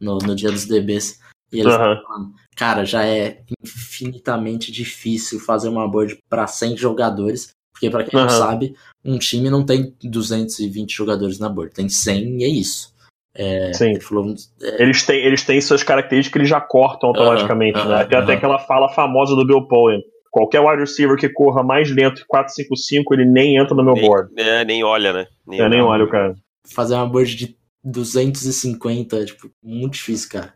no, 0.00 0.18
no 0.18 0.34
dia 0.34 0.50
dos 0.50 0.66
DBs. 0.66 1.18
E 1.52 1.60
eles 1.60 1.72
uhum. 1.72 1.78
falando, 1.78 2.32
cara, 2.56 2.84
já 2.84 3.04
é 3.04 3.42
infinitamente 3.62 4.70
difícil 4.70 5.40
fazer 5.40 5.68
uma 5.68 5.88
board 5.88 6.18
para 6.28 6.46
100 6.46 6.76
jogadores. 6.76 7.50
Porque, 7.76 7.90
para 7.90 8.04
quem 8.04 8.18
uhum. 8.18 8.24
não 8.24 8.30
sabe, 8.30 8.74
um 9.04 9.18
time 9.18 9.50
não 9.50 9.64
tem 9.64 9.94
220 10.02 10.90
jogadores 10.90 11.38
na 11.38 11.46
board, 11.46 11.74
tem 11.74 11.90
100 11.90 12.40
e 12.40 12.44
é 12.44 12.48
isso. 12.48 12.94
É, 13.34 13.70
Sim. 13.74 13.90
Ele 13.90 14.00
falou, 14.00 14.34
é... 14.62 14.82
eles, 14.82 15.04
têm, 15.04 15.22
eles 15.22 15.42
têm 15.42 15.60
suas 15.60 15.82
características 15.82 16.32
que 16.32 16.38
eles 16.38 16.48
já 16.48 16.60
cortam 16.60 17.10
automaticamente, 17.10 17.78
uhum, 17.78 17.88
né? 17.88 18.06
Tem 18.06 18.18
até 18.18 18.32
aquela 18.32 18.58
fala 18.58 18.88
famosa 18.88 19.36
do 19.36 19.46
Bill 19.46 19.68
Powell. 19.68 20.00
Qualquer 20.30 20.60
wide 20.60 20.80
receiver 20.80 21.18
que 21.18 21.28
corra 21.28 21.62
mais 21.62 21.90
lento 21.94 22.22
que 22.22 22.34
4-5-5, 22.34 23.04
ele 23.12 23.26
nem 23.26 23.58
entra 23.58 23.74
no 23.74 23.84
meu 23.84 23.94
nem, 23.94 24.06
board. 24.06 24.30
É, 24.38 24.64
nem 24.64 24.82
olha, 24.82 25.12
né? 25.12 25.26
Nem, 25.46 25.60
é, 25.60 25.68
nem 25.68 25.82
olha 25.82 26.04
o 26.04 26.08
cara. 26.08 26.34
Fazer 26.66 26.94
uma 26.94 27.06
board 27.06 27.36
de 27.36 27.58
250, 27.84 29.26
tipo, 29.26 29.50
muito 29.62 29.94
difícil, 29.94 30.30
cara. 30.30 30.54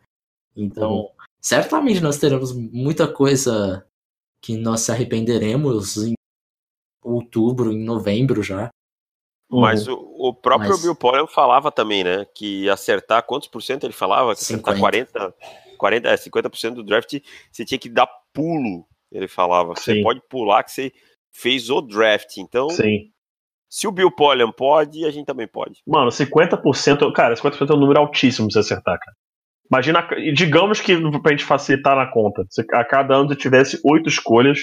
Então, 0.56 0.92
uhum. 0.92 1.08
certamente 1.40 2.00
nós 2.00 2.16
teremos 2.16 2.54
muita 2.54 3.06
coisa 3.06 3.84
que 4.42 4.56
nós 4.56 4.80
se 4.80 4.90
arrependeremos 4.90 5.98
em 5.98 6.14
outubro, 7.02 7.72
em 7.72 7.84
novembro 7.84 8.42
já. 8.42 8.70
Mas 9.50 9.88
uhum. 9.88 9.94
o, 9.94 10.28
o, 10.28 10.34
próprio 10.34 10.70
Mas... 10.70 10.82
Bill 10.82 10.94
Pollen 10.94 11.26
falava 11.26 11.72
também, 11.72 12.04
né? 12.04 12.24
Que 12.34 12.70
acertar 12.70 13.24
quantos 13.24 13.48
por 13.48 13.60
cento 13.60 13.84
ele 13.84 13.92
falava? 13.92 14.34
Que 14.34 14.44
50. 14.44 14.70
acertar 14.70 14.80
40, 14.80 15.34
40, 15.76 16.08
é, 16.08 16.14
50% 16.14 16.74
do 16.74 16.84
draft, 16.84 17.18
você 17.50 17.64
tinha 17.64 17.78
que 17.78 17.88
dar 17.88 18.06
pulo 18.32 18.86
ele 19.12 19.28
falava. 19.28 19.74
Sim. 19.76 19.94
Você 19.94 20.02
pode 20.02 20.20
pular 20.28 20.62
que 20.62 20.70
você 20.70 20.92
fez 21.32 21.70
o 21.70 21.80
draft. 21.80 22.36
Então, 22.38 22.68
Sim. 22.70 23.10
se 23.68 23.86
o 23.86 23.92
Bill 23.92 24.10
Polian 24.10 24.52
pode, 24.52 25.04
a 25.04 25.10
gente 25.10 25.26
também 25.26 25.48
pode. 25.48 25.80
Mano, 25.86 26.10
50%, 26.10 27.12
cara, 27.12 27.34
50% 27.34 27.70
é 27.70 27.74
um 27.74 27.80
número 27.80 28.00
altíssimo 28.00 28.48
pra 28.48 28.54
você 28.54 28.60
acertar, 28.60 28.98
cara. 28.98 29.16
Imagina, 29.70 30.08
digamos 30.34 30.80
que 30.80 30.96
pra 31.20 31.30
gente 31.30 31.44
facilitar 31.44 31.94
na 31.94 32.10
conta, 32.10 32.44
se 32.50 32.60
a 32.72 32.84
cada 32.84 33.14
ano 33.14 33.28
você 33.28 33.36
tivesse 33.36 33.80
oito 33.84 34.08
escolhas, 34.08 34.58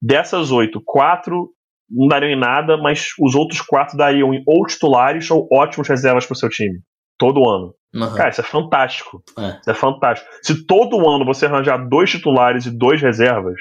dessas 0.00 0.50
oito, 0.50 0.80
quatro 0.82 1.50
não 1.88 2.08
dariam 2.08 2.30
em 2.30 2.38
nada, 2.38 2.76
mas 2.76 3.10
os 3.18 3.34
outros 3.34 3.60
quatro 3.60 3.96
dariam 3.96 4.34
em 4.34 4.42
ou 4.46 4.66
titulares 4.66 5.30
ou 5.30 5.48
ótimos 5.52 5.88
reservas 5.88 6.26
pro 6.26 6.36
seu 6.36 6.48
time. 6.48 6.80
Todo 7.18 7.48
ano. 7.48 7.74
Uhum. 7.94 8.14
Cara, 8.14 8.28
isso 8.28 8.40
é 8.40 8.44
fantástico. 8.44 9.22
É. 9.38 9.58
Isso 9.60 9.70
é 9.70 9.74
fantástico. 9.74 10.30
Se 10.42 10.66
todo 10.66 11.08
ano 11.08 11.24
você 11.24 11.46
arranjar 11.46 11.78
dois 11.88 12.10
titulares 12.10 12.66
e 12.66 12.76
dois 12.76 13.00
reservas, 13.00 13.58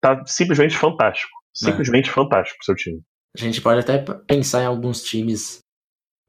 tá 0.00 0.22
simplesmente 0.26 0.76
fantástico. 0.76 1.32
Simplesmente 1.54 2.10
fantástico 2.10 2.58
pro 2.58 2.66
seu 2.66 2.74
time. 2.74 3.00
A 3.36 3.40
gente 3.40 3.60
pode 3.60 3.80
até 3.80 3.98
pensar 4.26 4.62
em 4.62 4.66
alguns 4.66 5.02
times 5.02 5.60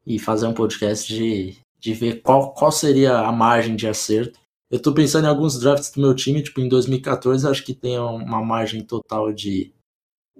e 0.06 0.18
fazer 0.18 0.46
um 0.46 0.54
podcast 0.54 1.12
de, 1.12 1.56
de 1.78 1.94
ver 1.94 2.22
qual, 2.22 2.52
qual 2.54 2.72
seria 2.72 3.18
a 3.18 3.32
margem 3.32 3.76
de 3.76 3.88
acerto. 3.88 4.38
Eu 4.70 4.80
tô 4.80 4.92
pensando 4.94 5.26
em 5.26 5.28
alguns 5.28 5.60
drafts 5.60 5.90
do 5.90 6.00
meu 6.00 6.14
time, 6.14 6.42
tipo, 6.42 6.60
em 6.60 6.68
2014, 6.68 7.46
acho 7.46 7.64
que 7.64 7.74
tem 7.74 7.98
uma 7.98 8.42
margem 8.42 8.82
total 8.84 9.32
de 9.32 9.72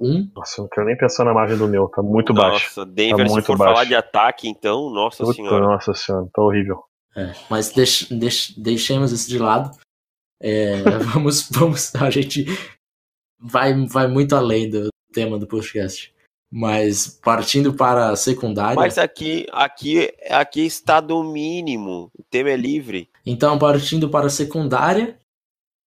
1. 0.02 0.30
Nossa, 0.34 0.60
eu 0.60 0.62
não 0.64 0.68
quero 0.68 0.86
nem 0.86 0.96
pensar 0.96 1.24
na 1.24 1.32
margem 1.32 1.56
do 1.56 1.68
meu, 1.68 1.88
tá 1.88 2.02
muito 2.02 2.34
baixo. 2.34 2.66
Nossa, 2.76 2.84
Denver, 2.90 3.26
se 3.26 3.32
muito 3.32 3.44
for 3.46 3.56
baixo. 3.56 3.72
falar 3.74 3.84
de 3.84 3.94
ataque, 3.94 4.48
então, 4.48 4.90
nossa 4.90 5.22
Puta, 5.24 5.36
senhora. 5.36 5.60
nossa 5.64 5.94
senhora, 5.94 6.26
tá 6.34 6.42
horrível. 6.42 6.82
É, 7.16 7.32
mas 7.48 7.70
deix, 7.72 8.08
deix- 8.10 8.54
deixemos 8.56 9.12
isso 9.12 9.28
de 9.28 9.38
lado. 9.38 9.70
É, 10.42 10.76
vamos, 11.14 11.48
vamos, 11.50 11.94
a 11.94 12.10
gente 12.10 12.46
vai, 13.40 13.72
vai 13.86 14.08
muito 14.08 14.34
além 14.34 14.68
do 14.68 14.88
tema 15.12 15.38
do 15.38 15.46
podcast. 15.46 16.12
Mas 16.54 17.06
partindo 17.06 17.72
para 17.72 18.10
a 18.10 18.16
secundária. 18.16 18.76
Mas 18.76 18.98
aqui, 18.98 19.46
aqui, 19.52 20.12
aqui 20.28 20.66
está 20.66 21.00
do 21.00 21.24
mínimo. 21.24 22.10
O 22.18 22.22
tema 22.28 22.50
é 22.50 22.56
livre. 22.56 23.08
Então, 23.24 23.58
partindo 23.58 24.10
para 24.10 24.26
a 24.26 24.30
secundária. 24.30 25.16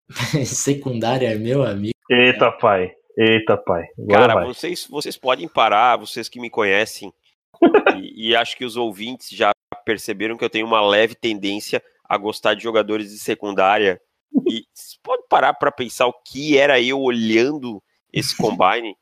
secundária 0.46 1.28
é 1.28 1.36
meu 1.36 1.64
amigo. 1.64 1.94
Eita, 2.10 2.52
pai. 2.52 2.92
Eita, 3.18 3.58
pai. 3.58 3.86
Cara, 4.10 4.34
vai. 4.34 4.46
vocês, 4.48 4.86
vocês 4.90 5.18
podem 5.18 5.48
parar, 5.48 5.98
vocês 5.98 6.28
que 6.28 6.40
me 6.40 6.50
conhecem, 6.50 7.14
e, 7.98 8.30
e 8.30 8.36
acho 8.36 8.58
que 8.58 8.66
os 8.66 8.76
ouvintes 8.76 9.30
já 9.30 9.52
perceberam 9.86 10.38
que 10.38 10.44
eu 10.44 10.50
tenho 10.50 10.66
uma 10.66 10.86
leve 10.86 11.16
tendência 11.16 11.82
a 12.04 12.18
gostar 12.18 12.54
de 12.54 12.64
jogadores 12.64 13.12
de 13.12 13.20
secundária. 13.20 14.02
E 14.48 14.66
vocês 14.74 15.00
podem 15.02 15.26
parar 15.30 15.54
para 15.54 15.72
pensar 15.72 16.08
o 16.08 16.14
que 16.14 16.58
era 16.58 16.82
eu 16.82 17.00
olhando 17.00 17.82
esse 18.12 18.36
combine 18.38 18.96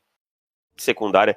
de 0.76 0.84
secundária. 0.84 1.36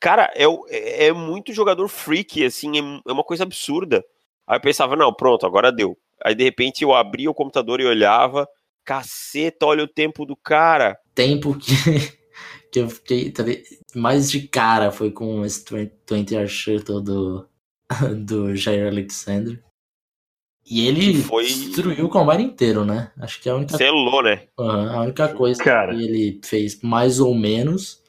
Cara, 0.00 0.30
é, 0.34 0.44
é, 0.68 1.06
é 1.06 1.12
muito 1.12 1.52
jogador 1.52 1.88
freak, 1.88 2.44
assim, 2.44 2.78
é, 2.78 3.10
é 3.10 3.12
uma 3.12 3.24
coisa 3.24 3.44
absurda. 3.44 4.04
Aí 4.46 4.56
eu 4.56 4.60
pensava, 4.60 4.96
não, 4.96 5.12
pronto, 5.12 5.46
agora 5.46 5.72
deu. 5.72 5.96
Aí 6.22 6.34
de 6.34 6.44
repente 6.44 6.82
eu 6.82 6.94
abria 6.94 7.30
o 7.30 7.34
computador 7.34 7.80
e 7.80 7.86
olhava, 7.86 8.48
caceta, 8.84 9.66
olha 9.66 9.84
o 9.84 9.88
tempo 9.88 10.24
do 10.24 10.34
cara. 10.34 10.98
Tempo 11.14 11.56
que, 11.56 11.72
que 12.70 12.80
eu 12.80 12.90
fiquei 12.90 13.32
mais 13.94 14.30
de 14.30 14.46
cara 14.48 14.90
foi 14.90 15.10
com 15.10 15.44
esse 15.44 15.64
20 16.08 16.32
Yard 16.32 16.50
Shuttle 16.50 17.00
do, 17.02 17.48
do 18.24 18.54
Jair 18.56 18.86
Alexander. 18.88 19.62
E 20.70 20.86
ele 20.86 21.14
foi- 21.22 21.44
destruiu 21.44 22.06
o 22.06 22.08
combine 22.10 22.44
inteiro, 22.44 22.84
né? 22.84 23.10
Acho 23.18 23.40
que 23.40 23.48
é 23.48 23.52
a 23.52 23.56
única 23.56 23.76
Selou, 23.76 24.22
né? 24.22 24.48
Aham, 24.58 24.90
a 24.92 25.00
única 25.02 25.34
coisa 25.34 25.64
Cara. 25.64 25.94
que 25.94 26.02
ele 26.02 26.40
fez 26.44 26.80
mais 26.82 27.20
ou 27.20 27.34
menos 27.34 28.02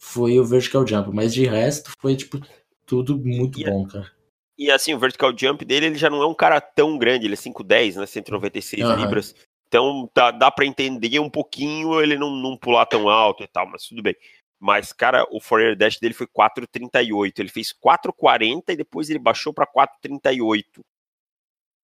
foi 0.00 0.38
o 0.38 0.44
vertical 0.44 0.86
jump, 0.86 1.10
mas 1.12 1.34
de 1.34 1.44
resto 1.44 1.90
foi 2.00 2.14
tipo 2.14 2.40
tudo 2.86 3.18
muito 3.18 3.58
E 3.58 3.64
é- 3.64 3.70
bom, 3.70 3.84
cara. 3.86 4.10
E 4.56 4.70
assim, 4.72 4.92
o 4.94 4.98
vertical 4.98 5.32
jump 5.36 5.64
dele, 5.64 5.86
ele 5.86 5.94
já 5.98 6.10
não 6.10 6.20
é 6.22 6.26
um 6.26 6.34
cara 6.34 6.60
tão 6.60 6.98
grande, 6.98 7.26
ele 7.26 7.34
é 7.34 7.36
5'10, 7.36 7.96
né? 7.96 8.06
196 8.06 8.84
Aham. 8.84 9.00
libras. 9.00 9.34
Então 9.68 10.10
dá, 10.14 10.30
dá 10.30 10.50
para 10.50 10.64
entender 10.66 11.18
um 11.20 11.28
pouquinho 11.30 12.00
ele 12.00 12.16
não, 12.16 12.30
não 12.30 12.56
pular 12.56 12.86
tão 12.86 13.08
alto 13.08 13.42
e 13.44 13.46
tal, 13.46 13.66
mas 13.68 13.84
tudo 13.86 14.02
bem. 14.02 14.16
Mas, 14.58 14.92
cara, 14.92 15.24
o 15.30 15.40
four 15.40 15.76
dash 15.76 15.98
dele 16.00 16.14
foi 16.14 16.26
4,38. 16.26 17.38
Ele 17.38 17.48
fez 17.48 17.72
4,40 17.72 18.72
e 18.72 18.76
depois 18.76 19.08
ele 19.08 19.18
baixou 19.18 19.52
para 19.54 19.66
4,38. 19.66 20.64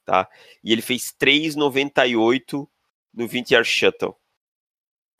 Tá? 0.04 0.28
E 0.62 0.72
ele 0.72 0.82
fez 0.82 1.14
3,98 1.18 2.68
no 3.12 3.28
20 3.28 3.52
yard 3.52 3.68
shuttle. 3.68 4.16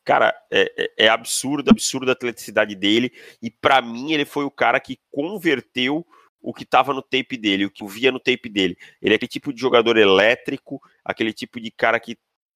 Cara, 0.03 0.35
é, 0.51 0.71
é- 0.77 1.05
é 1.05 1.07
absurdo, 1.09 1.71
absurdo 1.71 2.09
a 2.09 2.13
atleticidade 2.13 2.75
dele. 2.75 3.11
E 3.41 3.49
pra 3.49 3.81
mim, 3.81 4.11
ele 4.11 4.25
foi 4.25 4.43
o 4.45 4.51
cara 4.51 4.79
que 4.79 4.99
converteu 5.11 6.05
o 6.41 6.53
que 6.53 6.63
tava 6.63 6.93
no 6.93 7.01
tape 7.01 7.37
dele, 7.37 7.65
o 7.65 7.71
que 7.71 7.81
eu 7.81 7.87
via 7.87 8.11
no 8.11 8.19
tape 8.19 8.47
dele. 8.47 8.77
Ele 9.01 9.13
é 9.13 9.17
aquele 9.17 9.29
tipo 9.29 9.51
de 9.51 9.59
jogador 9.59 9.97
elétrico, 9.97 10.79
aquele 11.03 11.33
tipo 11.33 11.59
de 11.59 11.71
cara 11.71 11.99
que, 11.99 12.15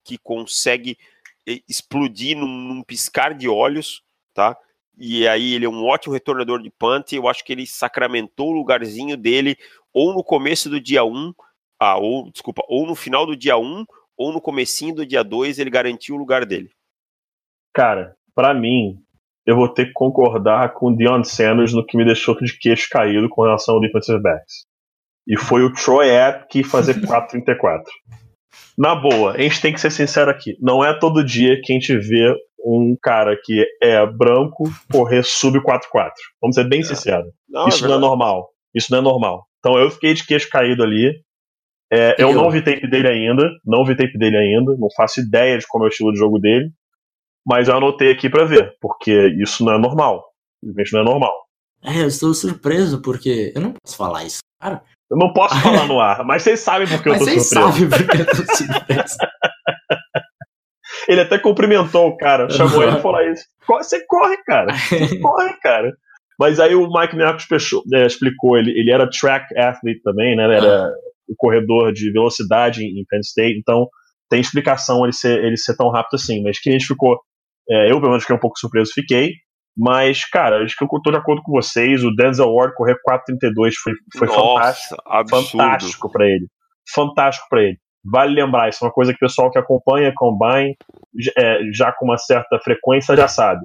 que 0.10 0.17
consegue 0.17 0.98
eh, 1.48 1.60
explodir 1.69 2.36
num, 2.36 2.48
num 2.48 2.84
piscar 2.84 3.36
de 3.36 3.48
olhos, 3.48 4.02
tá? 4.34 4.58
E 4.98 5.28
aí 5.28 5.54
ele 5.54 5.65
é 5.65 5.69
um 5.69 5.86
ótimo 5.86 6.13
retornador 6.13 6.62
de 6.62 6.72
punt. 6.72 7.13
Eu 7.13 7.28
acho 7.28 7.45
que 7.45 7.54
ele 7.54 7.67
sacramentou 7.67 8.50
o 8.50 8.54
lugarzinho 8.54 9.15
dele 9.15 9.56
ou 9.93 10.13
no 10.13 10.24
começo 10.24 10.69
do 10.69 10.82
dia 10.82 11.04
1, 11.04 11.34
ah, 11.80 11.98
ou 11.98 12.30
desculpa, 12.32 12.63
ou 12.67 12.86
no 12.86 12.95
final 12.95 13.26
do 13.26 13.36
dia 13.36 13.58
1, 13.58 13.86
ou 14.17 14.34
no 14.34 14.41
comecinho 14.41 14.95
do 14.95 15.06
dia 15.06 15.24
2, 15.24 15.60
ele 15.60 15.69
garantiu 15.69 16.15
o 16.15 16.17
lugar 16.17 16.45
dele. 16.45 16.69
Cara, 17.74 18.15
pra 18.36 18.54
mim, 18.54 18.98
eu 19.45 19.56
vou 19.56 19.69
ter 19.69 19.86
que 19.86 19.93
concordar 19.93 20.74
com 20.74 20.88
o 20.88 20.95
Deion 20.95 21.24
Sanders 21.24 21.74
no 21.74 21.86
que 21.86 21.95
me 21.95 22.04
deixou 22.04 22.36
de 22.36 22.58
queixo 22.58 22.89
caído 22.89 23.30
com 23.30 23.43
relação 23.43 23.76
ao 23.76 23.82
defensive 23.82 24.19
backs. 24.19 24.65
E 25.28 25.38
foi 25.38 25.63
o 25.63 25.72
Troy 25.72 26.17
Apke 26.17 26.63
fazer 26.63 26.95
4.34. 27.06 27.84
Na 28.79 28.95
boa, 28.95 29.33
a 29.33 29.41
gente 29.41 29.59
tem 29.61 29.73
que 29.73 29.81
ser 29.81 29.91
sincero 29.91 30.31
aqui. 30.31 30.55
Não 30.61 30.83
é 30.85 30.97
todo 30.97 31.21
dia 31.23 31.59
que 31.61 31.73
a 31.73 31.75
gente 31.75 31.97
vê 31.97 32.33
um 32.65 32.95
cara 33.01 33.37
que 33.43 33.65
é 33.83 34.05
branco 34.05 34.63
correr 34.91 35.21
sub 35.23 35.59
4.4. 35.59 36.11
Vamos 36.41 36.55
ser 36.55 36.63
bem 36.67 36.81
sinceros. 36.81 37.29
Não, 37.47 37.67
Isso 37.67 37.85
não 37.85 37.95
é 37.95 37.99
normal. 37.99 38.49
Isso 38.73 38.87
não 38.91 38.99
é 38.99 39.01
normal. 39.01 39.45
Então 39.59 39.77
eu 39.77 39.91
fiquei 39.91 40.13
de 40.13 40.25
queixo 40.25 40.49
caído 40.49 40.81
ali. 40.81 41.11
É, 41.91 42.15
eu 42.17 42.29
Eu- 42.29 42.35
não 42.35 42.49
vi 42.49 42.61
tape 42.63 42.87
dele 42.89 43.09
ainda. 43.09 43.49
Não 43.65 43.83
vi 43.83 43.97
tape 43.97 44.17
dele 44.17 44.37
ainda. 44.37 44.73
Não 44.77 44.87
faço 44.95 45.19
ideia 45.19 45.57
de 45.57 45.65
como 45.67 45.83
é 45.83 45.87
o 45.87 45.89
estilo 45.89 46.13
de 46.13 46.19
jogo 46.19 46.39
dele. 46.39 46.71
Mas 47.45 47.67
eu 47.67 47.75
anotei 47.75 48.11
aqui 48.11 48.29
pra 48.29 48.45
ver. 48.45 48.77
Porque 48.79 49.11
isso 49.41 49.65
não 49.65 49.73
é 49.73 49.77
normal. 49.77 50.23
Simplesmente 50.63 50.93
não 50.93 51.01
é 51.01 51.03
normal. 51.03 51.33
É, 51.83 52.01
eu 52.01 52.07
estou 52.07 52.33
surpreso 52.33 53.01
porque 53.01 53.51
eu 53.55 53.61
não 53.61 53.73
posso 53.73 53.97
falar 53.97 54.23
isso, 54.25 54.39
cara. 54.61 54.83
Eu 55.12 55.17
não 55.17 55.34
posso 55.34 55.60
falar 55.62 55.88
no 55.88 56.00
ar, 56.00 56.24
mas 56.24 56.43
vocês 56.43 56.60
sabem 56.60 56.88
porque 56.88 57.10
eu 57.10 57.13
tô 57.17 57.19
vocês 57.26 57.48
surpreso. 57.50 57.72
sabem 57.74 57.89
porque 57.89 58.22
eu 58.22 58.26
tô 58.26 58.56
surpreso. 58.56 59.17
Ele 61.08 61.22
até 61.22 61.39
cumprimentou 61.39 62.08
o 62.08 62.17
cara, 62.17 62.50
chamou 62.50 62.84
ele 62.84 62.98
e 62.98 63.02
falou 63.02 63.22
isso. 63.22 63.43
"Co- 63.65 63.78
Você 63.82 64.06
corre, 64.06 64.38
cara. 64.43 64.72
Você 64.76 65.17
corre, 65.19 65.54
cara. 65.62 65.91
Mas 66.39 66.60
aí 66.60 66.74
o 66.76 66.88
Mike 66.91 67.15
Minacos 67.15 67.45
é, 67.93 68.06
explicou, 68.06 68.58
ele, 68.58 68.72
ele 68.72 68.91
era 68.91 69.10
track 69.10 69.45
athlete 69.58 70.02
também, 70.04 70.36
né? 70.36 70.45
Ele 70.45 70.56
era 70.56 70.91
o 71.28 71.36
corredor 71.38 71.91
de 71.91 72.12
velocidade 72.12 72.84
em 72.84 73.04
Penn 73.10 73.19
State, 73.22 73.58
então 73.60 73.88
tem 74.30 74.39
explicação 74.39 75.04
ele 75.04 75.13
ser, 75.13 75.43
ele 75.43 75.58
ser 75.58 75.76
tão 75.76 75.89
rápido 75.89 76.15
assim. 76.15 76.41
Mas 76.43 76.60
que 76.60 76.69
a 76.69 76.74
gente 76.74 76.86
ficou. 76.88 77.19
é, 77.69 77.88
eu, 77.91 78.00
pelo 78.00 78.10
menos, 78.12 78.24
fiquei 78.24 78.36
um 78.36 78.39
pouco 78.39 78.58
surpreso, 78.60 78.91
fiquei. 78.93 79.32
Mas, 79.81 80.25
cara, 80.25 80.61
acho 80.61 80.75
que 80.75 80.83
eu 80.83 81.01
tô 81.01 81.09
de 81.09 81.15
acordo 81.15 81.41
com 81.41 81.53
vocês. 81.53 82.03
O 82.03 82.13
Denzel 82.13 82.53
Ward 82.53 82.75
correr 82.75 82.97
4,32 83.07 83.71
foi, 83.81 83.93
foi 84.17 84.27
fantástico. 84.27 84.97
Nossa, 85.05 85.19
absurdo. 85.21 85.51
fantástico 85.51 86.11
pra 86.11 86.25
ele. 86.25 86.47
Fantástico 86.93 87.47
pra 87.49 87.61
ele. 87.61 87.77
Vale 88.03 88.33
lembrar, 88.33 88.67
isso 88.67 88.83
é 88.83 88.87
uma 88.87 88.93
coisa 88.93 89.11
que 89.11 89.17
o 89.17 89.27
pessoal 89.27 89.49
que 89.49 89.57
acompanha 89.57 90.11
Combine 90.13 90.75
é, 91.37 91.59
já 91.73 91.93
com 91.93 92.05
uma 92.05 92.17
certa 92.17 92.59
frequência 92.59 93.15
já 93.15 93.27
sabe. 93.29 93.61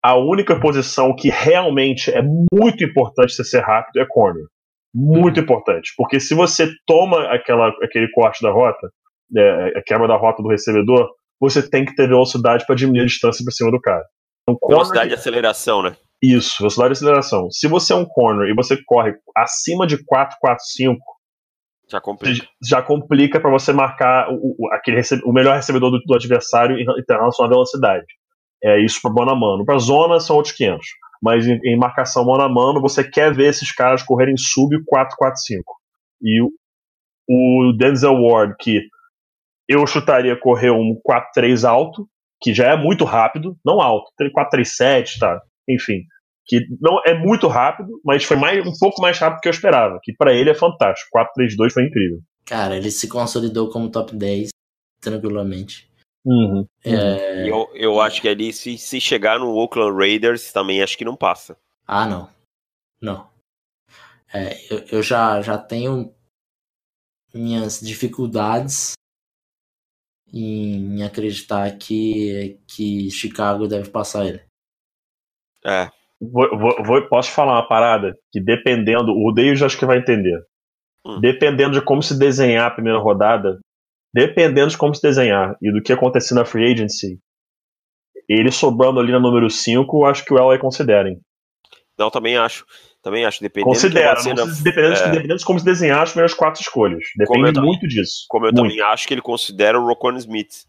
A 0.00 0.14
única 0.14 0.58
posição 0.60 1.14
que 1.16 1.30
realmente 1.30 2.12
é 2.12 2.22
muito 2.22 2.84
importante 2.84 3.32
você 3.32 3.42
ser 3.42 3.60
rápido 3.60 4.00
é 4.00 4.06
corner. 4.08 4.44
Muito 4.94 5.40
importante. 5.40 5.92
Porque 5.96 6.20
se 6.20 6.32
você 6.32 6.68
toma 6.86 7.24
aquela, 7.32 7.72
aquele 7.82 8.08
corte 8.12 8.40
da 8.40 8.52
rota, 8.52 8.88
é, 9.36 9.78
a 9.78 9.82
quebra 9.84 10.06
da 10.06 10.16
rota 10.16 10.44
do 10.44 10.48
recebedor, 10.48 11.08
você 11.40 11.68
tem 11.68 11.84
que 11.84 11.94
ter 11.96 12.06
velocidade 12.06 12.64
para 12.64 12.76
diminuir 12.76 13.02
a 13.02 13.06
distância 13.06 13.44
para 13.44 13.52
cima 13.52 13.72
do 13.72 13.80
cara. 13.80 14.04
Então, 14.48 14.56
corner- 14.58 14.76
Velocidade 14.76 15.08
de 15.08 15.14
aceleração, 15.14 15.82
né? 15.82 15.96
isso, 16.22 16.56
velocidade 16.60 16.88
de 16.94 16.96
aceleração. 16.98 17.50
Se 17.50 17.68
você 17.68 17.92
é 17.92 17.96
um 17.96 18.06
corner 18.06 18.48
e 18.48 18.54
você 18.54 18.76
corre 18.86 19.14
acima 19.36 19.86
de 19.86 19.98
4,45, 20.04 20.96
Já 21.88 22.00
complica. 22.00 22.46
já 22.62 22.82
complica 22.82 23.40
para 23.40 23.50
você 23.50 23.72
marcar 23.72 24.28
o, 24.30 24.56
o- 24.58 24.72
aquele 24.72 24.96
rece- 24.96 25.20
o 25.24 25.32
melhor 25.32 25.54
recebedor 25.56 25.90
do, 25.90 25.98
do 26.00 26.14
adversário 26.14 26.76
em, 26.78 26.84
relação 27.08 27.44
à 27.44 27.48
velocidade. 27.48 28.06
É 28.64 28.82
isso 28.82 29.00
para 29.02 29.12
mano 29.12 29.30
a 29.32 29.36
mano. 29.36 29.64
Para 29.64 29.78
zona 29.78 30.18
são 30.18 30.36
outros 30.36 30.54
500. 30.54 30.86
Mas 31.22 31.46
em, 31.46 31.58
em 31.64 31.76
marcação 31.78 32.24
mano 32.24 32.42
a 32.42 32.48
mano, 32.48 32.80
você 32.80 33.04
quer 33.08 33.34
ver 33.34 33.48
esses 33.50 33.70
caras 33.72 34.02
correrem 34.02 34.36
sub 34.36 34.74
445. 34.86 35.74
E 36.22 36.40
o, 36.42 36.50
o 37.28 37.72
Denzel 37.76 38.14
Ward, 38.22 38.54
que 38.58 38.80
eu 39.68 39.86
chutaria 39.86 40.38
correr 40.38 40.70
um 40.70 40.98
4-3 41.36 41.68
alto, 41.68 42.08
que 42.40 42.54
já 42.54 42.72
é 42.72 42.76
muito 42.76 43.04
rápido, 43.04 43.56
não 43.64 43.80
alto, 43.80 44.10
4-3-7, 44.20 45.18
tá? 45.18 45.40
Enfim, 45.68 46.02
que 46.46 46.60
não 46.80 47.00
é 47.04 47.18
muito 47.18 47.48
rápido, 47.48 48.00
mas 48.04 48.24
foi 48.24 48.36
mais, 48.36 48.64
um 48.66 48.72
pouco 48.78 49.00
mais 49.02 49.18
rápido 49.18 49.40
que 49.40 49.48
eu 49.48 49.52
esperava, 49.52 49.98
que 50.02 50.12
para 50.12 50.32
ele 50.32 50.50
é 50.50 50.54
fantástico. 50.54 51.10
4-3-2 51.38 51.72
foi 51.72 51.84
incrível. 51.84 52.20
Cara, 52.44 52.76
ele 52.76 52.90
se 52.90 53.08
consolidou 53.08 53.70
como 53.70 53.90
top 53.90 54.14
10 54.14 54.50
tranquilamente. 55.00 55.90
Uhum. 56.24 56.66
É, 56.84 57.48
Eu, 57.48 57.68
eu 57.74 58.00
acho 58.00 58.20
que 58.20 58.28
ali, 58.28 58.52
se, 58.52 58.76
se 58.78 59.00
chegar 59.00 59.38
no 59.38 59.54
Oakland 59.54 59.96
Raiders, 59.96 60.52
também 60.52 60.82
acho 60.82 60.96
que 60.96 61.04
não 61.04 61.16
passa. 61.16 61.56
Ah, 61.86 62.06
não. 62.06 62.28
Não. 63.00 63.28
É, 64.32 64.56
eu, 64.72 64.84
eu 64.90 65.02
já, 65.02 65.40
já 65.40 65.56
tenho 65.56 66.12
minhas 67.32 67.80
dificuldades 67.80 68.92
em 70.32 71.02
acreditar 71.02 71.70
que, 71.78 72.58
que 72.66 73.10
Chicago 73.10 73.66
deve 73.66 73.90
passar 73.90 74.26
ele. 74.26 74.40
É. 75.64 75.88
Vou, 76.20 76.48
vou, 76.58 76.84
vou- 76.84 77.08
posso 77.08 77.30
falar 77.30 77.54
uma 77.54 77.68
parada? 77.68 78.16
Que 78.32 78.40
dependendo, 78.40 79.12
o 79.12 79.32
Deus 79.32 79.62
acho 79.62 79.78
que 79.78 79.86
vai 79.86 79.98
entender. 79.98 80.38
Hum. 81.06 81.20
Dependendo 81.20 81.72
de 81.72 81.84
como 81.84 82.02
se 82.02 82.18
desenhar 82.18 82.66
a 82.66 82.74
primeira 82.74 82.98
rodada, 82.98 83.58
dependendo 84.14 84.70
de 84.70 84.78
como 84.78 84.94
se 84.94 85.02
desenhar 85.02 85.56
e 85.62 85.70
do 85.70 85.82
que 85.82 85.92
acontecer 85.92 86.34
na 86.34 86.44
free 86.44 86.72
agency, 86.72 87.18
ele 88.28 88.50
sobrando 88.50 88.98
ali 88.98 89.12
na 89.12 89.20
número 89.20 89.48
5, 89.48 90.04
acho 90.04 90.24
que 90.24 90.32
o 90.34 90.36
LA 90.36 90.58
considerem. 90.58 91.20
Não, 91.98 92.10
também 92.10 92.36
acho. 92.36 92.64
Também 93.06 93.24
acho. 93.24 93.40
Dependendo 93.40 93.70
do 93.70 93.76
que 93.76 93.82
Considera, 93.82 94.10
acontecer 94.14 94.34
não 94.34 94.46
na- 94.46 94.52
se- 94.52 94.64
dependendo, 94.64 94.94
de- 94.94 95.00
é. 95.00 95.10
dependendo 95.10 95.38
de 95.38 95.44
como 95.44 95.58
se 95.60 95.64
desenhar 95.64 96.02
as 96.02 96.10
primeiras 96.10 96.34
quatro 96.34 96.60
escolhas. 96.60 97.04
Depende 97.16 97.52
também- 97.52 97.70
muito 97.70 97.86
disso. 97.86 98.24
Como 98.28 98.46
eu 98.46 98.52
Muito. 98.52 98.62
também 98.68 98.80
acho 98.80 99.06
que 99.06 99.14
ele 99.14 99.22
considera 99.22 99.78
o 99.80 99.86
Rocon 99.86 100.16
Smith. 100.16 100.64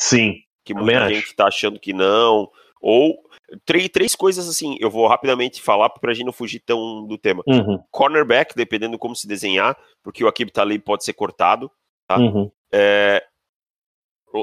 Sim. 0.00 0.34
Que 0.64 0.74
muita 0.74 1.08
gente 1.08 1.32
tá 1.36 1.46
achando 1.46 1.78
que 1.78 1.92
não. 1.92 2.50
Ou. 2.82 3.16
Três, 3.64 3.88
três 3.90 4.14
coisas 4.16 4.48
assim, 4.48 4.76
eu 4.80 4.90
vou 4.90 5.06
rapidamente 5.06 5.62
falar 5.62 5.88
pra 5.88 6.12
gente 6.12 6.26
não 6.26 6.32
fugir 6.32 6.58
tão 6.60 7.06
do 7.06 7.16
tema. 7.16 7.42
Uhum, 7.46 7.78
Cornerback, 7.92 8.54
dependendo 8.56 8.92
de 8.94 8.98
como 8.98 9.14
se 9.16 9.26
desenhar, 9.28 9.74
porque 10.02 10.22
o 10.24 10.28
Akib 10.28 10.50
Talib 10.50 10.82
pode 10.82 11.04
ser 11.04 11.12
cortado. 11.12 11.70
Tá. 12.08 12.18
uhum. 12.18 12.50
É, 12.74 13.24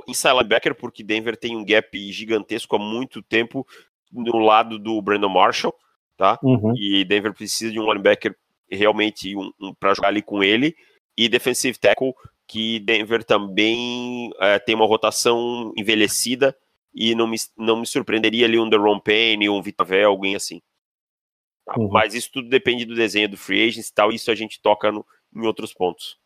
inside 0.08 0.34
linebacker, 0.34 0.74
porque 0.74 1.04
Denver 1.04 1.36
tem 1.38 1.56
um 1.56 1.66
gap 1.66 1.96
gigantesco 2.12 2.76
há 2.76 2.80
muito 2.80 3.22
tempo 3.22 3.68
no 4.12 4.40
lado 4.40 4.80
do 4.80 5.00
Brandon 5.02 5.30
Marshall, 5.30 5.76
tá? 6.18 6.40
Uhum. 6.44 6.74
E 6.78 7.04
Denver 7.04 7.34
precisa 7.34 7.72
de 7.72 7.80
um 7.80 7.86
linebacker 7.86 8.36
realmente 8.70 9.36
um, 9.36 9.52
um, 9.60 9.74
para 9.74 9.94
jogar 9.94 10.10
ali 10.10 10.22
com 10.22 10.44
ele. 10.44 10.76
E 11.18 11.30
defensive 11.30 11.78
tackle, 11.78 12.14
que 12.48 12.80
Denver 12.80 13.24
também 13.24 14.32
é, 14.40 14.60
tem 14.60 14.76
uma 14.76 14.86
rotação 14.86 15.74
envelhecida 15.78 16.56
e 16.94 17.14
não 17.16 17.28
me, 17.28 17.38
não 17.58 17.78
me 17.78 17.86
surpreenderia 17.86 18.46
ali 18.46 18.58
um 18.58 18.70
Deron 18.70 19.00
Payne, 19.00 19.50
um 19.50 19.62
Vitavel, 19.62 20.10
alguém 20.10 20.36
assim. 20.36 20.62
Tá? 21.66 21.74
Uhum. 21.78 21.90
Mas 21.90 22.14
isso 22.14 22.30
tudo 22.32 22.48
depende 22.48 22.86
do 22.86 22.96
desenho 22.96 23.30
do 23.30 23.38
free 23.38 23.68
agents 23.68 23.90
e 23.90 23.94
tal, 23.94 24.12
isso 24.12 24.32
a 24.32 24.36
gente 24.36 24.62
toca 24.62 24.92
no, 24.92 25.06
em 25.36 25.46
outros 25.46 25.74
pontos. 25.74 26.18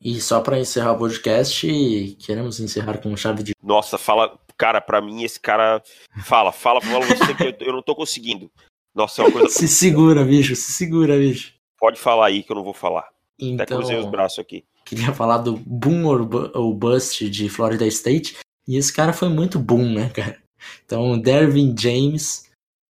E 0.00 0.20
só 0.20 0.42
para 0.42 0.58
encerrar 0.58 0.92
o 0.92 0.98
podcast, 0.98 2.16
queremos 2.20 2.60
encerrar 2.60 2.98
com 2.98 3.16
chave 3.16 3.42
de. 3.42 3.52
Nossa, 3.62 3.96
fala, 3.96 4.38
cara, 4.56 4.80
pra 4.80 5.00
mim 5.00 5.22
esse 5.22 5.38
cara 5.40 5.82
fala, 6.24 6.52
fala, 6.52 6.80
fala 6.80 7.04
você 7.04 7.34
que 7.34 7.42
eu, 7.44 7.68
eu 7.68 7.72
não 7.72 7.82
tô 7.82 7.94
conseguindo. 7.94 8.50
Nossa, 8.94 9.22
é 9.22 9.24
uma 9.24 9.32
coisa. 9.32 9.48
Se 9.54 9.68
segura, 9.68 10.24
bicho, 10.24 10.56
se 10.56 10.72
segura, 10.72 11.18
bicho. 11.18 11.54
Pode 11.78 12.00
falar 12.00 12.28
aí 12.28 12.42
que 12.42 12.50
eu 12.50 12.56
não 12.56 12.64
vou 12.64 12.72
falar. 12.72 13.02
Até 13.02 13.14
Então, 13.38 13.78
cruzei 13.78 13.98
os 13.98 14.06
braços 14.06 14.38
aqui. 14.38 14.64
queria 14.84 15.12
falar 15.12 15.38
do 15.38 15.58
boom 15.58 16.06
ou 16.54 16.72
bust 16.72 17.28
de 17.28 17.50
Florida 17.50 17.86
State. 17.86 18.38
E 18.66 18.76
esse 18.76 18.92
cara 18.92 19.12
foi 19.12 19.28
muito 19.28 19.58
boom, 19.58 19.92
né, 19.92 20.08
cara? 20.08 20.42
Então, 20.84 21.18
Dervin 21.18 21.74
James, 21.78 22.50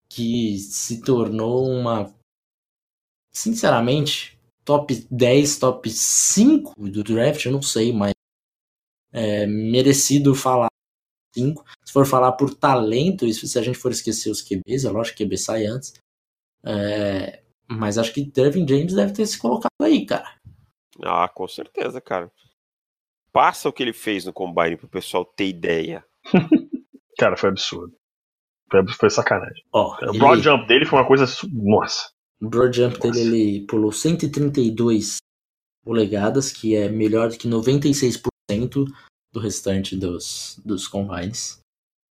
que 0.09 0.56
se 0.59 1.02
tornou 1.02 1.68
uma. 1.68 2.14
Sinceramente, 3.32 4.38
top 4.64 4.94
10, 5.11 5.59
top 5.59 5.90
5 5.90 6.88
do 6.88 7.02
draft, 7.02 7.44
eu 7.44 7.52
não 7.52 7.62
sei, 7.62 7.92
mas 7.92 8.12
é 9.12 9.46
merecido 9.46 10.34
falar 10.34 10.68
5. 11.35 11.64
Se 11.85 11.93
for 11.93 12.07
falar 12.07 12.33
por 12.33 12.55
talento, 12.55 13.26
isso 13.26 13.47
se 13.47 13.59
a 13.59 13.62
gente 13.62 13.79
for 13.79 13.91
esquecer 13.93 14.31
os 14.31 14.43
QBs, 14.43 14.85
é 14.85 14.91
lógico 14.91 15.16
que 15.18 15.24
QB 15.24 15.37
sai 15.39 15.66
antes. 15.66 15.93
É, 16.64 17.43
mas 17.70 17.99
acho 17.99 18.12
que 18.12 18.24
Dervin 18.24 18.66
James 18.66 18.95
deve 18.95 19.12
ter 19.12 19.26
se 19.26 19.39
colocado 19.39 19.70
aí, 19.83 20.05
cara. 20.07 20.37
Ah, 21.03 21.29
com 21.29 21.47
certeza, 21.47 22.01
cara. 22.01 22.31
Passa 23.33 23.68
o 23.68 23.72
que 23.72 23.83
ele 23.83 23.93
fez 23.93 24.24
no 24.24 24.33
Combine 24.33 24.76
pro 24.76 24.89
pessoal 24.89 25.24
ter 25.24 25.47
ideia. 25.49 26.05
Cara, 27.18 27.37
foi 27.37 27.51
absurdo. 27.51 27.95
Foi, 28.70 28.87
foi 28.89 29.11
sacanagem. 29.11 29.64
Ó, 29.72 29.97
O 30.01 30.11
ele- 30.11 30.18
broad 30.18 30.43
jump 30.43 30.66
dele 30.66 30.87
foi 30.87 30.99
uma 30.99 31.07
coisa. 31.07 31.24
Nossa. 31.53 32.11
O 32.41 32.49
broad 32.49 32.76
jump 32.76 32.95
Nossa. 32.97 33.11
dele, 33.11 33.41
ele 33.57 33.66
pulou 33.66 33.91
132 33.93 35.16
polegadas, 35.85 36.53
que 36.53 36.74
é 36.74 36.89
melhor 36.89 37.29
do 37.31 37.37
que 37.37 37.49
96% 37.49 38.85
do 39.33 39.41
restante 39.41 39.97
dos, 39.97 40.61
dos 40.64 40.89
combines. 40.89 41.61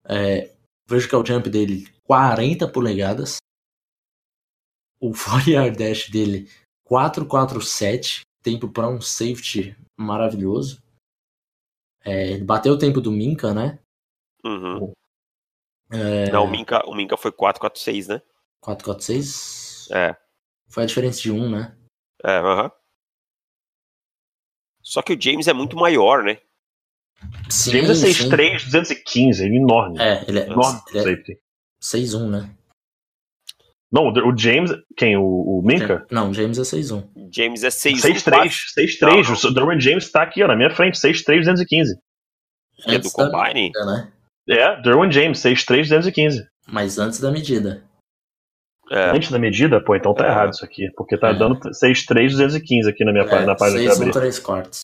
É, 0.05 0.53
o 0.85 0.89
vertical 0.89 1.25
jump 1.25 1.49
dele, 1.49 1.87
40 2.03 2.67
polegadas. 2.71 3.37
O 4.99 5.11
4 5.11 5.51
yard 5.51 5.77
dash 5.77 6.09
dele, 6.09 6.49
447. 6.85 8.21
Tempo 8.41 8.69
para 8.69 8.87
um 8.87 9.01
safety 9.01 9.75
maravilhoso. 9.97 10.81
É, 12.05 12.31
ele 12.31 12.43
bateu 12.45 12.73
o 12.73 12.77
tempo 12.77 13.01
do 13.01 13.11
Minka, 13.11 13.53
né? 13.53 13.79
Uhum. 14.45 14.93
É, 15.91 16.31
Não, 16.31 16.45
o 16.45 16.49
Minka, 16.49 16.85
o 16.87 16.95
Minka 16.95 17.17
foi 17.17 17.31
446, 17.31 18.07
né? 18.07 18.21
446. 18.61 19.89
É, 19.91 20.15
Foi 20.69 20.83
a 20.83 20.85
diferença 20.85 21.21
de 21.21 21.31
um, 21.31 21.49
né? 21.49 21.77
é, 22.23 22.37
aham. 22.37 22.71
Só 24.81 25.01
que 25.01 25.13
o 25.13 25.21
James 25.21 25.47
é 25.47 25.53
muito 25.53 25.75
maior, 25.75 26.23
né? 26.23 26.39
Sim, 27.49 27.71
James 27.71 27.89
é 28.03 28.13
sim. 28.13 28.29
6'3, 28.29 28.65
215, 28.65 29.45
ele 29.45 29.55
é 29.55 29.59
enorme. 29.59 29.99
É, 29.99 30.25
ele 30.27 30.39
é, 30.39 30.45
enorme 30.47 30.81
ele 30.89 30.99
é 30.99 31.03
safety. 31.03 31.39
6'1, 31.81 32.29
né? 32.29 32.49
Não, 33.91 34.09
o 34.11 34.37
James. 34.37 34.71
Quem? 34.97 35.15
O, 35.15 35.23
o 35.23 35.61
Minka? 35.63 36.05
Não, 36.11 36.33
James 36.33 36.57
é 36.57 36.63
6'1. 36.63 37.07
James 37.33 37.63
é 37.63 37.69
6'1", 37.69 38.01
6'3, 38.01 38.51
6'3. 38.77 38.99
Não, 39.43 39.49
O 39.49 39.53
Derwin 39.53 39.79
James 39.79 40.11
tá 40.11 40.23
aqui, 40.23 40.43
ó, 40.43 40.47
na 40.47 40.55
minha 40.57 40.69
frente, 40.69 40.97
6'3, 40.99 41.39
215. 41.39 41.95
que 42.83 42.89
é 42.89 42.93
do 42.93 42.95
Antes 42.97 43.11
Combine. 43.13 43.53
medida, 43.53 43.85
né? 43.85 44.11
É, 44.49 44.81
Derwin 44.81 45.11
James, 45.11 45.39
6'3, 45.39 45.83
215. 45.87 46.45
Mas 46.67 46.97
antes 46.99 47.19
da 47.21 47.31
medida. 47.31 47.81
É, 48.91 49.09
Antes 49.11 49.31
da 49.31 49.39
medida, 49.39 49.81
pô, 49.83 49.95
então 49.95 50.13
tá 50.13 50.25
É. 50.25 50.29
errado 50.29 50.53
isso 50.53 50.63
aqui. 50.65 50.89
Porque 50.95 51.17
tá 51.17 51.29
É. 51.29 51.33
dando 51.33 51.57
6'3, 51.73 52.31
215 52.31 52.89
aqui 52.89 53.03
na 53.05 53.11
minha 53.11 53.25
pá- 53.27 53.45
na 53.45 53.55
página 53.55 53.79
que 53.81 53.85
eu 53.87 53.91
6'1, 53.91 54.01
abri. 54.01 54.11
3 54.13 54.39
quartos. 54.39 54.81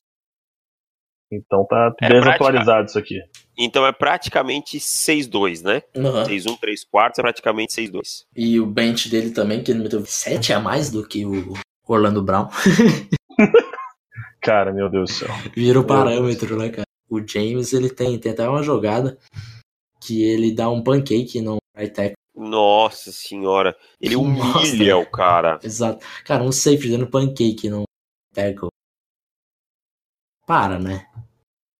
Então 1.36 1.66
tá 1.66 1.94
É 2.02 2.10
desatualizado 2.10 2.88
isso 2.88 3.00
aqui. 3.00 3.20
então 3.58 3.86
é 3.86 3.92
praticamente 3.92 4.78
6'2", 4.80 5.62
né? 5.64 5.82
Uhum. 5.96 6.24
6'1", 6.26 6.58
3 6.60 6.84
quartos 6.86 7.20
é 7.20 7.22
praticamente 7.22 7.74
6'2". 7.74 8.26
E 8.36 8.60
o 8.60 8.66
bench 8.66 9.10
dele 9.10 9.32
também, 9.32 9.64
que 9.64 9.72
ele 9.72 9.82
meteu 9.84 10.06
7 10.06 10.54
a 10.54 10.60
mais 10.60 10.90
do 10.92 11.08
que 11.08 11.26
o 11.26 11.54
Orlando 11.88 12.22
Brown. 12.24 12.48
Cara, 14.42 14.74
meu 14.74 14.90
Deus 14.90 15.10
do 15.10 15.14
céu. 15.16 15.30
Virou 15.56 15.84
Meu 15.84 15.88
parâmetro, 15.88 16.58
né, 16.58 16.70
cara? 16.70 16.86
O 17.10 17.20
James, 17.26 17.72
ele 17.74 17.90
tem, 17.90 18.18
tem 18.20 18.32
até 18.34 18.48
uma 18.48 18.62
jogada 18.64 19.18
que 20.02 20.22
ele 20.24 20.54
dá 20.54 20.70
um 20.70 20.84
pancake 20.84 21.42
no 21.42 21.58
right 21.78 21.94
tackle. 21.94 22.16
Nossa 22.36 23.12
senhora. 23.12 23.76
Ele 24.02 24.16
Nossa. 24.18 24.60
humilha 24.60 24.98
o 24.98 25.06
cara. 25.10 25.60
Exato. 25.64 26.06
Cara, 26.26 26.44
um 26.44 26.52
safety 26.52 26.90
dando 26.90 27.08
pancake 27.08 27.70
no 27.70 27.84
tackle. 28.34 28.68
Para, 30.46 30.78
né? 30.78 31.08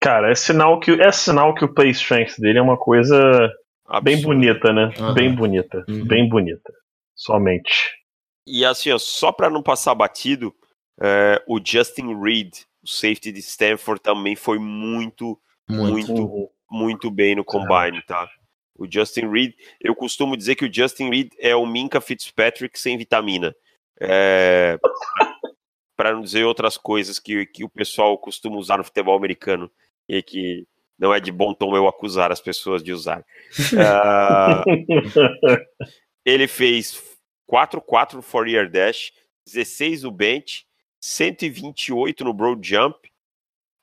Cara, 0.04 0.30
é 0.32 0.36
sinal 0.36 0.80
que, 0.82 0.92
é 0.92 1.12
sinal 1.14 1.56
que 1.56 1.64
o 1.64 1.74
play 1.74 1.90
strength 1.92 2.38
dele 2.38 2.60
é 2.60 2.62
uma 2.62 2.78
coisa 2.78 3.18
bem 4.04 4.16
Absurdo. 4.16 4.24
bonita, 4.28 4.74
né? 4.74 4.94
Aham. 5.00 5.14
Bem 5.14 5.34
bonita. 5.34 5.86
Uhum. 5.88 6.06
Bem 6.06 6.28
bonita. 6.28 6.74
Somente. 7.16 7.72
E 8.46 8.66
assim, 8.66 8.92
ó, 8.92 8.98
só 8.98 9.32
pra 9.32 9.50
não 9.50 9.64
passar 9.64 9.96
batido, 9.96 10.54
é, 11.02 11.42
o 11.48 11.58
Justin 11.64 12.22
Reed, 12.22 12.54
o 12.84 12.88
safety 12.88 13.32
de 13.32 13.40
Stanford, 13.40 14.02
também 14.02 14.36
foi 14.36 14.60
muito, 14.60 15.40
Muito. 15.70 15.92
muito, 15.94 16.14
Uhum. 16.22 16.50
muito 16.70 17.10
bem 17.10 17.36
no 17.36 17.46
combine, 17.46 18.02
tá? 18.06 18.28
O 18.78 18.86
Justin 18.92 19.30
Reed, 19.32 19.54
eu 19.80 19.96
costumo 19.96 20.36
dizer 20.36 20.56
que 20.56 20.66
o 20.66 20.74
Justin 20.74 21.10
Reed 21.12 21.32
é 21.40 21.56
o 21.56 21.66
Minka 21.66 22.02
Fitzpatrick 22.02 22.78
sem 22.78 22.98
vitamina. 22.98 23.56
É, 24.02 24.78
para 25.96 26.12
não 26.12 26.22
dizer 26.22 26.44
outras 26.44 26.76
coisas 26.78 27.20
que, 27.20 27.46
que 27.46 27.64
o 27.64 27.70
pessoal 27.70 28.18
costuma 28.18 28.58
usar 28.58 28.78
no 28.80 28.84
futebol 28.84 29.16
americano 29.16 29.72
e 30.08 30.22
que 30.22 30.68
não 30.98 31.14
é 31.14 31.20
de 31.20 31.32
bom 31.32 31.54
tom 31.54 31.76
eu 31.76 31.88
acusar 31.88 32.32
as 32.32 32.42
pessoas 32.42 32.84
de 32.84 32.94
usar. 32.94 33.26
Ah, 33.78 34.64
ele 36.26 36.48
fez 36.48 37.02
4-4 37.50 38.14
no 38.14 38.24
4 38.24 38.50
year 38.50 38.70
dash, 38.70 39.12
16 39.46 40.04
no 40.04 40.12
bench, 40.12 40.66
128 41.02 42.24
no 42.24 42.34
broad 42.34 42.68
jump 42.68 42.98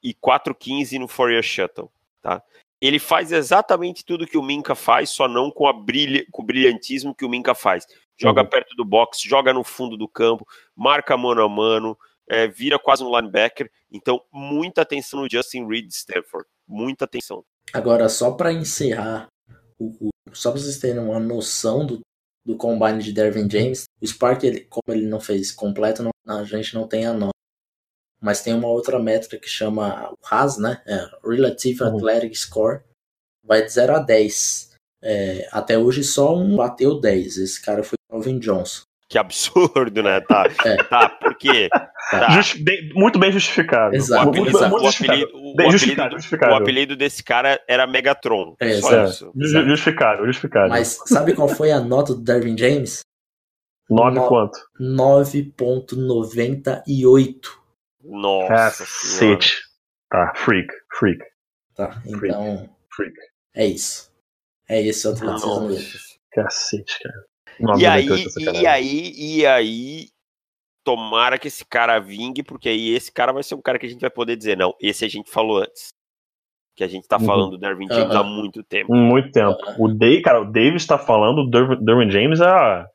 e 0.03 0.15
4-15 0.15 0.99
no 0.99 1.07
4 1.07 1.33
year 1.33 1.43
shuttle, 1.43 1.91
tá? 2.23 2.43
Ele 2.81 2.99
faz 2.99 3.31
exatamente 3.31 4.03
tudo 4.05 4.27
que 4.27 4.39
o 4.39 4.43
Minka 4.43 4.75
faz, 4.75 5.11
só 5.11 5.29
não 5.29 5.51
com, 5.51 5.67
a 5.67 5.73
brilha, 5.73 6.25
com 6.31 6.43
o 6.43 6.47
brilhantismo 6.47 7.15
que 7.15 7.27
o 7.27 7.29
Minka 7.29 7.55
faz. 7.55 7.87
Joga 8.17 8.43
Uhum. 8.43 8.49
perto 8.49 8.75
do 8.75 8.85
box, 8.85 9.21
joga 9.23 9.53
no 9.53 9.63
fundo 9.63 9.99
do 9.99 10.09
campo, 10.09 10.47
marca 10.75 11.17
mano 11.17 11.43
a 11.43 11.49
mano, 11.49 11.99
é, 12.31 12.47
vira 12.49 12.79
quase 12.79 13.03
um 13.05 13.15
linebacker. 13.15 13.71
Então, 13.91 14.23
muita 14.33 14.83
atenção 14.83 15.21
no 15.21 15.29
Justin 15.31 15.67
Reed 15.67 15.87
de 15.89 15.95
Stanford. 15.95 16.47
Muita 16.67 17.05
atenção. 17.05 17.45
Agora, 17.73 18.09
só 18.09 18.31
pra 18.33 18.53
encerrar, 18.53 19.27
o, 19.79 20.09
o- 20.09 20.11
só 20.33 20.51
pra 20.53 20.61
vocês 20.61 20.79
terem 20.79 21.01
uma 21.03 21.19
noção 21.21 21.85
do, 21.85 22.01
do 22.47 22.57
combine 22.57 23.03
de 23.03 23.13
Dervin 23.13 23.49
James, 23.51 23.85
o 24.01 24.07
Spark, 24.07 24.45
ele, 24.45 24.61
como 24.63 24.83
ele 24.97 25.07
não 25.07 25.21
fez 25.21 25.51
completo, 25.53 26.03
não- 26.03 26.11
a 26.39 26.45
gente 26.45 26.75
não 26.75 26.87
tem 26.87 27.07
a 27.07 27.13
nota. 27.13 27.33
mas 28.23 28.43
tem 28.43 28.55
uma 28.55 28.69
outra 28.69 28.99
métrica 28.99 29.39
que 29.39 29.49
chama 29.49 30.11
o 30.13 30.17
RAS, 30.23 30.59
né? 30.59 30.83
É, 30.87 31.09
Relative 31.25 31.83
Uhum. 31.83 31.97
Athletic 31.97 32.35
Score, 32.37 32.83
vai 33.43 33.63
de 33.65 33.73
0 33.73 33.97
a 33.97 33.99
10. 33.99 34.71
É, 35.03 35.49
até 35.51 35.79
hoje 35.79 36.05
só 36.05 36.37
um 36.37 36.55
bateu 36.57 37.01
10. 37.01 37.39
Esse 37.39 37.61
cara 37.63 37.83
foi 37.83 37.97
o 38.11 38.17
Alvin 38.17 38.39
Johnson. 38.39 38.83
Que 39.09 39.19
absurdo, 39.19 40.03
né? 40.03 40.21
Tá, 40.21 40.45
É. 40.67 40.77
tá 40.85 41.09
quê? 41.41 41.69
Tá. 42.11 42.31
Justi- 42.31 42.63
bem- 42.63 42.91
muito 42.95 43.19
bem 43.19 43.31
justificado. 43.33 43.95
Exato, 43.95 44.27
o 44.27 44.31
apelido, 44.31 44.59
muito 44.69 44.85
o 44.85 44.89
apelido- 44.89 45.31
o 45.35 45.51
apelido- 45.53 45.71
justificado, 45.73 46.15
justificável. 46.17 46.55
o 46.55 46.59
apelido 46.59 46.97
desse 46.97 47.23
cara 47.25 47.61
era 47.69 47.87
Megatron. 47.87 48.55
É, 48.61 48.75
só 48.81 49.01
É, 49.01 49.05
isso. 49.05 49.31
ju- 49.37 49.69
justificável, 49.69 50.27
justificável. 50.27 50.69
Mas 50.71 50.99
sabe 51.07 51.35
qual 51.35 51.49
foi 51.49 51.71
a 51.73 51.81
nota 51.81 52.15
do 52.15 52.21
Dervin 52.23 52.57
James? 52.59 53.01
Nove 53.89 54.17
no- 54.19 54.27
quanto? 54.29 54.59
9.98. 54.79 57.59
Nossa 58.03 58.85
senhora. 58.87 59.37
Cacete. 59.39 59.57
Tá, 60.11 60.33
freak, 60.35 60.69
freak, 60.99 61.23
Tá, 61.77 62.03
então 62.05 62.69
freak. 62.95 63.15
é 63.55 63.67
isso. 63.67 64.11
É 64.69 64.83
esse 64.83 65.07
o 65.07 65.13
atleticismo 65.13 65.69
dele. 65.69 65.83
Nossa. 65.83 65.99
Cacete, 66.33 66.99
cara. 67.01 67.25
E 67.79 67.87
aí, 67.87 68.07
9,98 68.07 68.31
sacanagem. 68.31 68.63
e 68.63 68.67
aí, 68.67 69.13
e 69.17 69.47
aí, 69.47 70.09
tomara 70.85 71.39
que 71.39 71.49
esse 71.49 71.65
cara 71.65 71.99
vingue, 71.99 72.43
porque 72.43 72.69
aí 72.69 72.91
esse 72.91 73.13
cara 73.13 73.33
vai 73.33 73.43
ser 73.43 73.55
um 73.55 73.63
cara 73.63 73.79
que 73.79 73.87
a 73.87 73.89
gente 73.89 74.01
vai 74.01 74.11
poder 74.11 74.37
dizer, 74.37 74.57
não, 74.57 74.75
esse 74.81 75.05
a 75.05 75.09
gente 75.09 75.31
falou 75.31 75.59
antes. 75.59 75.89
Que 76.77 76.85
a 76.85 76.89
gente 76.89 77.07
tá 77.07 77.19
Uhum. 77.19 77.27
falando 77.27 77.51
do 77.53 77.59
Dervin 77.59 77.87
James 77.89 78.15
há 78.15 78.21
Aham. 78.21 78.31
muito 78.31 78.63
tempo. 78.63 78.95
Muito 78.95 79.31
tempo. 79.33 79.57
O 79.79 79.89
Dave, 79.89 80.23
cara, 80.23 80.41
o 80.41 80.51
Davis 80.51 80.87
tá 80.87 80.97
falando 80.99 81.45
do 81.45 81.51
Derwin- 81.51 81.85
Derwin 81.85 82.11
James 82.11 82.41
há 82.41 82.87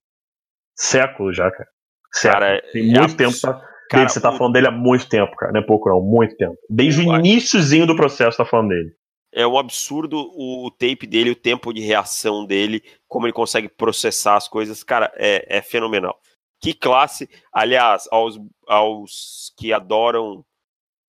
séculos 0.75 1.35
já, 1.35 1.49
cara. 1.51 1.69
Séculos. 2.11 2.39
Cara, 2.45 2.61
Tem 2.71 2.81
é 2.81 2.85
muito 2.85 2.99
abs- 3.01 3.15
tempo. 3.15 3.41
Tá... 3.41 3.53
Cara, 3.53 4.01
David, 4.01 4.13
você 4.13 4.21
tá 4.21 4.31
o- 4.31 4.37
falando 4.37 4.53
dele 4.53 4.67
há 4.67 4.71
muito 4.71 5.07
tempo, 5.07 5.35
cara. 5.35 5.51
Não 5.51 5.59
é 5.61 5.63
pouco, 5.65 5.89
não. 5.89 6.01
Muito 6.01 6.35
tempo. 6.35 6.55
Desde 6.69 7.01
o 7.01 7.15
iníciozinho 7.15 7.85
do 7.85 7.95
processo, 7.95 8.37
tá 8.37 8.45
falando 8.45 8.69
dele. 8.69 8.91
É 9.31 9.45
um 9.45 9.57
absurdo 9.59 10.17
o, 10.17 10.65
o 10.65 10.71
tape 10.71 11.05
dele, 11.05 11.29
o 11.31 11.35
tempo 11.35 11.73
de 11.73 11.81
reação 11.81 12.45
dele, 12.45 12.81
como 13.07 13.25
ele 13.27 13.33
consegue 13.33 13.67
processar 13.69 14.37
as 14.37 14.47
coisas. 14.47 14.81
Cara, 14.83 15.11
é, 15.15 15.57
é 15.57 15.61
fenomenal. 15.61 16.17
Que 16.61 16.73
classe, 16.73 17.29
aliás, 17.53 18.07
aos, 18.11 18.39
aos 18.67 19.53
que 19.57 19.71
adoram 19.73 20.43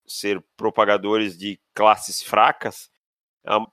ser 0.07 0.43
propagadores 0.57 1.37
de 1.37 1.59
classes 1.75 2.23
fracas, 2.23 2.91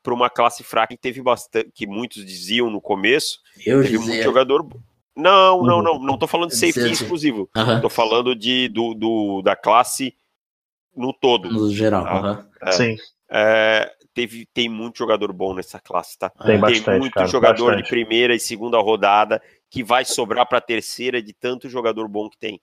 para 0.03 0.13
uma 0.13 0.29
classe 0.29 0.63
fraca 0.63 0.95
que 0.95 1.01
teve 1.01 1.21
bastante, 1.21 1.71
que 1.73 1.87
muitos 1.87 2.23
diziam 2.25 2.69
no 2.69 2.79
começo, 2.79 3.39
Eu 3.65 3.81
teve 3.81 3.97
muito 3.97 4.07
dizia. 4.11 4.23
jogador. 4.23 4.63
bo- 4.63 4.79
Não, 5.15 5.61
não, 5.63 5.77
Uhum. 5.77 5.83
não, 5.83 5.99
não 5.99 6.17
tô 6.17 6.25
falando 6.27 6.49
de 6.49 6.55
Dizia 6.55 6.69
safety 6.73 6.91
assim. 6.93 7.03
exclusivo. 7.03 7.49
Aham, 7.55 7.81
Tô 7.81 7.89
falando 7.89 8.35
de, 8.35 8.67
do, 8.69 8.93
do- 8.95 9.41
da 9.43 9.55
classe 9.55 10.15
no 10.95 11.11
todo. 11.13 11.49
no 11.51 11.71
geral. 11.71 12.05
Ah. 12.05 12.17
aham. 12.17 12.49
É. 12.63 12.71
Sim, 12.71 12.95
É, 13.29 13.91
teve, 14.13 14.45
tem 14.53 14.69
muito 14.69 14.97
jogador 14.99 15.33
bom 15.33 15.53
nessa 15.55 15.79
classe, 15.79 16.17
tá? 16.19 16.29
tem 16.29 16.55
Ah, 16.55 16.59
bastante, 16.59 16.83
tem 16.85 16.99
muito 16.99 17.13
cara. 17.13 17.27
jogador 17.27 17.65
bastante. 17.71 17.83
de 17.83 17.89
primeira 17.89 18.35
e 18.35 18.39
segunda 18.39 18.79
rodada 18.79 19.41
que 19.73 19.83
vai 19.83 20.05
sobrar 20.05 20.47
pra 20.47 20.61
terceira 20.61 21.19
de 21.19 21.33
tanto 21.33 21.67
jogador 21.67 22.07
bom 22.07 22.29
que 22.29 22.37
tem. 22.37 22.61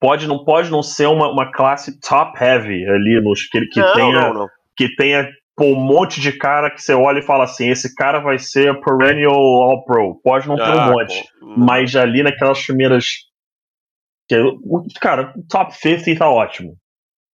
Pode, 0.00 0.26
não 0.26 0.44
pode 0.44 0.68
não 0.68 0.82
ser 0.82 1.06
uma, 1.06 1.30
uma 1.30 1.52
classe 1.52 1.98
top 2.00 2.36
heavy 2.42 2.84
ali, 2.84 3.20
nos, 3.22 3.46
que, 3.48 3.64
que 3.66 3.80
não, 3.80 3.94
tenha, 3.94 4.20
não, 4.20 4.34
não. 4.34 4.48
que 4.76 4.92
tenha 4.96 5.30
pô, 5.56 5.66
um 5.66 5.76
monte 5.76 6.20
de 6.20 6.32
cara 6.36 6.68
que 6.68 6.82
você 6.82 6.92
olha 6.92 7.20
e 7.20 7.22
fala 7.22 7.44
assim: 7.44 7.68
esse 7.70 7.94
cara 7.94 8.18
vai 8.18 8.38
ser 8.40 8.78
perennial 8.80 9.32
All-Pro. 9.32 10.20
Pode 10.22 10.48
não 10.48 10.56
ter 10.56 10.62
um 10.62 10.80
Ah, 10.80 10.90
monte. 10.90 11.22
pô, 11.40 11.46
não. 11.46 11.58
Mas 11.58 11.94
ali 11.94 12.24
naquelas 12.24 12.60
primeiras. 12.66 13.06
que- 14.28 14.36
Cara, 15.00 15.32
o 15.36 15.42
top 15.46 15.72
50 15.76 16.18
tá 16.18 16.28
ótimo. 16.28 16.76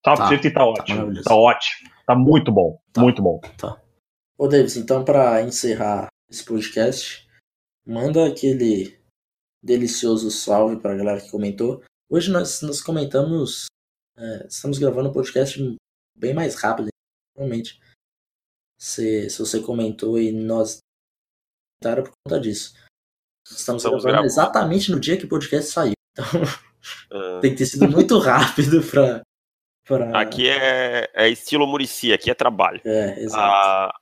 Top 0.02 0.18
Tá, 0.18 0.28
50 0.28 0.50
tá 0.54 0.64
ótimo. 0.66 0.96
maravilhoso. 0.98 1.28
Tá 1.28 1.34
ótimo. 1.36 1.90
Tá 2.06 2.14
muito 2.16 2.50
bom. 2.52 2.76
Tá. 2.92 3.00
Muito 3.02 3.22
bom. 3.22 3.40
Ô, 4.36 4.48
Davis, 4.48 4.76
então 4.76 5.04
para 5.04 5.42
encerrar 5.42 6.08
esse 6.28 6.44
podcast, 6.44 7.26
manda 7.88 8.26
aquele 8.28 9.00
delicioso 9.64 10.30
salve 10.30 10.76
para 10.80 10.92
a 10.92 10.96
galera 10.96 11.20
que 11.20 11.30
comentou. 11.30 11.82
Hoje 12.10 12.30
nós, 12.30 12.60
nós 12.62 12.82
comentamos, 12.82 13.66
é, 14.16 14.46
estamos 14.46 14.78
gravando 14.78 15.08
um 15.08 15.12
podcast 15.12 15.58
bem 16.16 16.34
mais 16.34 16.54
rápido, 16.54 16.88
realmente. 17.36 17.80
Se, 18.78 19.28
se 19.30 19.38
você 19.38 19.60
comentou 19.60 20.18
e 20.18 20.30
nós 20.30 20.78
comentaram 21.80 22.04
por 22.04 22.12
conta 22.24 22.40
disso. 22.40 22.74
Estamos, 23.50 23.82
Estamos 23.82 24.02
gravando 24.02 24.02
gravando. 24.04 24.26
exatamente 24.26 24.90
no 24.92 25.00
dia 25.00 25.16
que 25.16 25.24
o 25.24 25.28
podcast 25.28 25.72
saiu. 25.72 25.94
Então 27.10 27.10
Ah, 27.10 27.40
tem 27.40 27.50
que 27.50 27.58
ter 27.58 27.66
sido 27.66 27.88
muito 27.88 28.16
rápido 28.20 28.80
para. 28.88 29.20
Pra... 29.84 30.20
Aqui 30.20 30.48
é, 30.48 31.10
é 31.12 31.28
estilo 31.28 31.66
Murici, 31.66 32.12
aqui 32.12 32.30
é 32.30 32.34
trabalho. 32.34 32.80
É, 32.84 33.20
exato. 33.20 33.98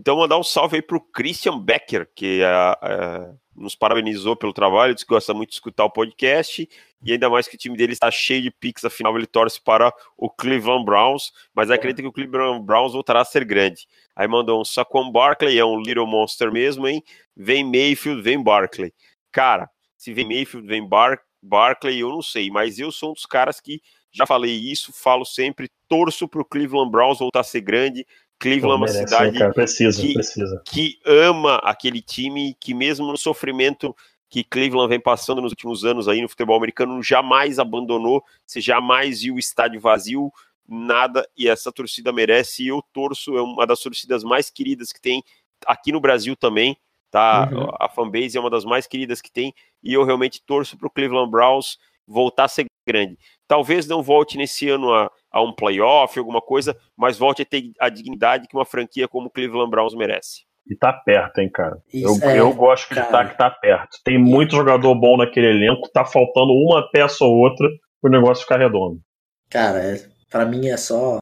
Então, 0.00 0.16
mandar 0.16 0.38
um 0.38 0.42
salve 0.42 0.76
aí 0.76 0.82
pro 0.82 0.98
Christian 0.98 1.58
Becker, 1.58 2.08
que 2.14 2.42
ah, 2.42 2.78
ah, 2.80 3.34
nos 3.54 3.74
parabenizou 3.74 4.34
pelo 4.34 4.50
trabalho, 4.50 4.94
disse 4.94 5.04
que 5.04 5.12
gosta 5.12 5.34
muito 5.34 5.50
de 5.50 5.56
escutar 5.56 5.84
o 5.84 5.90
podcast, 5.90 6.66
e 7.04 7.12
ainda 7.12 7.28
mais 7.28 7.46
que 7.46 7.54
o 7.54 7.58
time 7.58 7.76
dele 7.76 7.92
está 7.92 8.10
cheio 8.10 8.40
de 8.40 8.50
picks, 8.50 8.82
afinal 8.82 9.14
ele 9.14 9.26
torce 9.26 9.60
para 9.60 9.92
o 10.16 10.30
Cleveland 10.30 10.86
Browns, 10.86 11.32
mas 11.54 11.70
acredita 11.70 12.00
que 12.00 12.08
o 12.08 12.12
Cleveland 12.12 12.64
Browns 12.64 12.94
voltará 12.94 13.20
a 13.20 13.26
ser 13.26 13.44
grande. 13.44 13.86
Aí 14.16 14.26
mandou 14.26 14.62
um 14.62 14.64
Saquon 14.64 15.12
Barkley, 15.12 15.58
é 15.58 15.64
um 15.66 15.78
Little 15.78 16.06
Monster 16.06 16.50
mesmo, 16.50 16.88
hein? 16.88 17.02
Vem 17.36 17.62
Mayfield, 17.62 18.22
vem 18.22 18.42
Barkley. 18.42 18.94
Cara, 19.30 19.68
se 19.98 20.14
vem 20.14 20.26
Mayfield, 20.26 20.66
vem 20.66 20.88
Bar 20.88 21.20
Barkley, 21.42 22.00
eu 22.00 22.08
não 22.08 22.22
sei, 22.22 22.50
mas 22.50 22.78
eu 22.78 22.90
sou 22.90 23.10
um 23.10 23.12
dos 23.12 23.26
caras 23.26 23.60
que 23.60 23.82
já 24.10 24.26
falei 24.26 24.52
isso, 24.52 24.94
falo 24.94 25.26
sempre, 25.26 25.70
torço 25.86 26.26
pro 26.26 26.44
Cleveland 26.44 26.90
Browns 26.90 27.18
voltar 27.18 27.40
a 27.40 27.44
ser 27.44 27.60
grande. 27.60 28.06
Cleveland 28.40 28.72
é 28.72 28.76
uma 28.76 28.86
merece, 28.86 28.98
cidade 29.06 29.32
né, 29.32 29.38
cara? 29.38 29.52
Precisa, 29.52 30.00
que- 30.00 30.14
precisa. 30.14 30.62
que 30.64 30.98
ama 31.04 31.56
aquele 31.56 32.00
time, 32.00 32.56
que 32.58 32.72
mesmo 32.74 33.06
no 33.06 33.16
sofrimento 33.18 33.94
que 34.28 34.42
Cleveland 34.44 34.88
vem 34.88 35.00
passando 35.00 35.42
nos 35.42 35.52
últimos 35.52 35.84
anos 35.84 36.08
aí 36.08 36.22
no 36.22 36.28
futebol 36.28 36.56
americano, 36.56 37.02
jamais 37.02 37.58
abandonou, 37.58 38.24
você 38.46 38.60
jamais 38.60 39.22
viu 39.22 39.34
o 39.34 39.38
estádio 39.38 39.80
vazio, 39.80 40.32
nada, 40.68 41.28
e 41.36 41.48
essa 41.48 41.72
torcida 41.72 42.12
merece, 42.12 42.62
e 42.62 42.68
eu 42.68 42.80
torço, 42.92 43.36
é 43.36 43.42
uma 43.42 43.66
das 43.66 43.80
torcidas 43.80 44.22
mais 44.22 44.48
queridas 44.48 44.92
que 44.92 45.00
tem 45.00 45.22
aqui 45.66 45.90
no 45.90 46.00
Brasil 46.00 46.36
também, 46.36 46.76
tá? 47.10 47.50
Uhum. 47.52 47.68
A 47.78 47.88
fanbase 47.88 48.36
é 48.36 48.40
uma 48.40 48.48
das 48.50 48.64
mais 48.64 48.86
queridas 48.86 49.20
que 49.20 49.32
tem, 49.32 49.52
e 49.82 49.92
eu 49.92 50.04
realmente 50.04 50.40
torço 50.46 50.78
pro 50.78 50.88
Cleveland 50.88 51.30
Browns 51.30 51.76
voltar 52.06 52.44
a 52.44 52.48
ser 52.48 52.66
grande. 52.86 53.16
Talvez 53.48 53.86
não 53.86 54.02
volte 54.02 54.36
nesse 54.38 54.68
ano 54.68 54.92
a, 54.92 55.10
a 55.30 55.42
um 55.42 55.52
playoff, 55.54 56.18
alguma 56.18 56.40
coisa, 56.40 56.76
mas 56.96 57.18
volte 57.18 57.42
a 57.42 57.44
ter 57.44 57.72
a 57.80 57.88
dignidade 57.88 58.46
que 58.48 58.56
uma 58.56 58.64
franquia 58.64 59.08
como 59.08 59.26
o 59.26 59.30
Cleveland 59.30 59.70
Browns 59.70 59.94
merece. 59.94 60.42
E 60.68 60.76
tá 60.76 60.92
perto, 60.92 61.38
hein, 61.38 61.50
cara. 61.52 61.82
Eu, 61.92 62.12
Isso, 62.12 62.24
é, 62.24 62.38
eu 62.38 62.52
gosto 62.54 62.88
de 62.90 62.94
cara. 62.94 63.06
estar 63.06 63.28
que 63.30 63.38
tá 63.38 63.50
perto. 63.50 63.98
Tem 64.04 64.18
muito 64.18 64.54
jogador 64.54 64.94
bom 64.94 65.16
naquele 65.16 65.48
elenco, 65.48 65.88
tá 65.92 66.04
faltando 66.04 66.52
uma 66.52 66.88
peça 66.90 67.24
ou 67.24 67.34
outra 67.34 67.66
pro 68.00 68.10
negócio 68.10 68.42
ficar 68.44 68.58
redondo. 68.58 69.00
Cara, 69.48 69.78
é, 69.82 70.08
pra 70.30 70.44
mim 70.46 70.68
é 70.68 70.76
só 70.76 71.18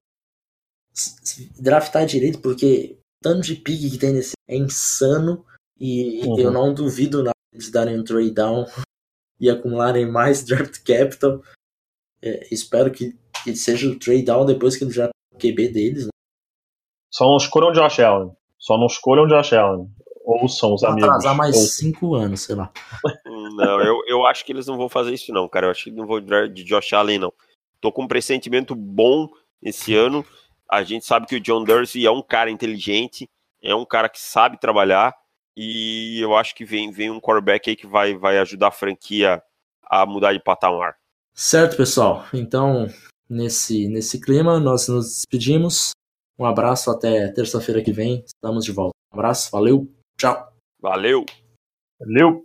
draftar 1.59 2.05
direito, 2.07 2.41
porque 2.41 2.99
o 2.99 3.23
tanto 3.23 3.43
de 3.43 3.55
pique 3.55 3.91
que 3.91 3.99
tem 3.99 4.13
nesse 4.13 4.33
é 4.49 4.57
insano 4.57 5.45
e 5.81 6.27
Uhum. 6.27 6.39
eu 6.39 6.51
não 6.51 6.75
duvido 6.75 7.19
nada 7.23 7.33
de 7.55 7.71
darem 7.71 7.99
um 7.99 8.05
trade 8.05 8.33
down 8.33 8.67
e 9.41 9.49
acumularem 9.51 10.11
mais 10.11 10.45
draft 10.47 10.83
capital. 10.85 11.43
É, 12.21 12.53
espero 12.53 12.91
que, 12.91 13.17
que 13.45 13.55
seja 13.55 13.89
o 13.89 13.99
trade 13.99 14.25
down 14.25 14.45
depois 14.45 14.77
que 14.77 14.89
já 14.91 15.09
o 15.33 15.39
QB 15.39 15.69
deles. 15.69 16.05
Né? 16.05 16.11
Só 17.13 17.25
não 17.27 17.37
escolham 17.37 17.73
Josh 17.73 18.01
Allen. 18.01 18.33
Só 18.59 18.77
não 18.77 18.87
escolham 18.87 19.27
Josh 19.27 19.53
Allen. 19.53 19.89
Ouçam 20.25 20.75
os 20.75 20.83
Vou 20.83 20.91
amigos. 20.91 21.09
atrasar 21.09 21.37
mais 21.37 21.57
Ouçam. 21.57 21.69
cinco 21.69 22.15
anos, 22.15 22.43
sei 22.43 22.55
lá. 22.55 22.71
Não, 23.25 23.81
eu, 23.81 24.03
eu 24.07 24.27
acho 24.27 24.45
que 24.45 24.53
eles 24.53 24.67
não 24.67 24.77
vão 24.77 24.89
fazer 24.89 25.15
isso, 25.15 25.33
não, 25.33 25.49
cara. 25.49 25.67
Eu 25.67 25.71
acho 25.71 25.85
que 25.85 25.91
não 25.91 26.07
vou 26.07 26.21
de 26.21 26.49
de 26.49 26.65
Josh 26.65 26.93
Allen, 26.93 27.19
não. 27.19 27.33
Tô 27.81 27.91
com 27.91 28.03
um 28.03 28.09
pressentimento 28.09 28.75
bom 28.75 29.29
esse 29.63 29.95
ano. 29.95 30.25
A 30.71 30.83
gente 30.83 31.07
sabe 31.07 31.27
que 31.27 31.37
o 31.37 31.41
John 31.41 31.65
Dorsey 31.65 32.05
é 32.05 32.11
um 32.11 32.21
cara 32.21 32.51
inteligente, 32.51 33.27
é 33.63 33.75
um 33.75 33.87
cara 33.87 34.09
que 34.09 34.21
sabe 34.21 34.61
trabalhar, 34.61 35.15
e 35.61 36.21
eu 36.21 36.37
acho 36.37 36.55
que 36.55 36.65
vem, 36.65 36.93
vem 36.93 37.11
um 37.11 37.21
quarterback 37.21 37.69
aí 37.69 37.75
que 37.75 37.87
vai, 37.87 38.15
vai 38.15 38.39
ajudar 38.39 38.69
a 38.69 38.71
franquia 38.71 39.43
a 39.83 40.07
mudar 40.07 40.33
de 40.33 40.39
patamar. 40.39 40.95
Certo, 41.35 41.77
pessoal. 41.77 42.25
Então, 42.33 42.87
nesse, 43.29 43.89
nesse 43.89 44.21
clima, 44.21 44.61
nós 44.61 44.87
nos 44.87 45.07
despedimos. 45.07 45.91
Um 46.39 46.45
abraço 46.45 46.93
até 46.93 47.33
terça-feira 47.33 47.83
que 47.83 47.93
vem. 47.93 48.25
Estamos 48.25 48.65
de 48.65 48.71
volta. 48.71 48.95
Um 49.13 49.19
abraço, 49.19 49.51
valeu, 49.51 49.93
tchau. 50.17 50.53
Valeu! 50.81 51.27
Valeu! 51.99 52.45